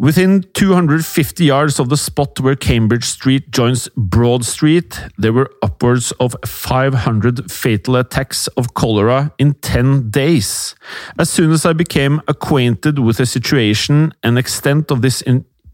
Within 0.02 0.44
250 0.56 1.46
yards 1.46 1.80
of 1.80 1.90
the 1.90 1.96
spot 1.96 2.40
where 2.40 2.56
Cambridge 2.56 3.04
Street 3.04 3.52
joins 3.52 3.88
Broad 3.96 4.44
Street, 4.44 5.00
there 5.20 5.32
were 5.32 5.52
upwards 5.62 6.12
of 6.14 6.36
500 6.44 7.52
fatal 7.52 7.96
attacks 7.98 8.48
of 8.58 8.74
cholera 8.74 9.32
in 9.38 9.54
10 9.54 10.10
days. 10.10 10.74
As 11.20 11.30
soon 11.30 11.52
as 11.52 11.68
I 11.68 11.74
became 11.74 12.20
acquainted 12.28 12.98
with 12.98 13.18
the 13.18 13.28
situation 13.28 14.12
and 14.24 14.40
extent 14.40 14.90
of 14.90 15.04
this 15.04 15.22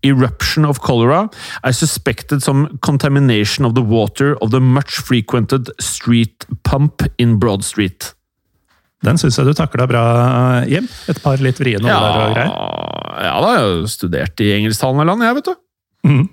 eruption 0.03 0.65
of 0.65 0.81
cholera, 0.81 1.29
I 1.63 1.71
suspected 1.71 2.43
some 2.43 2.79
contamination 2.81 3.63
of 3.63 3.75
the 3.75 3.81
water 3.81 4.35
of 4.41 4.51
the 4.51 4.59
much 4.59 4.97
frequented 4.97 5.69
street 5.79 6.45
pump 6.63 7.01
in 7.17 7.39
Broad 7.39 7.63
Street. 7.63 8.13
Den 9.05 9.19
syns 9.21 9.37
jeg 9.37 9.45
du 9.45 9.53
takla 9.57 9.85
bra, 9.89 10.03
Jim. 10.69 10.87
Et 11.09 11.19
par 11.21 11.41
litt 11.43 11.59
vriene 11.61 11.89
ja, 11.89 11.99
og 12.01 12.33
greier. 12.33 12.49
Ja 13.27 13.35
da, 13.43 13.51
jeg 13.53 13.67
har 13.67 13.91
studert 13.91 14.41
i 14.41 14.49
engelsktalende 14.55 15.05
land, 15.05 15.25
jeg, 15.25 15.37
vet 15.37 15.51
du. 15.51 15.55
Mm. 16.07 16.25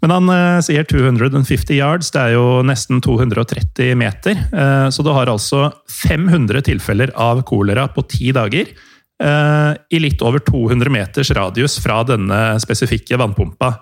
Men 0.00 0.14
han 0.14 0.32
eh, 0.32 0.58
sier 0.64 0.86
250 0.88 1.76
yards, 1.76 2.12
det 2.14 2.20
er 2.22 2.36
jo 2.38 2.60
nesten 2.64 3.02
230 3.04 3.96
meter. 4.00 4.38
Eh, 4.48 4.86
så 4.92 5.04
du 5.04 5.10
har 5.12 5.28
altså 5.32 5.66
500 5.92 6.64
tilfeller 6.70 7.12
av 7.20 7.42
kolera 7.48 7.86
på 7.92 8.04
ti 8.08 8.32
dager. 8.36 8.72
Eh, 9.20 9.72
I 9.76 10.00
litt 10.00 10.22
over 10.24 10.40
200 10.44 10.92
meters 10.92 11.32
radius 11.36 11.76
fra 11.84 12.00
denne 12.08 12.40
spesifikke 12.64 13.20
vannpumpa. 13.20 13.74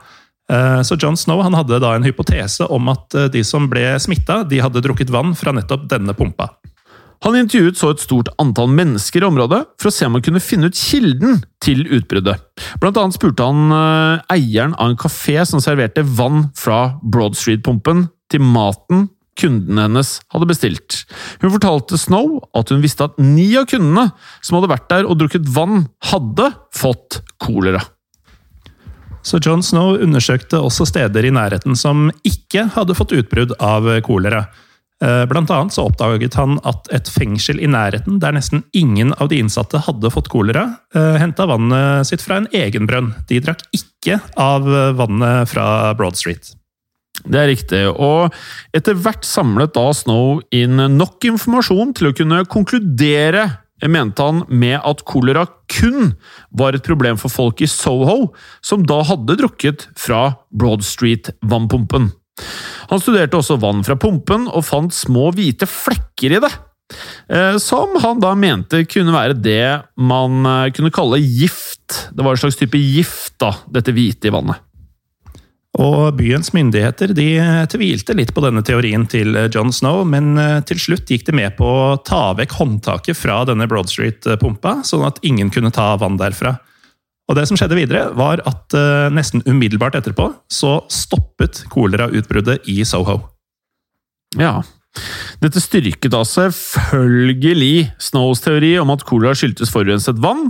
Eh, 0.50 0.80
så 0.82 0.96
John 0.98 1.16
Snow 1.16 1.42
han 1.44 1.54
hadde 1.54 1.78
da 1.82 1.94
en 1.94 2.06
hypotese 2.06 2.66
om 2.66 2.90
at 2.90 3.14
eh, 3.14 3.30
de 3.30 3.44
som 3.46 3.68
ble 3.70 3.92
smitta, 4.02 4.42
de 4.48 4.62
hadde 4.64 4.82
drukket 4.82 5.12
vann 5.14 5.36
fra 5.38 5.54
nettopp 5.54 5.86
denne 5.90 6.16
pumpa. 6.18 6.50
Han 7.26 7.34
intervjuet 7.34 7.78
så 7.78 7.90
et 7.92 8.02
stort 8.02 8.30
antall 8.38 8.70
mennesker 8.70 9.24
i 9.24 9.28
området 9.28 9.64
for 9.80 9.90
å 9.90 9.94
se 9.94 10.06
om 10.06 10.14
han 10.16 10.24
kunne 10.24 10.42
finne 10.42 10.70
ut 10.70 10.78
kilden 10.78 11.40
til 11.64 11.82
utbruddet. 11.98 12.38
Blant 12.82 13.00
annet 13.00 13.18
spurte 13.18 13.46
han 13.46 13.74
eh, 13.74 14.36
eieren 14.38 14.76
av 14.78 14.92
en 14.92 15.00
kafé 15.00 15.40
som 15.48 15.62
serverte 15.62 16.06
vann 16.06 16.48
fra 16.58 16.98
Broad 17.02 17.38
Street-pumpen, 17.38 18.06
til 18.28 18.42
maten 18.44 19.06
kundene 19.38 19.86
hennes 19.86 20.18
hadde 20.34 20.48
bestilt. 20.50 21.02
Hun 21.42 21.54
fortalte 21.54 21.98
Snow 22.00 22.40
at 22.58 22.72
hun 22.72 22.82
visste 22.84 23.06
at 23.08 23.18
ni 23.22 23.50
av 23.58 23.68
kundene 23.70 24.10
som 24.42 24.58
hadde 24.58 24.72
vært 24.72 24.88
der 24.90 25.08
og 25.08 25.20
drukket 25.20 25.46
vann, 25.54 25.86
hadde 26.10 26.50
fått 26.76 27.22
kolera. 27.42 27.80
Så 29.26 29.40
John 29.44 29.62
Snow 29.64 29.98
undersøkte 30.00 30.60
også 30.62 30.86
steder 30.88 31.26
i 31.26 31.32
nærheten 31.34 31.76
som 31.76 32.08
ikke 32.26 32.68
hadde 32.76 32.96
fått 32.96 33.14
utbrudd 33.16 33.56
av 33.60 33.88
kolera. 34.06 34.46
Eh, 35.04 35.24
blant 35.30 35.50
annet 35.54 35.74
så 35.74 35.84
oppdaget 35.86 36.34
han 36.34 36.56
at 36.66 36.88
et 36.94 37.06
fengsel 37.12 37.60
i 37.62 37.70
nærheten, 37.70 38.18
der 38.18 38.34
nesten 38.34 38.64
ingen 38.74 39.12
av 39.22 39.30
de 39.30 39.38
innsatte 39.38 39.78
hadde 39.86 40.10
fått 40.10 40.30
kolera, 40.32 40.80
eh, 40.94 41.18
henta 41.22 41.46
vannet 41.46 42.08
sitt 42.08 42.24
fra 42.24 42.40
en 42.40 42.48
egen 42.50 42.88
brønn. 42.90 43.12
De 43.28 43.38
drakk 43.38 43.62
ikke 43.70 44.18
av 44.36 44.66
vannet 44.98 45.48
fra 45.48 45.94
Broad 45.94 46.18
Street. 46.18 46.54
Det 47.26 47.38
er 47.38 47.48
riktig, 47.50 47.80
og 47.98 48.34
etter 48.76 48.94
hvert 48.94 49.26
samlet 49.26 49.72
da 49.74 49.88
Snow 49.96 50.38
inn 50.54 50.76
nok 50.76 51.24
informasjon 51.26 51.94
til 51.98 52.10
å 52.10 52.14
kunne 52.14 52.44
konkludere, 52.50 53.58
mente 53.86 54.22
han, 54.22 54.44
med 54.48 54.78
at 54.86 55.04
kolera 55.06 55.46
kun 55.70 56.14
var 56.50 56.74
et 56.74 56.86
problem 56.86 57.18
for 57.18 57.30
folk 57.30 57.62
i 57.62 57.70
Soho, 57.70 58.32
som 58.62 58.86
da 58.86 59.02
hadde 59.06 59.38
drukket 59.38 59.88
fra 59.98 60.38
Broad 60.50 60.86
Street-vannpumpen. 60.86 62.12
Han 62.88 63.02
studerte 63.02 63.36
også 63.36 63.58
vann 63.60 63.82
fra 63.84 63.98
pumpen, 64.00 64.46
og 64.48 64.64
fant 64.66 64.94
små 64.96 65.28
hvite 65.36 65.68
flekker 65.68 66.38
i 66.38 66.40
det. 66.44 66.52
eh, 67.28 67.58
Som 67.60 67.98
han 68.00 68.20
da 68.20 68.34
mente 68.34 68.84
kunne 68.88 69.12
være 69.12 69.36
det 69.36 69.82
man 69.96 70.46
eh, 70.46 70.70
kunne 70.72 70.94
kalle 70.94 71.20
gift. 71.20 72.08
Det 72.12 72.24
var 72.24 72.36
en 72.36 72.40
slags 72.44 72.56
type 72.56 72.80
gift, 72.80 73.36
da, 73.40 73.52
dette 73.68 73.92
hvite 73.92 74.30
i 74.30 74.34
vannet. 74.34 74.64
Og 75.78 76.16
byens 76.16 76.48
myndigheter 76.56 77.12
de 77.14 77.26
tvilte 77.70 78.14
litt 78.16 78.32
på 78.34 78.42
denne 78.42 78.64
teorien 78.66 79.04
til 79.06 79.36
John 79.52 79.68
Snow, 79.70 80.00
men 80.08 80.32
eh, 80.40 80.60
til 80.66 80.80
slutt 80.80 81.12
gikk 81.12 81.28
de 81.28 81.36
med 81.36 81.58
på 81.60 81.68
å 81.68 81.98
ta 82.02 82.32
vekk 82.38 82.56
håndtaket 82.56 83.20
fra 83.20 83.42
denne 83.46 83.68
Broad 83.70 83.92
Street-pumpa, 83.92 84.80
sånn 84.88 85.04
at 85.06 85.20
ingen 85.22 85.52
kunne 85.54 85.70
ta 85.74 85.92
vann 86.00 86.16
derfra. 86.18 86.56
Og 87.28 87.36
det 87.36 87.44
som 87.48 87.58
skjedde 87.60 87.76
videre, 87.76 88.06
var 88.16 88.40
at 88.48 88.76
uh, 88.76 89.08
nesten 89.12 89.44
umiddelbart 89.44 89.98
etterpå 89.98 90.30
så 90.52 90.78
stoppet 90.92 91.64
kolerautbruddet 91.72 92.64
i 92.72 92.80
Soho. 92.88 93.20
Ja. 94.40 94.62
Dette 95.38 95.60
styrket 95.62 96.10
da 96.10 96.24
selvfølgelig 96.26 97.92
Snows 98.02 98.40
teori 98.42 98.72
om 98.80 98.90
at 98.90 99.04
kolera 99.06 99.36
skyldtes 99.36 99.70
forurenset 99.70 100.18
vann, 100.24 100.48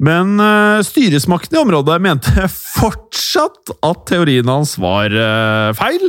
men 0.00 0.38
uh, 0.40 0.78
styresmaktene 0.86 1.58
i 1.58 1.62
området 1.66 1.98
mente 2.04 2.46
fortsatt 2.78 3.74
at 3.84 4.06
teorien 4.08 4.48
hans 4.48 4.76
var 4.80 5.12
uh, 5.12 5.74
feil, 5.76 6.06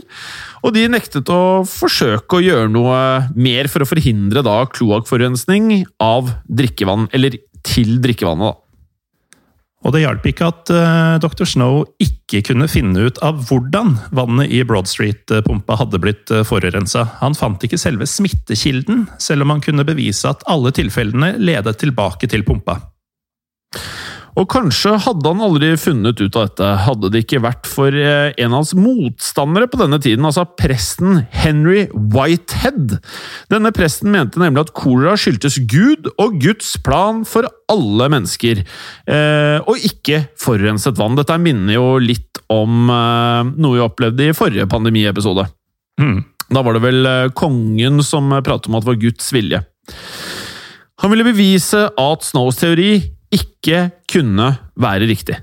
og 0.64 0.78
de 0.78 0.86
nektet 0.94 1.34
å 1.34 1.42
forsøke 1.68 2.40
å 2.40 2.46
gjøre 2.46 2.72
noe 2.72 3.02
mer 3.36 3.68
for 3.72 3.84
å 3.84 3.90
forhindre 3.90 4.46
da 4.46 4.62
kloakkforurensning 4.72 5.82
av 6.04 6.32
drikkevann, 6.48 7.10
eller 7.18 7.42
til 7.66 7.98
drikkevannet. 8.04 8.54
da. 8.54 8.60
Og 9.84 9.92
det 9.92 10.04
hjalp 10.06 10.26
ikke 10.30 10.48
at 10.48 10.72
uh, 10.72 11.16
dr. 11.20 11.44
Snow 11.48 11.82
ikke 12.02 12.40
kunne 12.48 12.70
finne 12.72 13.10
ut 13.10 13.20
av 13.26 13.42
hvordan 13.50 13.98
vannet 14.16 14.54
i 14.56 14.62
Broad 14.68 14.88
Street-pumpa 14.88 15.78
hadde 15.82 16.00
blitt 16.04 16.32
uh, 16.32 16.46
forurensa. 16.48 17.06
Han 17.20 17.36
fant 17.36 17.64
ikke 17.68 17.80
selve 17.82 18.08
smittekilden, 18.08 19.08
selv 19.20 19.44
om 19.44 19.54
han 19.56 19.64
kunne 19.64 19.88
bevise 19.88 20.30
at 20.32 20.46
alle 20.52 20.72
tilfellene 20.76 21.36
ledet 21.42 21.78
tilbake 21.84 22.32
til 22.32 22.48
pumpa. 22.48 22.80
Og 24.40 24.48
kanskje 24.50 24.96
hadde 25.04 25.30
han 25.30 25.42
aldri 25.46 25.74
funnet 25.78 26.18
ut 26.22 26.38
av 26.40 26.48
dette, 26.48 26.70
hadde 26.88 27.12
det 27.14 27.24
ikke 27.24 27.42
vært 27.44 27.68
for 27.70 27.94
eh, 27.94 28.32
en 28.34 28.50
av 28.50 28.64
hans 28.64 28.74
motstandere 28.78 29.68
på 29.70 29.78
denne 29.82 30.00
tiden, 30.02 30.26
altså 30.26 30.48
presten 30.58 31.22
Henry 31.34 31.86
Whitehead. 31.94 32.98
Denne 33.54 33.74
presten 33.76 34.10
mente 34.14 34.42
nemlig 34.42 34.66
at 34.66 34.74
kolera 34.78 35.14
skyldtes 35.20 35.60
Gud 35.70 36.10
og 36.18 36.40
Guds 36.42 36.74
plan 36.82 37.22
for 37.30 37.48
alle 37.72 38.10
mennesker, 38.16 38.64
eh, 39.06 39.58
og 39.62 39.86
ikke 39.86 40.26
forurenset 40.42 40.98
vann. 40.98 41.18
Dette 41.20 41.38
minner 41.42 41.78
jo 41.78 41.88
litt 42.02 42.42
om 42.54 42.90
eh, 42.90 43.54
noe 43.54 43.78
vi 43.78 43.86
opplevde 43.86 44.32
i 44.32 44.38
forrige 44.38 44.70
pandemiepisode. 44.72 45.46
Mm. 46.02 46.24
Da 46.54 46.62
var 46.66 46.76
det 46.76 46.84
vel 46.84 47.08
kongen 47.38 48.02
som 48.06 48.34
pratet 48.44 48.68
om 48.70 48.76
at 48.78 48.84
det 48.84 48.92
var 48.92 49.02
Guds 49.02 49.30
vilje. 49.34 49.62
Han 51.02 51.12
ville 51.12 51.26
bevise 51.28 51.88
at 52.00 52.26
Snows 52.26 52.58
teori 52.60 52.96
ikke 53.34 53.88
kunne 54.12 54.54
være 54.80 55.10
riktig. 55.10 55.40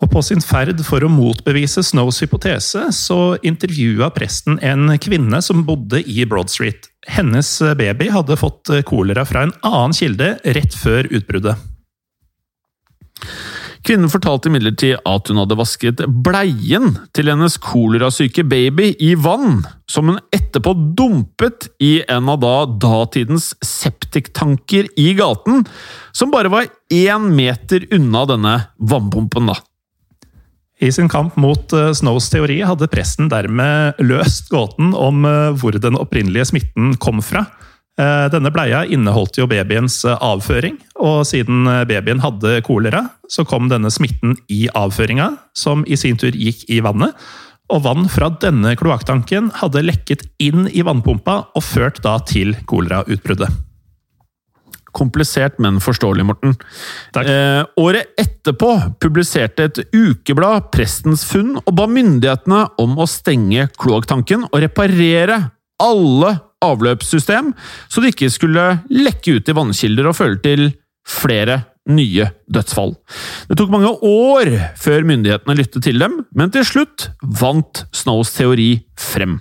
Og 0.00 0.08
På 0.08 0.22
sin 0.24 0.40
ferd 0.40 0.80
for 0.86 1.04
å 1.04 1.10
motbevise 1.12 1.82
Snows 1.84 2.22
hypotese, 2.24 2.86
så 2.96 3.36
intervjua 3.44 4.08
presten 4.16 4.56
en 4.64 4.88
kvinne 4.96 5.42
som 5.44 5.66
bodde 5.68 6.00
i 6.08 6.24
Broad 6.24 6.48
Street. 6.48 6.88
Hennes 7.08 7.50
baby 7.76 8.08
hadde 8.12 8.38
fått 8.40 8.72
kolera 8.88 9.26
fra 9.28 9.44
en 9.44 9.52
annen 9.60 9.96
kilde 9.96 10.38
rett 10.56 10.76
før 10.76 11.10
utbruddet. 11.12 11.69
Kvinnen 13.90 14.06
fortalte 14.06 14.46
imidlertid 14.46 15.00
at 15.02 15.26
hun 15.26 15.40
hadde 15.40 15.56
vasket 15.58 16.00
bleien 16.22 16.92
til 17.10 17.26
hennes 17.26 17.56
kolerasyke 17.58 18.44
baby 18.46 18.92
i 19.02 19.16
vann, 19.18 19.64
som 19.90 20.12
hun 20.12 20.20
etterpå 20.30 20.76
dumpet 20.94 21.66
i 21.82 21.96
en 22.06 22.30
av 22.30 22.38
da 22.38 22.52
datidens 22.84 23.48
septiktanker 23.66 24.86
i 24.94 25.08
gaten, 25.18 25.64
som 26.14 26.30
bare 26.30 26.52
var 26.54 26.70
én 26.86 27.26
meter 27.34 27.88
unna 27.98 28.22
denne 28.30 28.54
vannpumpen. 28.78 29.50
da. 29.50 29.58
I 30.78 30.92
sin 30.94 31.10
kamp 31.10 31.34
mot 31.34 31.74
uh, 31.74 31.90
Snows 31.90 32.30
teori 32.30 32.60
hadde 32.62 32.86
presten 32.94 33.26
dermed 33.26 33.98
løst 34.06 34.54
gåten 34.54 34.94
om 34.94 35.26
uh, 35.26 35.50
hvor 35.58 35.74
den 35.74 35.98
opprinnelige 35.98 36.52
smitten 36.52 36.94
kom 37.02 37.18
fra. 37.18 37.48
Uh, 37.98 38.30
denne 38.32 38.52
bleia 38.54 38.84
inneholdt 38.86 39.40
jo 39.40 39.48
babyens 39.50 39.98
avføring, 40.14 40.78
og 41.02 41.24
siden 41.28 41.68
babyen 41.88 42.22
hadde 42.22 42.60
kolera, 42.64 43.06
så 43.28 43.44
kom 43.48 43.68
denne 43.72 43.90
smitten 43.92 44.36
i 44.48 44.66
avføringa, 44.72 45.32
som 45.56 45.82
i 45.86 45.98
sin 46.00 46.20
tur 46.20 46.36
gikk 46.36 46.64
i 46.70 46.80
vannet. 46.84 47.16
Og 47.70 47.84
vann 47.86 48.06
fra 48.10 48.30
denne 48.42 48.74
kloakktanken 48.78 49.52
hadde 49.60 49.84
lekket 49.86 50.26
inn 50.42 50.66
i 50.72 50.82
vannpumpa 50.86 51.36
og 51.54 51.66
ført 51.66 52.00
da 52.02 52.16
til 52.26 52.56
kolerautbruddet. 52.70 53.50
Komplisert, 54.90 55.60
men 55.62 55.78
forståelig, 55.78 56.24
Morten. 56.26 56.56
Eh, 57.14 57.62
året 57.78 58.10
etterpå 58.18 58.72
publiserte 58.98 59.68
et 59.68 59.78
ukeblad 59.94 60.66
prestens 60.74 61.22
funn 61.28 61.60
og 61.60 61.70
ba 61.78 61.86
myndighetene 61.86 62.64
om 62.82 62.98
å 62.98 63.06
stenge 63.06 63.68
kloakktanken 63.78 64.48
og 64.48 64.58
reparere 64.64 65.38
alle 65.80 66.36
avløpssystem, 66.64 67.52
så 67.88 68.02
det 68.02 68.14
ikke 68.14 68.30
skulle 68.32 68.66
lekke 68.92 69.38
ut 69.38 69.48
i 69.48 69.56
vannkilder 69.56 70.10
og 70.10 70.18
føre 70.18 70.40
til 70.44 70.66
flere 71.08 71.62
nye 71.90 72.28
dødsfall. 72.52 72.92
Det 73.48 73.56
tok 73.58 73.72
mange 73.72 73.92
år 74.06 74.50
før 74.78 75.06
myndighetene 75.08 75.56
lyttet 75.58 75.86
til 75.88 76.02
dem, 76.02 76.20
men 76.36 76.52
til 76.54 76.66
slutt 76.68 77.08
vant 77.40 77.86
Snows 77.96 78.34
teori 78.36 78.74
frem. 79.00 79.40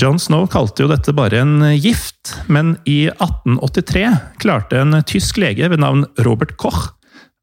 John 0.00 0.20
Snow 0.22 0.46
kalte 0.50 0.84
jo 0.84 0.90
dette 0.90 1.12
bare 1.14 1.42
en 1.42 1.66
gift, 1.82 2.36
men 2.48 2.76
i 2.88 3.08
1883 3.10 4.06
klarte 4.42 4.80
en 4.80 5.02
tysk 5.06 5.40
lege 5.42 5.68
ved 5.70 5.82
navn 5.82 6.06
Robert 6.24 6.54
Koch 6.60 6.92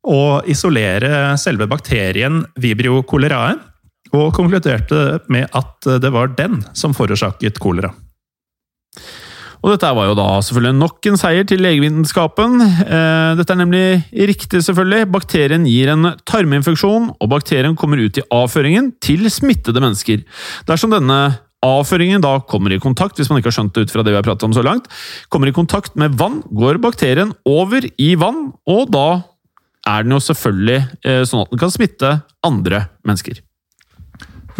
å 0.07 0.39
isolere 0.47 1.35
selve 1.39 1.67
bakterien 1.69 2.43
Vibrio 2.59 3.01
cholerae, 3.07 3.57
og 4.15 4.33
konkluderte 4.35 5.21
med 5.33 5.47
at 5.57 5.89
det 6.01 6.11
var 6.13 6.35
den 6.37 6.61
som 6.77 6.95
forårsaket 6.97 7.59
kolera. 7.63 7.93
Og 9.63 9.73
dette 9.73 9.89
var 9.97 10.05
jo 10.09 10.17
da 10.17 10.27
selvfølgelig 10.45 10.77
nok 10.77 11.07
en 11.09 11.17
seier 11.19 11.47
til 11.49 11.63
legevitenskapen. 11.65 12.59
Eh, 12.61 13.31
dette 13.39 13.53
er 13.53 13.59
nemlig 13.59 13.85
riktig, 14.29 14.61
selvfølgelig. 14.63 15.09
Bakterien 15.11 15.65
gir 15.67 15.91
en 15.93 16.11
tarminfeksjon, 16.29 17.09
og 17.17 17.31
bakterien 17.31 17.75
kommer 17.79 18.01
ut 18.03 18.19
i 18.19 18.25
avføringen 18.33 18.93
til 19.03 19.25
smittede 19.33 19.81
mennesker. 19.83 20.21
Dersom 20.69 20.93
denne 20.93 21.19
avføringen 21.65 22.21
da 22.21 22.35
kommer 22.45 22.75
i 22.75 22.81
kontakt, 22.81 23.17
hvis 23.17 23.31
man 23.31 23.41
ikke 23.41 23.49
har 23.49 23.57
skjønt 23.57 23.73
det 23.75 23.87
ut 23.87 23.95
fra 23.95 24.05
det 24.05 24.13
vi 24.13 24.19
har 24.19 24.27
pratet 24.27 24.45
om 24.45 24.53
så 24.55 24.63
langt, 24.65 24.91
kommer 25.33 25.49
i 25.49 25.55
kontakt 25.55 25.97
med 25.97 26.19
vann, 26.21 26.43
går 26.53 26.77
bakterien 26.83 27.33
over 27.49 27.89
i 27.97 28.13
vann, 28.19 28.51
og 28.69 28.93
da 28.93 29.07
er 29.87 30.05
den 30.05 30.13
jo 30.13 30.21
selvfølgelig 30.21 30.79
eh, 31.01 31.23
sånn 31.25 31.45
at 31.45 31.51
den 31.51 31.65
kan 31.65 31.73
smitte 31.73 32.13
andre 32.45 32.85
mennesker. 33.07 33.41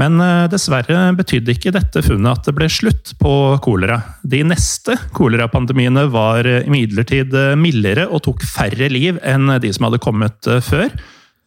Men 0.01 0.21
eh, 0.21 0.45
dessverre 0.51 1.09
betydde 1.17 1.55
ikke 1.55 1.73
dette 1.75 2.03
funnet 2.05 2.39
at 2.39 2.47
det 2.47 2.55
ble 2.57 2.69
slutt 2.71 3.15
på 3.21 3.33
kolera. 3.65 3.99
De 4.23 4.43
neste 4.45 4.97
kolerapandemiene 5.17 6.07
var 6.13 6.47
imidlertid 6.59 7.33
mildere 7.59 8.07
og 8.07 8.23
tok 8.27 8.45
færre 8.45 8.91
liv 8.93 9.19
enn 9.25 9.57
de 9.63 9.73
som 9.73 9.87
hadde 9.87 10.01
kommet 10.03 10.49
før. 10.65 10.91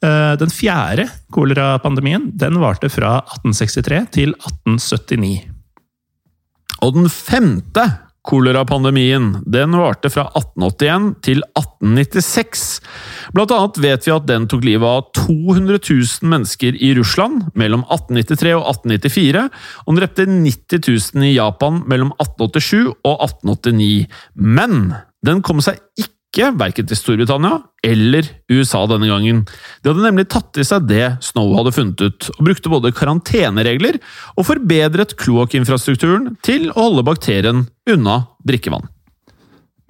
Den 0.01 0.49
fjerde 0.49 1.05
kolerapandemien 1.29 2.31
den 2.41 2.57
varte 2.63 2.89
fra 2.89 3.19
1863 3.37 3.99
til 4.17 4.33
1879. 4.33 5.51
Og 6.81 6.95
den 6.97 7.11
femte 7.13 7.85
Kolerapandemien 8.27 9.31
den 9.49 9.73
varte 9.81 10.11
fra 10.13 10.27
1881 10.37 11.07
til 11.25 11.41
1896. 11.57 12.65
Blant 13.33 13.55
annet 13.57 13.81
vet 13.81 14.07
vi 14.07 14.13
at 14.13 14.29
den 14.29 14.47
tok 14.51 14.67
livet 14.67 14.85
av 14.85 15.09
200 15.17 15.81
000 15.81 16.29
mennesker 16.29 16.77
i 16.77 16.93
Russland 16.99 17.49
mellom 17.57 17.87
1893 17.89 18.55
og 18.59 18.69
1894, 18.75 19.47
og 19.87 19.91
den 19.91 20.01
drepte 20.03 20.29
90 20.29 20.85
000 21.17 21.29
i 21.31 21.35
Japan 21.39 21.83
mellom 21.89 22.13
1887 22.19 22.93
og 22.93 23.15
1889. 23.31 24.09
Men 24.37 24.81
den 25.27 25.45
kom 25.47 25.65
seg 25.65 25.81
ikke 25.97 26.20
ikke 26.31 26.53
verken 26.55 26.87
til 26.87 26.99
Storbritannia 26.99 27.59
eller 27.83 28.29
USA 28.53 28.85
denne 28.87 29.09
gangen. 29.11 29.43
De 29.83 29.91
hadde 29.91 30.05
nemlig 30.05 30.29
tatt 30.31 30.61
i 30.61 30.67
seg 30.67 30.87
det 30.87 31.17
Snow 31.27 31.57
hadde 31.59 31.75
funnet 31.75 32.05
ut, 32.05 32.31
og 32.37 32.47
brukte 32.47 32.71
både 32.71 32.95
karanteneregler 32.95 33.99
og 34.37 34.47
forbedret 34.47 35.17
kloakkinfrastrukturen 35.19 36.37
til 36.47 36.71
å 36.71 36.87
holde 36.87 37.07
bakterien 37.11 37.67
unna 37.91 38.23
drikkevann. 38.47 38.87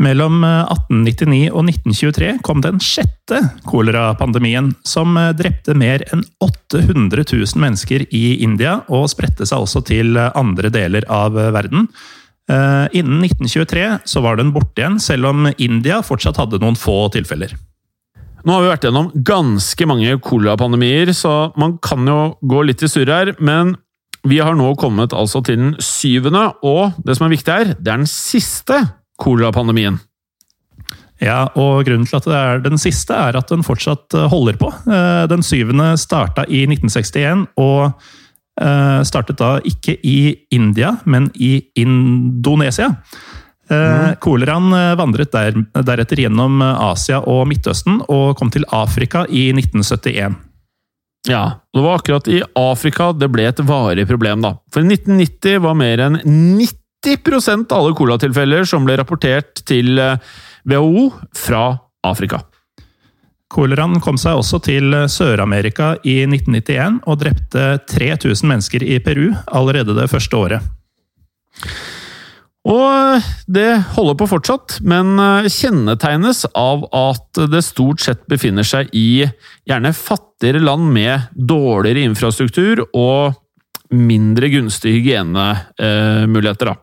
Mellom 0.01 0.41
1899 0.47 1.43
eh, 1.45 1.53
og 1.53 1.67
1923 1.69 2.31
kom 2.47 2.63
den 2.65 2.79
sjette 2.81 3.43
kolerapandemien, 3.69 4.71
som 4.89 5.13
eh, 5.21 5.35
drepte 5.37 5.75
mer 5.77 6.07
enn 6.09 6.25
800 6.41 7.27
000 7.27 7.61
mennesker 7.61 8.07
i 8.09 8.41
India, 8.41 8.79
og 8.89 9.11
spredte 9.13 9.45
seg 9.45 9.67
også 9.67 9.85
til 9.91 10.17
eh, 10.17 10.33
andre 10.41 10.73
deler 10.73 11.05
av 11.13 11.37
verden. 11.37 11.91
Eh, 12.51 12.87
innen 12.99 13.21
1923 13.23 13.99
så 14.05 14.23
var 14.25 14.39
den 14.39 14.51
borte 14.55 14.83
igjen, 14.83 14.99
selv 15.03 15.31
om 15.31 15.51
India 15.59 16.01
fortsatt 16.03 16.41
hadde 16.41 16.59
noen 16.63 16.79
få 16.79 17.05
tilfeller. 17.15 17.53
Nå 18.41 18.57
har 18.57 18.65
vi 18.65 18.71
vært 18.71 18.87
gjennom 18.89 19.11
ganske 19.27 19.87
mange 19.87 20.17
kolerapandemier, 20.25 21.13
så 21.15 21.53
man 21.61 21.77
kan 21.85 22.09
jo 22.09 22.21
gå 22.41 22.65
litt 22.67 22.83
i 22.83 22.89
surr 22.89 23.13
her. 23.13 23.35
Men 23.39 23.75
vi 24.27 24.41
har 24.41 24.57
nå 24.57 24.73
kommet 24.81 25.15
altså 25.17 25.43
til 25.45 25.61
den 25.61 25.75
syvende, 25.85 26.49
og 26.67 26.97
det 27.05 27.19
som 27.19 27.29
er 27.29 27.35
viktig 27.35 27.53
her, 27.53 27.75
det 27.77 27.93
er 27.93 28.01
den 28.01 28.11
siste 28.11 28.81
kolerapandemien. 29.21 30.01
Ja, 31.21 31.51
og 31.53 31.85
grunnen 31.85 32.09
til 32.09 32.17
at 32.17 32.27
det 32.31 32.39
er 32.39 32.63
den 32.65 32.81
siste, 32.81 33.13
er 33.13 33.37
at 33.37 33.53
den 33.53 33.65
fortsatt 33.65 34.17
holder 34.33 34.57
på. 34.61 34.73
Eh, 34.89 35.27
den 35.29 35.45
syvende 35.45 35.93
starta 36.01 36.47
i 36.49 36.65
1961, 36.65 37.45
og 37.61 37.93
startet 39.07 39.39
da 39.41 39.55
ikke 39.65 39.95
i 40.05 40.35
India, 40.53 40.91
men 41.09 41.31
i 41.41 41.63
Indonesia. 41.81 42.91
Eh, 43.71 43.77
mm. 43.77 44.15
Koleraen 44.19 44.73
eh, 44.73 44.97
vandret 44.99 45.33
der, 45.33 45.55
deretter 45.87 46.25
gjennom 46.25 46.63
Asia 46.63 47.21
og 47.23 47.47
Midtøsten, 47.51 48.01
og 48.11 48.35
kom 48.39 48.51
til 48.51 48.67
Afrika 48.75 49.25
i 49.31 49.51
1971. 49.55 50.39
Ja, 51.29 51.45
det 51.75 51.85
var 51.85 52.01
akkurat 52.01 52.29
i 52.33 52.41
Afrika 52.57 53.11
det 53.13 53.29
ble 53.31 53.47
et 53.51 53.61
varig 53.69 54.07
problem, 54.09 54.43
da. 54.43 54.55
For 54.73 54.83
i 54.83 54.97
1990 54.97 55.63
var 55.67 55.77
mer 55.79 56.03
enn 56.09 56.21
90 56.25 57.71
av 57.71 57.77
alle 57.79 57.97
colatilfeller 57.97 58.67
som 58.69 58.85
ble 58.89 58.99
rapportert 58.99 59.63
til 59.69 60.01
WHO, 60.69 61.07
fra 61.37 61.65
Afrika. 62.05 62.43
Koleraen 63.51 63.99
kom 64.03 64.19
seg 64.21 64.39
også 64.39 64.61
til 64.63 64.95
Sør-Amerika 65.11 65.97
i 66.07 66.21
1991 66.23 67.01
og 67.11 67.23
drepte 67.23 67.65
3000 67.91 68.47
mennesker 68.47 68.85
i 68.87 69.01
Peru 69.03 69.33
allerede 69.51 69.97
det 69.97 70.07
første 70.13 70.39
året. 70.39 70.69
Og 72.71 73.27
det 73.49 73.69
holder 73.97 74.17
på 74.21 74.29
fortsatt, 74.29 74.77
men 74.85 75.17
kjennetegnes 75.49 76.45
av 76.55 76.85
at 76.95 77.41
det 77.51 77.63
stort 77.65 78.05
sett 78.05 78.23
befinner 78.31 78.67
seg 78.69 78.93
i 78.95 79.25
gjerne 79.67 79.95
fattigere 79.97 80.61
land 80.63 80.91
med 80.93 81.33
dårligere 81.35 82.05
infrastruktur 82.05 82.85
og 82.93 83.33
mindre 83.91 84.53
gunstige 84.53 85.01
hygienemuligheter. 85.01 86.75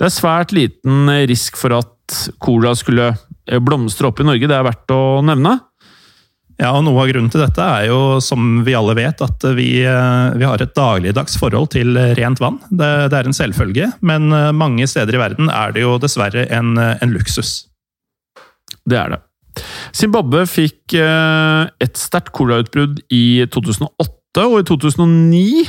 Det 0.00 0.08
er 0.08 0.14
svært 0.14 0.54
liten 0.56 1.12
risk 1.28 1.60
for 1.60 1.76
at 1.78 2.20
cola 2.42 2.72
skulle 2.74 3.12
blomstre 3.62 4.08
opp 4.08 4.22
i 4.22 4.26
Norge, 4.26 4.48
det 4.48 4.56
er 4.56 4.66
verdt 4.66 4.96
å 4.96 5.20
nevne. 5.22 5.58
Ja, 6.60 6.74
og 6.76 6.82
Noe 6.84 7.06
av 7.06 7.08
grunnen 7.08 7.30
til 7.32 7.40
dette 7.40 7.64
er 7.64 7.86
jo, 7.88 8.18
som 8.20 8.60
vi 8.66 8.74
alle 8.76 8.92
vet, 8.98 9.22
at 9.24 9.44
vi, 9.56 9.80
eh, 9.80 10.32
vi 10.36 10.44
har 10.44 10.60
et 10.60 10.74
dagligdags 10.76 11.38
forhold 11.40 11.70
til 11.72 11.96
rent 12.18 12.40
vann. 12.42 12.58
Det, 12.68 12.90
det, 13.08 13.16
er 13.16 13.28
en 13.30 13.36
selvfølge, 13.36 13.88
men 14.04 14.28
eh, 14.36 14.50
mange 14.52 14.84
steder 14.90 15.16
i 15.16 15.22
verden 15.22 15.48
er 15.48 15.72
det 15.72 15.86
jo 15.86 15.96
dessverre 16.02 16.44
en, 16.52 16.74
eh, 16.76 16.98
en 17.00 17.14
luksus. 17.16 17.64
Det 18.84 18.98
er 19.00 19.14
det. 19.14 19.22
Zimbabwe 19.96 20.44
fikk 20.46 20.94
et 20.94 21.98
sterkt 21.98 22.30
colautbrudd 22.36 23.00
i 23.12 23.42
2008 23.50 24.44
og 24.46 24.60
i 24.60 24.66
2009, 24.68 25.64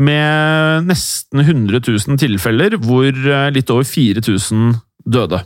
med 0.00 0.88
nesten 0.88 1.42
100 1.42 1.82
000 1.84 2.22
tilfeller, 2.22 2.78
hvor 2.80 3.12
litt 3.52 3.70
over 3.70 3.84
4000 3.84 4.72
døde. 5.04 5.42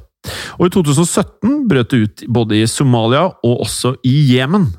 Og 0.61 0.69
i 0.69 0.73
2017 0.77 1.67
brøt 1.69 1.91
det 1.91 2.01
ut 2.05 2.25
både 2.31 2.61
i 2.61 2.71
Somalia 2.71 3.27
og 3.27 3.67
også 3.67 3.97
i 4.07 4.15
Jemen. 4.37 4.71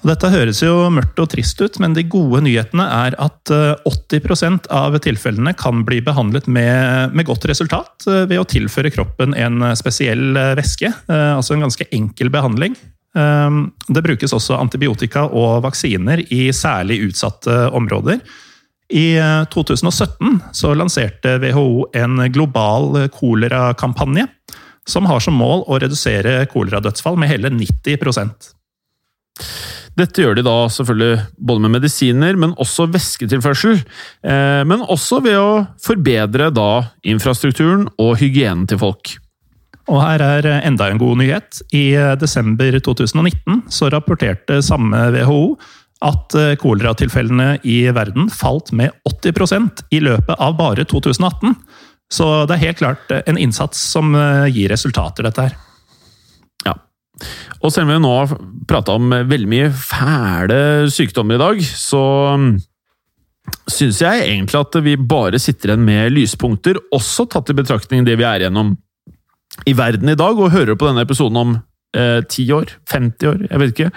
Dette 0.00 0.30
høres 0.32 0.62
jo 0.64 0.86
mørkt 0.88 1.18
og 1.20 1.28
trist 1.34 1.58
ut, 1.60 1.74
men 1.82 1.92
de 1.92 2.06
gode 2.08 2.40
nyhetene 2.46 2.86
er 2.88 3.16
at 3.20 3.50
80 3.84 4.44
eh, 4.46 4.54
av 4.72 4.94
tilfellene 5.04 5.52
kan 5.58 5.82
bli 5.84 5.98
behandlet 6.04 6.46
med, 6.48 7.12
med, 7.12 7.26
godt 7.28 7.44
resultat 7.50 8.06
eh, 8.08 8.22
ved 8.30 8.40
å 8.40 8.46
tilføre 8.48 8.92
kroppen 8.94 9.36
en 9.36 9.60
spesiell 9.76 10.32
eh, 10.40 10.54
væske. 10.56 10.88
Altså 11.10 11.54
en 11.54 11.66
ganske 11.66 11.84
enkel 11.92 12.32
behandling. 12.32 12.76
Det 13.10 14.02
brukes 14.06 14.32
også 14.32 14.54
antibiotika 14.54 15.24
og 15.26 15.64
vaksiner 15.64 16.22
i 16.30 16.44
særlig 16.54 17.00
utsatte 17.08 17.56
områder. 17.74 18.20
I 18.94 19.18
2017 19.50 20.38
så 20.54 20.70
lanserte 20.78 21.34
WHO 21.42 21.88
en 21.98 22.22
global 22.30 23.08
kolerakampanje 23.16 24.28
som 24.86 25.10
har 25.10 25.22
som 25.26 25.34
mål 25.38 25.66
å 25.66 25.80
redusere 25.82 26.46
koleradødsfall 26.54 27.18
med 27.18 27.32
hele 27.34 27.50
90 27.50 27.98
dette 29.98 30.22
gjør 30.22 30.38
de 30.38 30.44
da 30.46 30.54
selvfølgelig 30.70 31.24
både 31.38 31.64
med 31.64 31.74
medisiner, 31.78 32.36
men 32.38 32.54
også 32.62 32.86
væsketilførsel. 32.92 33.80
Eh, 34.22 34.62
men 34.68 34.84
også 34.86 35.20
ved 35.24 35.38
å 35.38 35.64
forbedre 35.82 36.50
da 36.54 36.70
infrastrukturen 37.02 37.88
og 38.00 38.16
hygienen 38.22 38.68
til 38.70 38.80
folk. 38.82 39.16
Og 39.90 39.98
her 40.04 40.22
er 40.22 40.48
enda 40.60 40.86
en 40.90 41.00
god 41.00 41.18
nyhet. 41.18 41.62
I 41.74 41.96
desember 42.20 42.76
2019 42.78 43.64
så 43.72 43.88
rapporterte 43.90 44.60
samme 44.62 45.08
WHO 45.16 45.56
at 46.06 46.36
koleratilfellene 46.62 47.58
i 47.66 47.82
verden 47.92 48.30
falt 48.32 48.70
med 48.72 48.94
80% 49.08 49.82
i 49.92 49.98
løpet 50.04 50.38
av 50.38 50.54
bare 50.60 50.86
2018. 50.88 51.56
Så 52.14 52.28
det 52.46 52.56
er 52.56 52.64
helt 52.68 52.80
klart 52.80 53.10
en 53.18 53.40
innsats 53.40 53.82
som 53.90 54.14
gir 54.54 54.70
resultater, 54.72 55.26
dette 55.26 55.48
her. 55.48 55.58
Og 57.60 57.72
selv 57.72 57.86
om 57.86 57.92
vi 57.92 58.00
nå 58.02 58.12
har 58.16 58.34
prata 58.70 58.96
om 58.96 59.12
veldig 59.12 59.48
mye 59.50 59.70
fæle 59.76 60.60
sykdommer 60.92 61.36
i 61.36 61.42
dag, 61.42 61.64
så 61.64 62.02
mm, 62.40 62.52
syns 63.70 64.02
jeg 64.04 64.26
egentlig 64.26 64.60
at 64.60 64.78
vi 64.84 64.96
bare 64.96 65.40
sitter 65.42 65.72
igjen 65.72 65.86
med 65.86 66.14
lyspunkter, 66.14 66.80
også 66.94 67.28
tatt 67.30 67.52
i 67.52 67.58
betraktning 67.58 68.06
det 68.06 68.16
vi 68.20 68.26
er 68.28 68.44
igjennom 68.44 68.76
i 69.68 69.74
verden 69.76 70.12
i 70.12 70.18
dag, 70.18 70.38
og 70.38 70.54
hører 70.54 70.78
på 70.78 70.88
denne 70.88 71.04
episoden 71.04 71.40
om 71.40 71.58
eh, 71.96 72.20
ti 72.30 72.42
eh, 72.48 72.56
år, 72.56 72.66
50 72.90 73.28
år, 73.30 73.38
jeg 73.48 73.58
vet 73.62 73.70
ikke. 73.74 73.90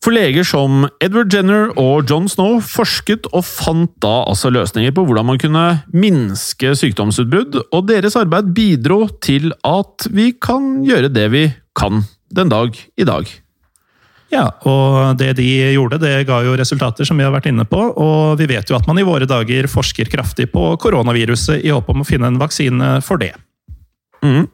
For 0.04 0.12
leger 0.12 0.44
som 0.44 0.82
Edward 1.00 1.32
Jenner 1.32 1.70
og 1.80 2.10
John 2.10 2.26
Snow 2.28 2.58
forsket 2.60 3.24
og 3.30 3.40
fant 3.48 3.94
da 4.04 4.26
altså 4.28 4.50
løsninger 4.52 4.92
på 4.92 5.04
hvordan 5.08 5.24
man 5.30 5.38
kunne 5.40 5.62
minske 5.96 6.74
sykdomsutbrudd, 6.76 7.56
og 7.72 7.86
deres 7.88 8.18
arbeid 8.20 8.50
bidro 8.52 9.06
til 9.24 9.54
at 9.64 10.04
vi 10.12 10.34
kan 10.36 10.82
gjøre 10.84 11.08
det 11.08 11.24
vi 11.32 11.46
kan 11.72 12.04
den 12.28 12.52
dag 12.52 12.76
i 13.00 13.08
dag. 13.08 13.32
Ja, 14.34 14.44
og 14.68 15.16
det 15.16 15.38
de 15.38 15.48
gjorde, 15.72 16.02
det 16.02 16.26
ga 16.28 16.42
jo 16.44 16.58
resultater 16.58 17.08
som 17.08 17.16
vi 17.16 17.24
har 17.24 17.32
vært 17.32 17.48
inne 17.48 17.64
på. 17.64 17.80
Og 17.80 18.36
vi 18.40 18.50
vet 18.50 18.68
jo 18.68 18.76
at 18.76 18.84
man 18.90 19.00
i 19.00 19.06
våre 19.08 19.28
dager 19.30 19.70
forsker 19.72 20.12
kraftig 20.12 20.50
på 20.52 20.66
koronaviruset 20.84 21.64
i 21.64 21.72
håp 21.72 21.88
om 21.94 22.04
å 22.04 22.08
finne 22.08 22.28
en 22.28 22.40
vaksine 22.42 22.98
for 23.06 23.24
det. 23.24 23.32
Mm. 24.20 24.50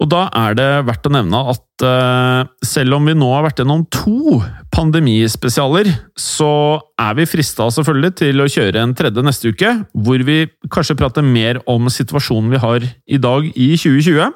Og 0.00 0.08
da 0.08 0.24
er 0.32 0.56
det 0.56 0.68
verdt 0.88 1.08
å 1.10 1.12
nevne 1.12 1.40
at 1.52 1.84
uh, 1.84 2.48
selv 2.64 2.96
om 2.96 3.08
vi 3.08 3.14
nå 3.16 3.28
har 3.34 3.44
vært 3.44 3.60
gjennom 3.60 3.84
to 3.92 4.38
pandemispesialer, 4.72 5.90
så 6.16 6.52
er 7.00 7.18
vi 7.18 7.28
frista 7.28 7.68
selvfølgelig 7.68 8.14
til 8.22 8.40
å 8.40 8.48
kjøre 8.48 8.80
en 8.80 8.94
tredje 8.96 9.24
neste 9.26 9.52
uke, 9.52 9.74
hvor 9.92 10.24
vi 10.24 10.46
kanskje 10.72 10.96
prater 10.96 11.26
mer 11.26 11.60
om 11.68 11.90
situasjonen 11.92 12.54
vi 12.54 12.62
har 12.62 12.86
i 12.88 13.20
dag 13.20 13.50
i 13.52 13.74
2020. 13.76 14.30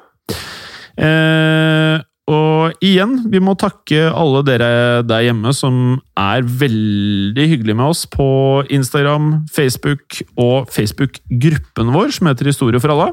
Uh, 1.01 1.97
og 2.25 2.85
igjen, 2.85 3.19
vi 3.29 3.41
må 3.41 3.53
takke 3.57 4.07
alle 4.09 4.41
dere 4.45 4.69
der 5.05 5.27
hjemme 5.27 5.51
som 5.53 5.99
er 6.17 6.45
veldig 6.45 7.45
hyggelige 7.51 7.77
med 7.77 7.91
oss 7.91 8.05
på 8.09 8.27
Instagram, 8.73 9.47
Facebook 9.53 10.21
og 10.33 10.69
Facebook-gruppen 10.73 11.93
vår, 11.93 12.13
som 12.17 12.29
heter 12.29 12.49
Historie 12.49 12.81
for 12.81 12.93
alle. 12.95 13.11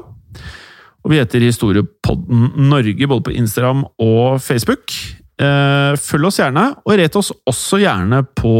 Og 1.03 1.11
vi 1.11 1.19
heter 1.19 1.43
Historiepodden 1.43 2.69
Norge 2.71 3.09
både 3.11 3.27
på 3.27 3.35
Instagram 3.35 3.83
og 4.01 4.39
Facebook. 4.43 4.93
Eh, 5.41 5.93
følg 5.99 6.29
oss 6.29 6.37
gjerne, 6.39 6.67
og 6.85 6.95
ret 6.99 7.15
oss 7.19 7.33
også 7.49 7.81
gjerne 7.81 8.21
på 8.37 8.53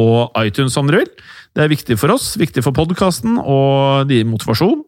iTunes 0.44 0.76
om 0.80 0.90
dere 0.90 1.04
vil. 1.04 1.12
Det 1.54 1.64
er 1.64 1.72
viktig 1.72 1.98
for 2.02 2.16
oss, 2.16 2.34
viktig 2.42 2.64
for 2.66 2.76
podkasten, 2.76 3.38
og 3.38 4.10
det 4.10 4.20
gir 4.20 4.28
motivasjon. 4.28 4.82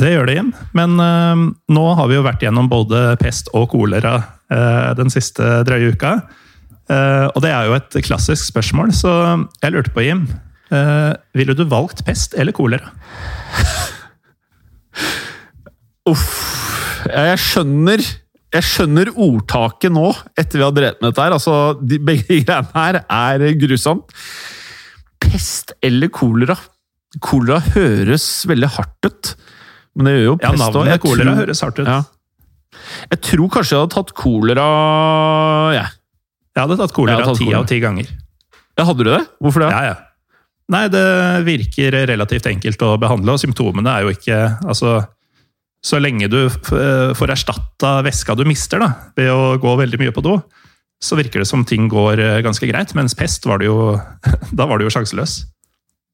Det 0.00 0.14
gjør 0.14 0.30
det, 0.30 0.36
Jim. 0.38 0.52
Men 0.78 0.96
øh, 1.02 1.42
nå 1.76 1.84
har 1.98 2.08
vi 2.08 2.16
jo 2.16 2.24
vært 2.24 2.46
gjennom 2.46 2.70
både 2.72 3.04
pest 3.20 3.52
og 3.52 3.68
kolera 3.74 4.14
øh, 4.48 4.94
den 4.96 5.12
siste 5.12 5.58
drøye 5.68 5.92
uka. 5.92 6.16
Uh, 6.90 7.30
og 7.30 7.38
det 7.40 7.52
er 7.54 7.68
jo 7.68 7.76
et 7.78 7.94
klassisk 8.04 8.50
spørsmål, 8.50 8.90
så 8.92 9.10
jeg 9.62 9.72
lurte 9.72 9.92
på, 9.94 10.02
Jim. 10.02 10.26
ville 11.32 11.54
du 11.54 11.62
valgt 11.64 12.04
pest 12.04 12.34
eller 12.36 12.52
kolera? 12.52 12.90
Uff 16.10 16.62
jeg 17.10 17.38
skjønner 17.42 18.02
jeg 18.52 18.66
skjønner 18.68 19.08
ordtaket 19.16 19.94
nå, 19.94 20.10
etter 20.36 20.60
vi 20.60 20.64
har 20.66 20.74
drevet 20.76 20.98
med 21.00 21.08
dette 21.08 21.24
her. 21.24 21.32
Altså, 21.32 21.52
de, 21.80 21.96
begge 22.04 22.42
greiene 22.44 22.68
her 22.74 22.98
er 23.00 23.44
grusomt. 23.56 24.12
Pest 25.24 25.72
eller 25.80 26.10
kolera? 26.12 26.58
Kolera 27.24 27.62
høres 27.72 28.26
veldig 28.48 28.68
hardt 28.74 29.08
ut. 29.08 29.30
Men 29.96 30.08
det 30.08 30.12
gjør 30.18 30.26
jo 30.26 30.34
pest 30.42 30.52
Ja, 30.52 30.66
navnet 30.66 31.00
kolera 31.00 31.34
høres 31.38 31.64
hardt 31.64 31.80
ut. 31.80 31.88
Ja. 31.88 32.02
Jeg 33.14 33.22
tror 33.24 33.48
kanskje 33.56 33.72
jeg 33.72 33.80
hadde 33.86 33.94
tatt 33.94 34.12
kolera 34.20 34.68
ja. 35.78 35.88
Jeg 36.52 36.60
hadde 36.60 36.78
tatt 36.82 36.94
kolera 36.96 37.32
ti 37.38 37.48
av 37.56 37.64
ti 37.72 37.80
ganger. 37.80 38.12
Ja, 38.76 38.84
Hadde 38.84 39.00
du 39.00 39.10
det? 39.14 39.22
Hvorfor 39.40 39.64
det? 39.64 39.72
Ja, 39.72 39.94
ja. 39.94 40.36
Nei, 40.72 40.84
det 40.92 41.06
virker 41.48 42.02
relativt 42.12 42.52
enkelt 42.52 42.84
å 42.84 42.94
behandle, 43.00 43.32
og 43.32 43.40
symptomene 43.40 43.96
er 43.96 44.04
jo 44.04 44.12
ikke 44.12 44.44
Altså 44.60 44.98
så 45.82 45.98
lenge 45.98 46.30
du 46.30 46.44
eh, 46.46 47.12
får 47.18 47.34
erstatta 47.34 47.96
væska 48.06 48.36
du 48.38 48.44
mister 48.46 48.82
da, 48.82 48.90
ved 49.18 49.30
å 49.34 49.56
gå 49.62 49.74
veldig 49.80 49.98
mye 50.00 50.14
på 50.14 50.22
do, 50.24 50.36
så 51.02 51.18
virker 51.18 51.42
det 51.42 51.48
som 51.50 51.64
ting 51.66 51.88
går 51.90 52.22
eh, 52.22 52.42
ganske 52.44 52.68
greit. 52.70 52.94
Mens 52.98 53.16
pest, 53.18 53.46
var 53.50 53.60
det 53.60 53.70
jo, 53.70 53.96
da 54.58 54.68
var 54.70 54.78
du 54.78 54.86
jo 54.86 54.92
sjanseløs. 54.94 55.40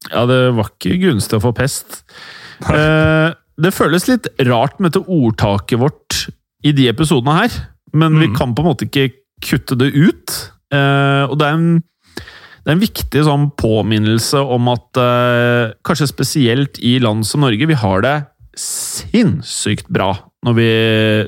Ja, 0.09 0.25
det 0.31 0.41
var 0.57 0.73
ikke 0.73 0.97
gunstig 1.03 1.37
å 1.37 1.45
få 1.45 1.53
pest. 1.57 2.01
Eh, 2.65 3.29
det 3.59 3.75
føles 3.77 4.09
litt 4.09 4.31
rart 4.49 4.79
med 4.81 4.95
dette 4.95 5.05
ordtaket 5.05 5.83
vårt 5.83 6.23
i 6.65 6.73
de 6.75 6.89
episodene 6.91 7.37
her, 7.43 7.61
men 7.93 8.17
mm. 8.17 8.23
vi 8.23 8.31
kan 8.39 8.55
på 8.57 8.65
en 8.65 8.71
måte 8.71 8.89
ikke 8.89 9.11
kutte 9.45 9.77
det 9.79 9.93
ut. 9.95 10.33
Og 10.75 11.35
det 11.39 11.47
er 11.47 11.55
en, 11.55 11.69
det 12.17 12.67
er 12.67 12.75
en 12.75 12.83
viktig 12.83 13.21
sånn 13.27 13.47
påminnelse 13.59 14.41
om 14.43 14.67
at 14.73 14.99
kanskje 15.87 16.11
spesielt 16.11 16.81
i 16.85 16.97
land 17.03 17.27
som 17.27 17.45
Norge, 17.47 17.69
vi 17.71 17.79
har 17.79 18.03
det 18.05 18.17
sinnssykt 18.61 19.89
bra 19.93 20.13
når 20.47 20.55
vi, 20.55 20.69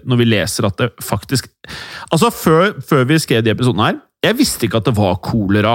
når 0.06 0.20
vi, 0.20 0.26
leser 0.28 0.68
at 0.68 0.76
det 0.78 0.90
faktisk 1.02 1.48
Altså, 2.10 2.30
før, 2.30 2.76
før 2.86 3.06
vi 3.10 3.18
skrev 3.22 3.42
de 3.42 3.50
episodene 3.50 3.88
her 3.88 3.98
Jeg 4.28 4.38
visste 4.38 4.66
ikke 4.66 4.78
at 4.78 4.86
det 4.86 4.94
var 4.98 5.18
kolera 5.24 5.74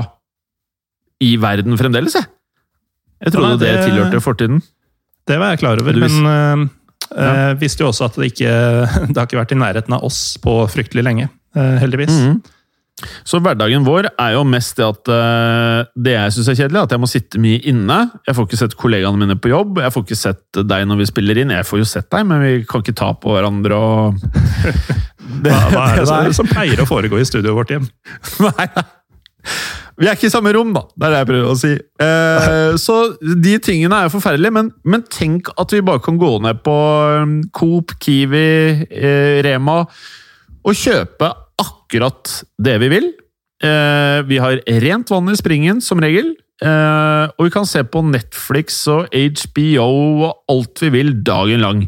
i 1.23 1.35
verden 1.39 1.77
fremdeles, 1.79 2.17
jeg. 2.17 2.27
Jeg 3.23 3.31
trodde 3.31 3.53
Nei, 3.53 3.59
det, 3.61 3.69
det, 3.71 3.83
tilhørte 3.87 4.19
fortiden. 4.19 4.57
Det 5.25 5.37
var 5.39 5.53
jeg 5.53 5.61
klar 5.61 5.79
over, 5.79 5.95
men 5.95 6.27
øh, 6.27 6.65
ja. 7.15 7.53
visste 7.57 7.85
jo 7.85 7.87
også 7.87 8.09
at 8.09 8.17
det 8.19 8.33
ikke 8.33 8.51
Det 9.09 9.15
har 9.15 9.23
ikke 9.23 9.39
vært 9.39 9.53
i 9.55 9.59
nærheten 9.61 9.95
av 9.95 10.03
oss 10.05 10.19
på 10.43 10.57
fryktelig 10.69 11.05
lenge, 11.07 11.29
uh, 11.55 11.77
heldigvis. 11.81 12.11
Mm 12.11 12.27
-hmm. 12.27 12.54
Så 13.27 13.41
hverdagen 13.43 13.83
vår 13.83 14.07
er 14.13 14.35
jo 14.37 14.45
mest 14.47 14.77
det 14.79 14.85
at 14.87 15.09
uh, 15.11 15.87
det 15.99 16.13
jeg 16.13 16.35
syns 16.35 16.49
er 16.51 16.59
kjedelig, 16.61 16.83
at 16.85 16.93
jeg 16.95 17.03
må 17.03 17.09
sitte 17.11 17.41
mye 17.43 17.59
inne. 17.67 17.97
Jeg 18.23 18.37
får 18.37 18.47
ikke 18.47 18.59
sett 18.61 18.77
kollegaene 18.79 19.19
mine 19.19 19.35
på 19.35 19.51
jobb, 19.51 19.81
jeg 19.83 19.91
får 19.91 20.05
ikke 20.05 20.19
sett 20.19 20.61
deg 20.63 20.85
når 20.87 21.01
vi 21.01 21.09
spiller 21.11 21.41
inn. 21.41 21.51
Jeg 21.57 21.67
får 21.67 21.83
jo 21.83 21.89
sett 21.91 22.07
deg, 22.15 22.23
men 22.29 22.43
vi 22.45 22.53
kan 22.69 22.85
ikke 22.85 22.95
ta 22.95 23.11
på 23.19 23.35
hverandre 23.35 23.79
og 23.79 24.21
det, 25.43 25.51
hva, 25.51 25.59
hva, 25.73 25.87
er 25.91 25.99
det, 25.99 26.05
det 26.05 26.07
som, 26.07 26.31
som 26.39 26.51
pleier 26.53 26.79
å 26.79 26.87
foregå 26.87 27.19
i 27.19 27.27
studioet 27.27 27.59
vårt 27.59 27.75
hjem? 27.75 27.89
Nei, 28.47 28.69
vi 29.95 30.09
er 30.09 30.17
ikke 30.17 30.27
i 30.27 30.33
samme 30.33 30.51
rom, 30.55 30.73
da. 30.75 30.83
Det 30.91 31.07
er 31.07 31.13
det 31.13 31.19
jeg 31.21 31.29
prøver 31.29 31.51
å 31.51 31.59
si. 31.59 31.71
Eh, 32.03 32.73
så 32.81 32.97
de 33.43 33.55
tingene 33.63 33.99
er 33.99 34.07
jo 34.07 34.15
forferdelige, 34.17 34.55
men, 34.55 34.71
men, 34.87 35.05
tenk 35.11 35.51
at 35.55 35.71
vi 35.71 35.83
bare 35.85 36.03
kan 36.03 36.19
gå 36.19 36.33
ned 36.43 36.59
på 36.65 36.75
um, 37.23 37.37
Coop, 37.55 37.95
Kiwi, 38.03 38.47
eh, 38.87 39.39
Rema 39.45 39.81
og 40.65 40.75
kjøpe 40.75 41.29
akkurat 41.85 42.41
det 42.57 42.79
vi 42.81 42.89
vil. 42.89 43.11
Eh, 43.63 44.21
vi 44.27 44.39
har 44.41 44.59
rent 44.83 45.09
vann 45.13 45.29
i 45.29 45.37
springen, 45.37 45.81
som 45.81 46.01
regel. 46.01 46.33
Eh, 46.63 47.25
og 47.35 47.47
vi 47.47 47.51
kan 47.51 47.67
se 47.67 47.83
på 47.83 48.03
Netflix 48.07 48.85
og 48.91 49.11
HBO 49.11 49.89
og 50.23 50.51
alt 50.51 50.81
vi 50.85 50.91
vil 50.93 51.13
dagen 51.23 51.63
lang. 51.63 51.85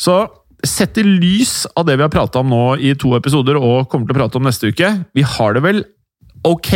Så 0.00 0.24
sett 0.66 0.98
i 1.00 1.04
lys 1.06 1.64
av 1.78 1.86
det 1.88 1.96
vi 1.96 2.04
har 2.04 2.12
prata 2.12 2.42
om 2.42 2.50
nå 2.50 2.64
i 2.82 2.92
to 2.98 3.14
episoder 3.16 3.56
og 3.56 3.88
kommer 3.88 4.08
til 4.08 4.16
å 4.16 4.20
prate 4.20 4.36
om 4.40 4.44
neste 4.44 4.72
uke, 4.72 4.90
vi 5.16 5.24
har 5.24 5.56
det 5.56 5.62
vel 5.64 5.80
ok? 6.44 6.74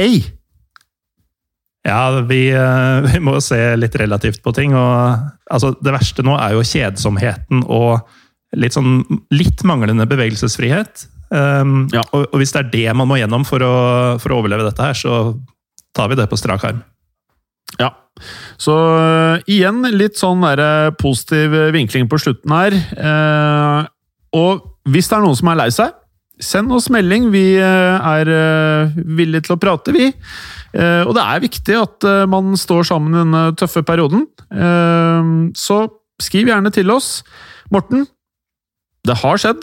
Ja, 1.85 2.21
vi, 2.25 2.47
eh, 2.55 2.99
vi 3.11 3.21
må 3.21 3.37
se 3.45 3.61
litt 3.77 3.97
relativt 4.01 4.43
på 4.45 4.55
ting. 4.57 4.77
og 4.79 5.19
altså, 5.51 5.75
Det 5.81 5.95
verste 5.95 6.25
nå 6.25 6.39
er 6.39 6.57
jo 6.57 6.65
kjedsomheten 6.65 7.67
og 7.67 8.07
litt, 8.55 8.77
sånn, 8.77 9.03
litt 9.35 9.65
manglende 9.67 10.07
bevegelsesfrihet. 10.09 11.09
Um, 11.35 11.89
ja. 11.91 12.05
og, 12.13 12.29
og, 12.29 12.39
hvis 12.39 12.53
det 12.55 12.61
er 12.61 12.71
det 12.71 12.89
man 12.95 13.09
må 13.11 13.19
gjennom 13.19 13.43
for 13.49 13.63
å, 13.65 13.75
for 14.23 14.31
å, 14.31 14.39
overleve 14.39 14.69
dette 14.69 14.85
her, 14.85 14.95
så 14.95 15.35
tar 15.97 16.11
vi 16.13 16.19
det 16.19 16.29
på 16.31 16.39
strak 16.39 16.63
arm. 16.69 16.83
Ja. 17.81 17.91
Så 18.61 18.75
uh, 18.75 19.43
igjen 19.51 19.83
litt 19.97 20.21
sånn 20.21 20.45
der, 20.45 20.63
uh, 20.63 20.95
positiv 21.01 21.57
vinkling 21.75 22.07
på 22.11 22.21
slutten 22.23 22.55
her. 22.55 22.77
Uh, 22.95 23.83
og 24.35 24.63
hvis 24.91 25.11
det 25.11 25.19
er 25.19 25.25
noen 25.25 25.39
som 25.39 25.51
er 25.51 25.59
lei 25.65 25.69
seg, 25.75 25.97
send 26.43 26.71
oss 26.75 26.91
melding. 26.91 27.29
Vi 27.31 27.55
er 27.63 28.29
villige 28.99 29.47
til 29.47 29.55
å 29.55 29.59
prate, 29.63 29.93
vi. 29.95 30.09
og 30.75 31.13
det 31.15 31.23
er 31.23 31.45
viktig 31.45 31.77
at 31.79 32.07
man 32.27 32.57
står 32.59 32.89
sammen 32.89 33.15
i 33.15 33.21
denne 33.21 33.43
tøffe 33.55 33.85
perioden. 33.87 34.27
så 35.55 35.77
skriv 36.19 36.51
gjerne 36.51 36.75
til 36.75 36.91
oss. 36.91 37.23
Morten, 37.71 38.03
det 39.07 39.15
har 39.23 39.39
skjedd. 39.39 39.63